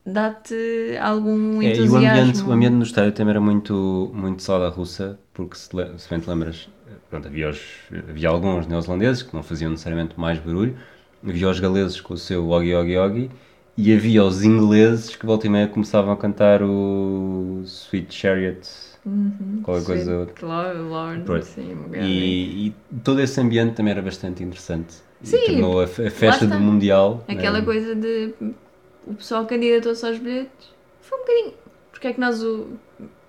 dá-te 0.07 0.97
algum 1.01 1.61
É, 1.61 1.75
e 1.79 1.89
entusiasmo. 1.89 1.89
o 1.89 1.95
ambiente, 1.97 2.47
o 2.47 2.51
ambiente 2.51 2.73
no 2.75 2.83
estádio 2.83 3.13
também 3.13 3.31
era 3.31 3.41
muito, 3.41 4.11
muito 4.13 4.43
salada 4.43 4.69
russa, 4.69 5.19
porque 5.33 5.55
se, 5.55 5.69
se 5.97 6.09
bem 6.09 6.19
te 6.19 6.29
lembras, 6.29 6.69
pronto, 7.09 7.27
havia, 7.27 7.49
os, 7.49 7.59
havia 8.09 8.29
alguns 8.29 8.67
neozelandeses 8.67 9.23
que 9.23 9.33
não 9.33 9.41
faziam 9.41 9.71
necessariamente 9.71 10.19
mais 10.19 10.37
barulho, 10.39 10.77
havia 11.27 11.49
os 11.49 11.59
galeses 11.59 11.99
com 11.99 12.13
o 12.13 12.17
seu 12.17 12.47
Ogi 12.49 12.75
Ogi 12.75 12.95
Ogi, 12.97 13.31
e 13.75 13.93
havia 13.93 14.23
os 14.23 14.43
ingleses 14.43 15.15
que 15.15 15.25
volta 15.25 15.47
e 15.47 15.49
meia 15.49 15.67
começavam 15.67 16.11
a 16.13 16.17
cantar 16.17 16.61
o 16.63 17.61
Sweet 17.65 18.13
Chariot, 18.13 18.67
Uhum, 19.05 19.61
qualquer 19.63 19.85
coisa. 19.85 20.11
Sweet 20.13 20.43
Lord, 20.45 20.79
Lord, 20.89 21.25
Pronto. 21.25 21.45
sim, 21.45 21.75
E, 21.93 22.67
e 22.67 22.75
todo 23.03 23.19
esse 23.21 23.39
ambiente 23.41 23.75
também 23.75 23.91
era 23.93 24.01
bastante 24.01 24.43
interessante. 24.43 24.95
Sim, 25.23 25.39
tornou 25.45 25.81
a, 25.81 25.85
a 25.85 25.87
festa 25.87 26.45
do 26.45 26.59
Mundial. 26.59 27.23
Aquela 27.27 27.59
né? 27.59 27.65
coisa 27.65 27.95
de 27.95 28.33
o 29.09 29.15
pessoal 29.15 29.45
candidatou-se 29.45 30.05
aos 30.05 30.17
bilhetes. 30.17 30.69
Foi 31.01 31.17
um 31.17 31.21
bocadinho. 31.21 31.53
Porque 31.91 32.07
é 32.07 32.13
que 32.13 32.19
nós, 32.19 32.43
o... 32.43 32.77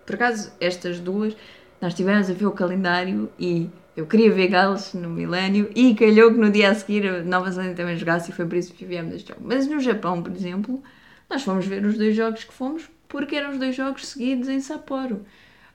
por 0.04 0.14
acaso, 0.14 0.52
estas 0.60 1.00
duas, 1.00 1.36
nós 1.80 1.92
estivemos 1.92 2.28
a 2.28 2.32
ver 2.34 2.46
o 2.46 2.52
calendário 2.52 3.30
e 3.38 3.68
eu 3.96 4.06
queria 4.06 4.30
ver 4.30 4.48
Gales 4.48 4.94
no 4.94 5.08
Milénio 5.10 5.70
e 5.74 5.94
calhou 5.94 6.32
que 6.32 6.38
no 6.38 6.50
dia 6.50 6.70
a 6.70 6.74
seguir 6.74 7.06
a 7.08 7.22
Nova 7.22 7.50
Zelândia 7.50 7.74
também 7.76 7.96
jogasse 7.96 8.30
e 8.30 8.34
foi 8.34 8.46
por 8.46 8.56
isso 8.56 8.72
que 8.74 8.84
viemos 8.84 9.14
este 9.14 9.28
jogo. 9.28 9.40
Mas 9.44 9.66
no 9.66 9.80
Japão, 9.80 10.22
por 10.22 10.32
exemplo, 10.32 10.82
nós 11.28 11.42
fomos 11.42 11.66
ver 11.66 11.84
os 11.84 11.96
dois 11.96 12.14
jogos 12.14 12.44
que 12.44 12.52
fomos 12.52 12.88
porque 13.08 13.34
eram 13.36 13.50
os 13.52 13.58
dois 13.58 13.74
jogos 13.74 14.06
seguidos 14.06 14.48
em 14.48 14.60
Sapporo. 14.60 15.24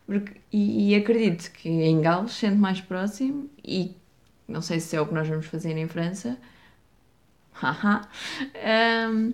Porque- 0.05 0.39
e, 0.51 0.91
e 0.91 0.95
acredito 0.95 1.51
que 1.51 1.69
em 1.69 2.01
Gales, 2.01 2.31
sendo 2.33 2.57
mais 2.57 2.79
próximo, 2.81 3.49
e 3.63 3.95
não 4.47 4.61
sei 4.61 4.79
se 4.79 4.95
é 4.95 5.01
o 5.01 5.07
que 5.07 5.13
nós 5.13 5.27
vamos 5.27 5.45
fazer 5.47 5.75
em 5.77 5.87
França, 5.87 6.37
haha, 7.53 8.01
um, 9.09 9.33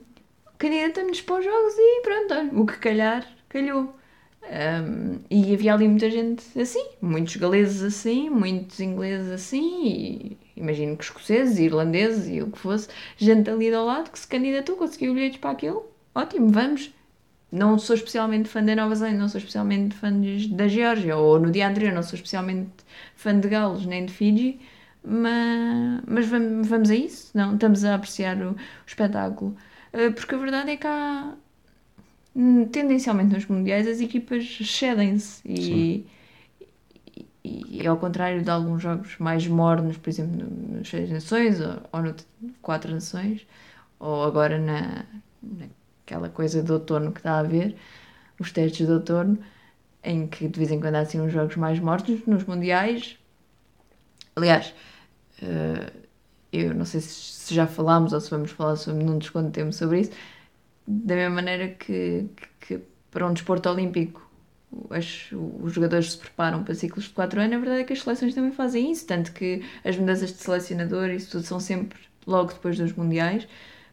candidatamos 0.60 1.22
para 1.22 1.40
os 1.40 1.46
jogos 1.46 1.74
e 1.78 2.02
pronto, 2.02 2.62
o 2.62 2.66
que 2.68 2.78
calhar, 2.78 3.26
calhou. 3.48 3.96
Um, 4.44 5.20
e 5.30 5.54
havia 5.54 5.74
ali 5.74 5.88
muita 5.88 6.10
gente 6.10 6.44
assim, 6.60 6.84
muitos 7.02 7.36
galeses 7.36 7.84
assim, 7.84 8.30
muitos 8.30 8.80
ingleses 8.80 9.32
assim, 9.32 9.86
e 9.86 10.38
imagino 10.56 10.98
que 10.98 11.04
escoceses, 11.04 11.60
irlandeses 11.60 12.28
e 12.28 12.42
o 12.42 12.50
que 12.50 12.58
fosse, 12.58 12.88
gente 13.18 13.50
ali 13.50 13.74
ao 13.74 13.86
lado 13.86 14.12
que 14.12 14.20
se 14.20 14.28
candidatou, 14.28 14.76
conseguiu 14.76 15.14
bilhetes 15.14 15.40
para 15.40 15.52
aquilo, 15.52 15.86
ótimo, 16.14 16.50
vamos. 16.50 16.92
Não 17.52 17.80
sou 17.80 17.96
especialmente 17.96 18.48
fã 18.48 18.64
da 18.64 18.76
Nova 18.76 18.94
Zelândia, 18.96 19.20
não 19.20 19.30
sou 19.30 19.40
especialmente 19.40 19.96
fã 19.96 20.12
da 20.52 20.68
Geórgia, 20.68 21.18
ou 21.18 21.40
no 21.40 21.52
dia 21.52 21.68
anterior 21.68 21.94
não 21.94 22.04
sou 22.04 22.16
especialmente 22.16 22.70
fã 23.16 23.40
de 23.40 23.48
Gales 23.48 23.86
nem 23.86 24.06
de 24.06 24.14
Fiji, 24.14 24.60
mas, 25.04 26.02
mas 26.08 26.28
vamos, 26.28 26.68
vamos 26.68 26.90
a 26.92 26.96
isso, 26.96 27.32
não? 27.36 27.54
Estamos 27.56 27.84
a 27.86 27.96
apreciar 27.96 28.38
o, 28.38 28.52
o 28.52 28.58
espetáculo. 28.86 29.56
Uh, 29.94 30.14
Porque 30.14 30.36
a 30.36 30.38
verdade 30.38 30.72
é 30.72 30.78
que 30.78 30.88
há, 30.88 31.34
hum, 32.36 32.66
tendencialmente 32.68 33.34
nos 33.34 33.46
mundiais, 33.48 33.88
as 33.88 34.02
equipas 34.02 34.46
cedem-se 34.66 35.42
e, 35.48 36.06
e, 37.44 37.82
e 37.84 37.88
ao 37.88 37.98
contrário 37.98 38.44
de 38.44 38.50
alguns 38.50 38.82
jogos 38.82 39.18
mais 39.18 39.48
mornos, 39.48 39.98
por 39.98 40.10
exemplo, 40.10 40.46
nos 40.78 40.90
Seis 40.90 41.10
Nações 41.10 41.60
ou, 41.60 41.82
ou 41.92 42.02
no 42.04 42.16
Quatro 42.62 42.92
Nações, 42.92 43.46
ou 44.00 44.24
agora 44.24 44.58
na, 44.60 45.06
naquela 45.42 46.30
coisa 46.30 46.62
de 46.64 46.72
outono 46.72 47.12
que 47.12 47.20
está 47.20 47.34
a 47.34 47.40
haver, 47.40 47.76
os 48.40 48.52
testes 48.52 48.86
de 48.88 48.94
outono, 48.94 49.38
em 50.04 50.28
que 50.28 50.48
de 50.48 50.58
vez 50.60 50.72
em 50.72 50.80
quando 50.80 50.96
há 50.96 51.02
assim 51.02 51.20
uns 51.22 51.32
jogos 51.34 51.56
mais 51.58 51.80
mortos 51.80 52.26
nos 52.26 52.44
mundiais. 52.46 53.18
Aliás, 54.36 54.74
eh, 55.42 55.92
eu 56.52 56.74
não 56.74 56.86
sei 56.86 57.02
se, 57.02 57.54
já 57.54 57.68
falámos 57.68 58.14
ou 58.14 58.20
se 58.22 58.30
vamos 58.30 58.52
falar 58.52 58.76
sobre, 58.76 59.04
num 59.04 59.18
desconto 59.20 59.52
temos 59.52 59.76
sobre 59.78 60.02
isso, 60.02 60.12
da 60.88 61.16
mesma 61.16 61.36
maneira 61.36 61.70
que, 61.70 62.28
que, 62.60 62.80
para 63.12 63.28
um 63.28 63.34
desporto 63.34 63.70
olímpico 63.70 64.28
as- 64.92 65.30
os 65.62 65.74
jogadores 65.74 66.12
se 66.12 66.18
preparam 66.18 66.64
para 66.64 66.76
ciclos 66.76 67.06
de 67.06 67.12
4 67.12 67.40
anos, 67.42 67.56
a 67.56 67.60
verdade 67.60 67.82
é 67.82 67.84
que 67.84 67.94
as 67.94 68.02
seleções 68.02 68.36
também 68.36 68.52
fazem 68.52 68.92
isso, 68.92 69.06
tanto 69.08 69.32
que 69.34 69.64
as 69.84 69.98
mudanças 69.98 70.32
de 70.32 70.38
selecionador 70.38 71.10
isso 71.10 71.32
tudo 71.32 71.44
são 71.44 71.60
sempre 71.60 72.00
logo 72.28 72.54
depois 72.54 72.78
dos 72.78 72.94
mundiais, 72.94 73.48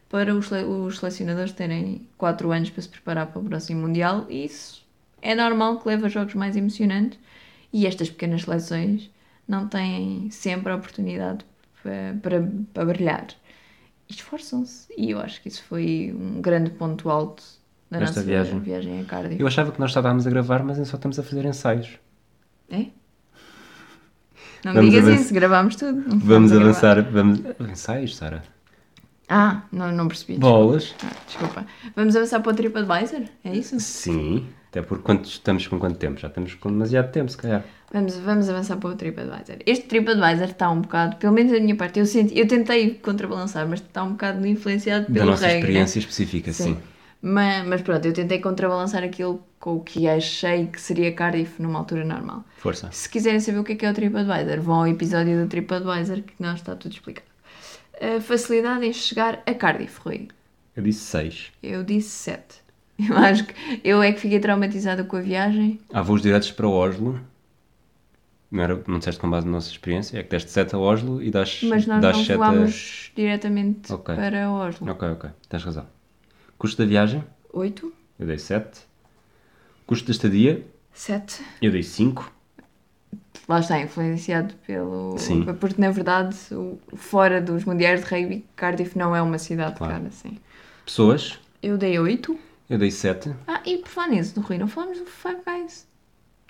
para 0.09 0.33
os, 0.35 0.49
os 0.51 0.99
selecionadores 0.99 1.51
terem 1.53 2.07
4 2.17 2.51
anos 2.51 2.69
para 2.69 2.81
se 2.81 2.89
preparar 2.89 3.27
para 3.27 3.41
o 3.41 3.45
próximo 3.45 3.81
mundial, 3.81 4.25
e 4.29 4.45
isso 4.45 4.85
é 5.21 5.33
normal 5.35 5.79
que 5.79 5.87
leve 5.87 6.05
a 6.05 6.09
jogos 6.09 6.35
mais 6.35 6.55
emocionantes, 6.55 7.19
e 7.73 7.85
estas 7.87 8.09
pequenas 8.09 8.43
seleções 8.43 9.09
não 9.47 9.67
têm 9.67 10.29
sempre 10.31 10.71
a 10.71 10.75
oportunidade 10.75 11.45
para, 11.87 12.17
para, 12.21 12.51
para 12.73 12.85
brilhar. 12.85 13.27
esforçam-se. 14.09 14.87
E 14.97 15.11
eu 15.11 15.19
acho 15.19 15.41
que 15.41 15.47
isso 15.47 15.63
foi 15.63 16.13
um 16.17 16.41
grande 16.41 16.71
ponto 16.71 17.09
alto 17.09 17.43
da 17.89 17.99
Desta 17.99 18.19
nossa 18.19 18.27
viagem. 18.27 18.59
viagem, 18.59 19.01
a 19.01 19.05
Cardiff. 19.05 19.39
Eu 19.39 19.47
achava 19.47 19.71
que 19.71 19.79
nós 19.79 19.91
estávamos 19.91 20.27
a 20.27 20.29
gravar, 20.29 20.63
mas 20.63 20.77
só 20.87 20.97
estamos 20.97 21.17
a 21.19 21.23
fazer 21.23 21.45
ensaios. 21.45 21.97
É? 22.69 22.85
Não 24.65 24.73
Vamos 24.73 24.89
digas 24.89 25.05
avançar- 25.07 25.21
isso, 25.23 25.33
gravámos 25.33 25.75
tudo. 25.75 26.09
Não 26.09 26.19
Vamos 26.19 26.51
avançar. 26.51 27.01
Vamos... 27.03 27.39
Ensaios, 27.69 28.15
Sara? 28.17 28.43
Ah, 29.29 29.63
não, 29.71 29.91
não 29.91 30.07
percebi. 30.07 30.37
Bolas. 30.39 30.95
Ah, 31.03 31.11
desculpa. 31.25 31.65
Vamos 31.95 32.15
avançar 32.15 32.39
para 32.41 32.51
o 32.51 32.55
TripAdvisor? 32.55 33.23
É 33.43 33.55
isso? 33.55 33.79
Sim. 33.79 34.47
Até 34.69 34.81
porque 34.81 35.03
quanto, 35.03 35.25
estamos 35.29 35.67
com 35.67 35.79
quanto 35.79 35.97
tempo? 35.97 36.19
Já 36.19 36.27
estamos 36.27 36.53
com 36.55 36.69
demasiado 36.69 37.11
tempo, 37.11 37.29
se 37.31 37.37
calhar. 37.37 37.63
Vamos, 37.91 38.15
vamos 38.17 38.49
avançar 38.49 38.75
para 38.77 38.89
o 38.89 38.95
TripAdvisor. 38.95 39.57
Este 39.65 39.85
TripAdvisor 39.85 40.49
está 40.49 40.69
um 40.69 40.81
bocado, 40.81 41.15
pelo 41.15 41.33
menos 41.33 41.53
da 41.53 41.59
minha 41.59 41.75
parte, 41.75 41.99
eu, 41.99 42.05
senti, 42.05 42.37
eu 42.37 42.47
tentei 42.47 42.95
contrabalançar, 42.95 43.67
mas 43.67 43.79
está 43.79 44.03
um 44.03 44.11
bocado 44.11 44.45
influenciado 44.45 45.05
Da 45.07 45.13
pelo 45.21 45.31
nossa 45.31 45.45
reggae. 45.47 45.59
experiência 45.59 45.99
específica, 45.99 46.51
sim. 46.51 46.77
Mas, 47.21 47.65
mas 47.65 47.81
pronto, 47.81 48.05
eu 48.05 48.13
tentei 48.13 48.39
contrabalançar 48.39 49.03
aquilo 49.03 49.41
com 49.59 49.77
o 49.77 49.79
que 49.79 50.07
achei 50.07 50.67
que 50.67 50.79
seria 50.79 51.11
Cardiff 51.13 51.61
numa 51.61 51.79
altura 51.79 52.03
normal. 52.03 52.43
Força. 52.57 52.89
Se 52.91 53.09
quiserem 53.09 53.39
saber 53.39 53.59
o 53.59 53.63
que 53.63 53.73
é 53.73 53.75
que 53.75 53.85
é 53.85 53.89
o 53.89 53.93
TripAdvisor, 53.93 54.61
vão 54.61 54.75
ao 54.81 54.87
episódio 54.87 55.41
do 55.41 55.47
TripAdvisor 55.47 56.21
que 56.21 56.33
não 56.39 56.53
está 56.53 56.75
tudo 56.75 56.91
explicado. 56.91 57.25
A 57.99 58.21
facilidade 58.21 58.85
em 58.85 58.93
chegar 58.93 59.41
a 59.45 59.53
Cardiff, 59.53 59.99
Rui. 60.01 60.27
Eu 60.75 60.83
disse 60.83 60.99
6. 60.99 61.51
Eu 61.63 61.83
disse 61.83 62.09
7. 62.09 62.43
Eu 63.09 63.15
acho 63.17 63.45
que 63.45 63.53
eu 63.83 64.01
é 64.01 64.11
que 64.11 64.19
fiquei 64.19 64.39
traumatizada 64.39 65.03
com 65.03 65.17
a 65.17 65.21
viagem. 65.21 65.79
Há 65.93 66.01
voos 66.01 66.21
diretos 66.21 66.51
para 66.51 66.67
Oslo. 66.67 67.19
Não, 68.49 68.63
era, 68.63 68.81
não 68.87 68.97
disseste 68.99 69.19
com 69.19 69.29
base 69.29 69.45
na 69.45 69.51
nossa 69.53 69.69
experiência, 69.69 70.17
é 70.17 70.23
que 70.23 70.29
deste 70.29 70.49
7 70.51 70.73
a 70.75 70.79
Oslo 70.79 71.21
e 71.21 71.29
das, 71.29 71.61
Mas 71.63 71.85
nós 71.85 72.01
das 72.01 72.15
não 72.17 72.23
7 72.25 72.37
voámos 72.37 73.11
diretamente 73.15 73.91
Ok. 73.91 74.15
para 74.15 74.49
Oslo. 74.49 74.89
Ok, 74.89 75.07
ok, 75.09 75.29
tens 75.49 75.63
razão. 75.63 75.85
Custo 76.57 76.81
da 76.81 76.87
viagem, 76.87 77.23
8, 77.51 77.93
eu 78.19 78.25
dei 78.27 78.37
7. 78.37 78.79
Custo 79.85 80.05
da 80.07 80.11
estadia, 80.11 80.65
7. 80.93 81.43
eu 81.61 81.71
dei 81.71 81.83
5. 81.83 82.31
Lá 83.49 83.59
está, 83.59 83.79
influenciado 83.79 84.53
pelo. 84.65 85.17
Sim. 85.17 85.43
Porque 85.59 85.79
na 85.79 85.89
verdade, 85.91 86.35
fora 86.95 87.39
dos 87.41 87.63
Mundiais 87.63 88.03
de 88.03 88.07
Rugby, 88.07 88.45
Cardiff 88.55 88.97
não 88.97 89.15
é 89.15 89.21
uma 89.21 89.37
cidade 89.37 89.75
Claro. 89.77 89.93
cara 89.93 90.07
assim. 90.07 90.37
Pessoas, 90.85 91.39
Eu 91.61 91.77
dei 91.77 91.97
8. 91.99 92.37
eu 92.69 92.77
dei 92.77 92.91
7. 92.91 93.33
Ah, 93.47 93.61
e 93.65 93.77
por 93.77 93.87
falar 93.89 94.09
nisso, 94.09 94.35
do 94.35 94.41
Rui, 94.41 94.57
não 94.57 94.67
falamos 94.67 94.99
do 94.99 95.05
Five 95.05 95.37
Guys. 95.45 95.87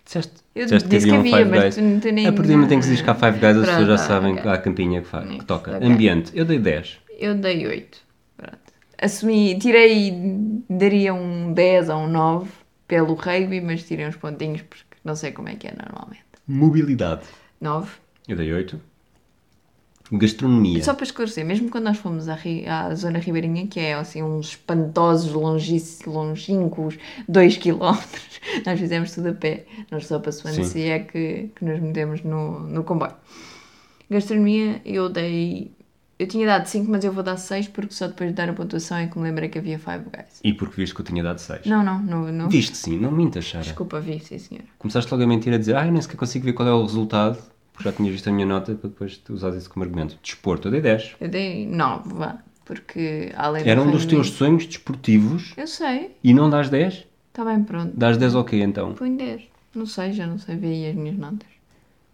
Disseste, 0.07 0.33
Eu 0.55 0.63
disseste 0.65 0.87
disse 0.87 1.05
que 1.05 1.11
um 1.11 1.19
havia, 1.19 1.37
Five 1.37 1.49
mas 1.49 1.63
Guys. 1.63 1.75
tu 1.75 1.81
não- 1.81 1.99
tu 1.99 2.11
nem- 2.11 2.27
A 2.27 2.31
partir 2.31 2.47
do 2.47 2.53
momento 2.53 2.71
em 2.73 2.79
que 2.79 2.85
se 2.85 2.91
diz 2.91 3.01
que 3.01 3.09
há 3.09 3.13
Five 3.15 3.31
Guys, 3.39 3.43
as 3.43 3.53
Pronto, 3.53 3.65
pessoas 3.67 3.87
já 3.87 3.93
ah, 3.93 3.97
sabem 3.97 4.31
ok. 4.31 4.41
que 4.41 4.47
há 4.47 4.53
a 4.53 4.57
campinha 4.57 5.01
que, 5.01 5.07
fa- 5.07 5.21
que 5.27 5.45
toca. 5.45 5.75
ok. 5.75 5.87
Ambiente, 5.87 6.31
eu 6.33 6.45
dei 6.45 6.57
10. 6.59 6.97
Eu 7.19 7.35
dei 7.35 7.67
8. 7.67 7.97
Pronto. 8.37 8.57
Assumi, 9.01 9.59
tirei, 9.59 10.13
daria 10.69 11.13
um 11.13 11.51
10 11.53 11.89
ou 11.89 11.97
um 11.97 12.07
9 12.07 12.49
pelo 12.87 13.13
rugby, 13.15 13.59
mas 13.61 13.83
tirei 13.83 14.07
uns 14.07 14.15
pontinhos 14.15 14.61
porque 14.61 14.85
não 15.03 15.13
sei 15.15 15.31
como 15.33 15.49
é 15.49 15.55
que 15.55 15.67
é 15.67 15.73
normalmente. 15.77 16.23
Mobilidade, 16.47 17.23
9. 17.59 17.91
eu 18.29 18.37
dei 18.37 18.51
8. 18.53 18.79
Gastronomia, 20.11 20.83
Só 20.83 20.93
para 20.93 21.03
esclarecer, 21.03 21.45
mesmo 21.45 21.69
quando 21.69 21.83
nós 21.85 21.97
fomos 21.97 22.29
à, 22.29 22.35
ri- 22.35 22.65
à 22.67 22.93
zona 22.95 23.19
ribeirinha, 23.19 23.67
que 23.67 23.79
é 23.79 23.93
assim 23.93 24.23
uns 24.23 24.49
espantosos 24.49 25.31
longínquos 26.05 26.97
2 27.27 27.57
km, 27.57 27.81
nós 28.65 28.79
fizemos 28.79 29.11
tudo 29.11 29.29
a 29.29 29.33
pé. 29.33 29.65
Nós 29.91 30.07
só 30.07 30.19
para 30.19 30.31
Swansea 30.31 30.95
é 30.95 30.99
que, 30.99 31.49
que 31.55 31.65
nos 31.65 31.79
metemos 31.81 32.23
no, 32.23 32.59
no 32.61 32.83
comboio. 32.83 33.13
Gastronomia, 34.09 34.81
eu 34.85 35.09
dei. 35.09 35.71
Eu 36.19 36.27
tinha 36.27 36.47
dado 36.47 36.65
5, 36.65 36.89
mas 36.89 37.03
eu 37.03 37.11
vou 37.11 37.21
dar 37.21 37.37
6 37.37 37.67
porque 37.67 37.93
só 37.93 38.07
depois 38.07 38.29
de 38.31 38.35
dar 38.35 38.49
a 38.49 38.53
pontuação 38.53 38.97
é 38.97 39.05
que 39.05 39.15
me 39.19 39.23
lembrei 39.25 39.49
que 39.49 39.59
havia 39.59 39.77
Five 39.77 40.05
Guys. 40.05 40.39
e 40.43 40.51
porque 40.51 40.75
viste 40.81 40.95
que 40.95 41.01
eu 41.01 41.05
tinha 41.05 41.21
dado 41.21 41.37
6. 41.37 41.67
Não, 41.67 41.83
não, 41.83 42.01
não. 42.01 42.31
não. 42.31 42.49
Viste 42.49 42.75
sim, 42.75 42.97
não 42.97 43.11
mintas, 43.11 43.47
Sara. 43.47 43.63
Desculpa, 43.63 43.99
vi, 43.99 44.19
sim, 44.19 44.39
senhora. 44.39 44.65
Começaste 44.79 45.11
logo 45.11 45.23
a 45.23 45.27
mentir 45.27 45.53
a 45.53 45.57
dizer, 45.59 45.75
ah, 45.75 45.85
eu 45.85 45.91
nem 45.91 46.01
sequer 46.01 46.17
consigo 46.17 46.45
ver 46.45 46.53
qual 46.53 46.67
é 46.67 46.73
o 46.73 46.81
resultado, 46.81 47.37
porque 47.77 47.89
já 47.89 47.95
tinhas 47.95 48.11
visto 48.11 48.27
a 48.27 48.31
minha 48.31 48.45
nota 48.47 48.73
para 48.73 48.89
depois 48.89 49.17
tu 49.17 49.33
usares 49.33 49.57
isso 49.61 49.69
como 49.69 49.83
argumento. 49.85 50.17
Desporto, 50.21 50.67
eu 50.67 50.71
dei 50.71 50.81
10. 50.81 51.15
Eu 51.21 51.29
dei 51.29 51.67
9, 51.67 52.13
vá. 52.15 52.37
Porque 52.65 53.31
além 53.37 53.67
Era 53.69 53.79
um 53.81 53.91
dos 53.91 54.05
teus 54.05 54.31
sonhos 54.31 54.65
desportivos 54.65 55.53
Eu 55.55 55.67
sei, 55.67 56.15
e 56.23 56.33
não 56.33 56.49
dás 56.49 56.69
10? 56.69 57.05
está 57.29 57.45
bem 57.45 57.63
pronto. 57.63 57.93
Dás 57.95 58.17
10 58.17 58.33
ao 58.35 58.43
quê 58.43 58.57
então? 58.57 58.93
Põe 58.95 59.15
10. 59.15 59.43
Não 59.75 59.85
sei, 59.85 60.11
já 60.11 60.25
não 60.25 60.39
sei 60.39 60.55
ver 60.55 60.67
aí 60.69 60.89
as 60.89 60.95
minhas 60.95 61.15
notas. 61.17 61.47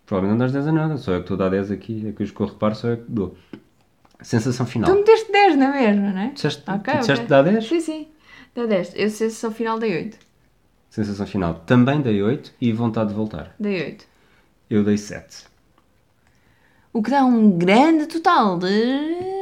Provavelmente 0.05 0.37
não 0.39 0.45
dás 0.45 0.51
10 0.51 0.67
a 0.67 0.71
nada, 0.73 0.97
só 0.97 1.13
eu 1.13 1.19
que 1.19 1.23
estou 1.23 1.35
a 1.35 1.37
dar 1.37 1.49
10 1.49 1.71
aqui, 1.71 2.05
é 2.07 2.11
que 2.11 2.21
os 2.23 2.29
que 2.31 2.39
eu 2.41 2.45
reparo 2.47 2.75
só 2.75 2.89
eu 2.89 2.97
que 2.97 3.05
dou. 3.09 3.35
Sensação 4.21 4.65
final. 4.65 4.89
Tu 4.91 4.97
meteste 4.97 5.31
10 5.31 5.55
na 5.57 5.71
mesma, 5.71 6.11
não 6.11 6.19
é? 6.21 6.27
Disseste, 6.31 6.63
Ok, 6.69 6.93
tu 6.93 6.99
disseste 6.99 7.23
ok. 7.23 7.27
dar 7.27 7.41
10? 7.43 7.65
Sim, 7.67 7.79
sim. 7.79 8.07
Dá 8.53 8.65
10. 8.65 8.93
Eu 8.95 9.09
sei 9.09 9.29
se 9.29 9.45
ao 9.45 9.51
final 9.51 9.79
dei 9.79 9.95
8. 9.95 10.17
Sensação 10.89 11.25
final. 11.25 11.55
Também 11.65 12.01
dei 12.01 12.21
8 12.21 12.53
e 12.61 12.71
vontade 12.71 13.09
de 13.09 13.15
voltar. 13.15 13.55
Dei 13.59 13.81
8. 13.81 14.05
Eu 14.69 14.83
dei 14.83 14.97
7. 14.97 15.45
O 16.93 17.01
que 17.01 17.09
dá 17.09 17.25
um 17.25 17.57
grande 17.57 18.05
total 18.05 18.57
de. 18.59 18.67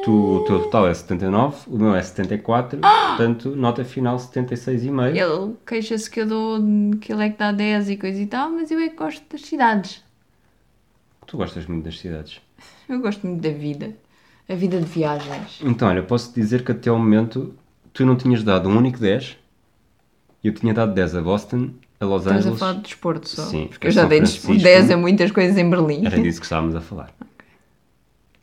Tu, 0.06 0.12
o 0.12 0.43
teu 0.45 0.64
total 0.64 0.88
é 0.88 0.93
79, 0.93 1.58
o 1.68 1.78
meu 1.78 1.93
é 1.93 2.02
74, 2.02 2.80
portanto, 2.80 3.49
nota 3.56 3.84
final 3.84 4.16
76,5. 4.18 5.16
Ele 5.16 5.54
queixa-se 5.68 6.10
que 6.10 6.22
eu 6.22 6.26
dou. 6.28 6.60
que 7.02 7.12
ele 7.12 7.26
é 7.26 7.30
que 7.30 7.38
dá 7.38 7.52
10 7.52 7.89
e 7.89 7.97
coisa 7.97 8.20
e 8.22 8.26
tal, 8.26 8.49
mas 8.52 8.72
eu 8.72 8.80
é 8.80 8.88
que 8.89 8.95
gosto 8.95 9.22
das 9.30 9.41
cidades. 9.41 10.02
Tu 11.28 11.38
gostas 11.38 11.66
muito 11.66 11.84
das 11.84 11.99
cidades. 11.99 12.39
Eu 12.88 12.99
gosto 12.99 13.28
muito 13.28 13.41
da 13.41 13.52
vida. 13.52 13.95
A 14.49 14.56
vida 14.56 14.80
de 14.80 14.86
viagens. 14.86 15.60
Então, 15.64 15.88
olha, 15.88 16.04
posso 16.04 16.34
dizer 16.34 16.64
que 16.64 16.72
até 16.72 16.89
ao 16.89 16.97
momento 16.97 17.54
tu 17.93 18.06
não 18.06 18.16
tinhas 18.16 18.43
dado 18.43 18.68
um 18.70 18.78
único 18.78 18.97
10. 18.99 19.38
Eu 20.43 20.54
tinha 20.54 20.74
dado 20.74 20.93
10 20.93 21.16
a 21.16 21.22
Boston, 21.22 21.70
a 21.99 22.06
Los 22.06 22.24
Estamos 22.24 22.28
a 22.28 22.39
Angeles. 22.39 22.60
falar 22.60 22.74
de 22.74 22.82
desporto 22.82 23.30
só. 23.30 23.43
Sim, 23.43 23.68
porque 23.68 23.88
eu 23.88 23.89
a 23.89 23.93
já 23.93 24.02
São 24.02 24.10
dei 24.10 24.18
Francisco. 24.20 24.58
10 24.58 24.91
a 24.91 24.97
muitas 24.97 25.32
coisas 25.32 25.58
em 25.58 25.70
Berlim. 25.70 26.06
Era 26.06 26.20
disso 26.20 26.39
que 26.39 26.45
estávamos 26.45 26.76
a 26.76 26.82
falar. 26.82 27.14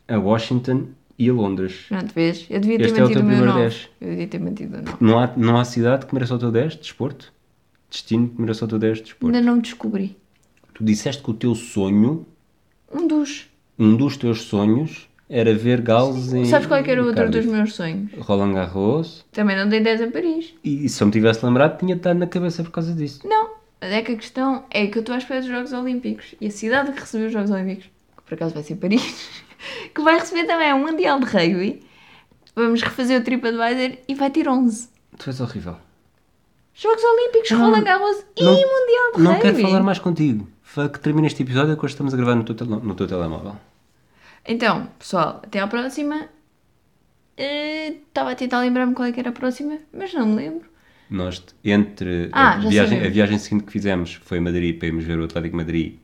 A 0.08 0.16
Washington 0.18 0.86
e 1.18 1.28
a 1.28 1.32
Londres. 1.32 1.84
Pronto, 1.88 2.14
vês? 2.14 2.46
Eu 2.48 2.60
devia 2.60 2.78
ter 2.78 2.84
Este 2.86 3.00
é 3.00 3.04
o 3.04 3.08
mantido 3.08 3.20
teu 3.20 3.26
o 3.26 3.28
meu 3.30 3.36
primeiro 3.38 3.58
9. 3.58 3.60
10. 3.70 3.88
Eu 4.00 4.08
devia 4.10 4.26
ter 4.28 4.38
mantido 4.40 4.76
o 4.76 4.82
9. 4.82 4.96
Não 5.00 5.18
há, 5.18 5.32
não 5.36 5.56
há 5.58 5.64
cidade 5.64 6.06
que 6.06 6.14
mereça 6.14 6.34
o 6.34 6.38
teu 6.38 6.50
10 6.50 6.72
de 6.72 6.78
desporto? 6.78 7.32
Destino 7.90 8.28
que 8.28 8.40
mereça 8.40 8.64
o 8.64 8.68
teu 8.68 8.78
10 8.78 8.98
de 8.98 9.04
desporto? 9.04 9.36
Ainda 9.36 9.50
não 9.50 9.58
descobri. 9.58 10.16
Tu 10.74 10.84
disseste 10.84 11.22
que 11.22 11.30
o 11.30 11.34
teu 11.34 11.54
sonho, 11.54 12.26
Um 12.92 13.06
dos. 13.06 13.48
um 13.78 13.96
dos 13.96 14.16
teus 14.16 14.42
sonhos, 14.42 15.08
era 15.28 15.52
ver 15.54 15.80
Gales 15.82 16.32
em. 16.32 16.44
Sabes 16.46 16.66
qual 16.66 16.80
é 16.80 16.82
que 16.82 16.90
era 16.90 17.00
em 17.00 17.04
outro 17.04 17.30
dos 17.30 17.44
meus 17.46 17.74
sonhos? 17.74 18.10
Roland 18.18 18.54
Garros. 18.54 19.24
Também 19.32 19.56
não 19.56 19.68
dei 19.68 19.80
10 19.80 20.02
a 20.02 20.06
Paris. 20.10 20.54
E 20.64 20.88
se 20.88 21.02
eu 21.02 21.06
me 21.06 21.12
tivesse 21.12 21.44
lembrado, 21.44 21.78
tinha 21.78 21.96
estado 21.96 22.18
na 22.18 22.26
cabeça 22.26 22.62
por 22.62 22.70
causa 22.70 22.94
disso. 22.94 23.26
Não. 23.26 23.50
Mas 23.80 23.92
é 23.92 24.02
que 24.02 24.12
a 24.12 24.16
questão 24.16 24.64
é 24.70 24.86
que 24.86 24.98
eu 24.98 25.00
estou 25.00 25.14
à 25.14 25.18
espera 25.18 25.40
dos 25.40 25.50
Jogos 25.50 25.72
Olímpicos. 25.72 26.34
E 26.40 26.46
a 26.46 26.50
cidade 26.50 26.92
que 26.92 27.00
recebeu 27.00 27.26
os 27.26 27.32
Jogos 27.32 27.50
Olímpicos, 27.50 27.84
que 28.16 28.22
por 28.24 28.34
acaso 28.34 28.54
vai 28.54 28.62
ser 28.62 28.76
Paris, 28.76 29.42
que 29.94 30.00
vai 30.02 30.18
receber 30.18 30.44
também 30.46 30.72
um 30.72 30.80
Mundial 30.80 31.18
de 31.20 31.26
Rugby. 31.26 31.82
Vamos 32.54 32.82
refazer 32.82 33.20
o 33.20 33.24
TripAdvisor 33.24 33.98
e 34.08 34.14
vai 34.14 34.30
ter 34.30 34.48
11. 34.48 34.88
Tu 35.18 35.30
és 35.30 35.40
horrível. 35.40 35.76
Jogos 36.74 37.02
Olímpicos, 37.02 37.50
Não, 37.50 37.60
Roland 37.60 37.82
Garros 37.84 38.24
e 38.36 38.44
não- 38.44 38.52
Mundial 38.52 39.12
de 39.16 39.22
Não 39.22 39.32
Rugby. 39.32 39.42
quero 39.42 39.58
falar 39.62 39.82
mais 39.82 39.98
contigo. 39.98 40.48
Fa- 40.62 40.88
Que 40.88 41.00
termine 41.00 41.26
este 41.26 41.42
episódio 41.42 41.76
que 41.76 41.84
hoje 41.84 41.94
estamos 41.94 42.14
a 42.14 42.16
gravar 42.16 42.34
no 42.36 42.44
teu, 42.44 42.66
no 42.66 42.94
teu 42.94 43.06
telemóvel. 43.06 43.56
Então, 44.46 44.88
pessoal, 44.98 45.40
até 45.44 45.60
à 45.60 45.66
próxima. 45.66 46.28
Eh, 47.36 47.94
Estava 48.08 48.32
a 48.32 48.34
tentar 48.34 48.60
lembrar-me 48.60 48.94
qual 48.94 49.06
é 49.08 49.12
que 49.12 49.20
era 49.20 49.30
a 49.30 49.32
próxima, 49.32 49.78
mas 49.92 50.12
não 50.12 50.26
me 50.26 50.36
lembro. 50.36 50.68
Nós, 51.10 51.42
entre 51.64 52.28
Ah, 52.32 52.54
a, 52.54 52.56
viagem, 52.58 53.06
a 53.06 53.08
viagem 53.08 53.38
seguinte 53.38 53.64
que 53.64 53.72
fizemos 53.72 54.14
foi 54.14 54.38
a 54.38 54.40
Madrid 54.40 54.76
para 54.78 54.88
irmos 54.88 55.04
ver 55.04 55.18
o 55.18 55.24
Atlético 55.24 55.56
Madrid 55.56 55.98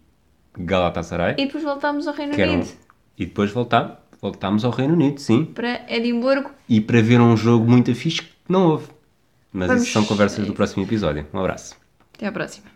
Galatasaray. 0.59 1.35
E 1.39 1.47
depois 1.47 1.63
voltámos 1.65 2.07
ao 2.07 2.15
Reino 2.15 2.33
Unido 2.35 2.67
e 3.19 3.27
depois 3.27 3.51
voltámos, 3.51 3.95
voltámos 4.21 4.65
ao 4.65 4.71
Reino 4.71 4.95
Unido, 4.95 5.21
sim. 5.21 5.45
para 5.45 5.85
Edimburgo. 5.89 6.51
E 6.69 6.81
para 6.81 7.01
ver 7.03 7.21
um 7.21 7.37
jogo 7.37 7.69
muito 7.71 7.95
fixe 7.95 8.23
que 8.23 8.29
não 8.49 8.67
houve. 8.69 8.89
Mas 9.53 9.69
Vamos- 9.69 9.83
isso 9.85 9.93
são 9.93 10.05
conversas 10.05 10.47
do 10.47 10.53
próximo 10.53 10.83
episódio. 10.85 11.27
Um 11.33 11.39
abraço. 11.39 11.77
Até 12.15 12.27
à 12.27 12.33
próxima. 12.33 12.74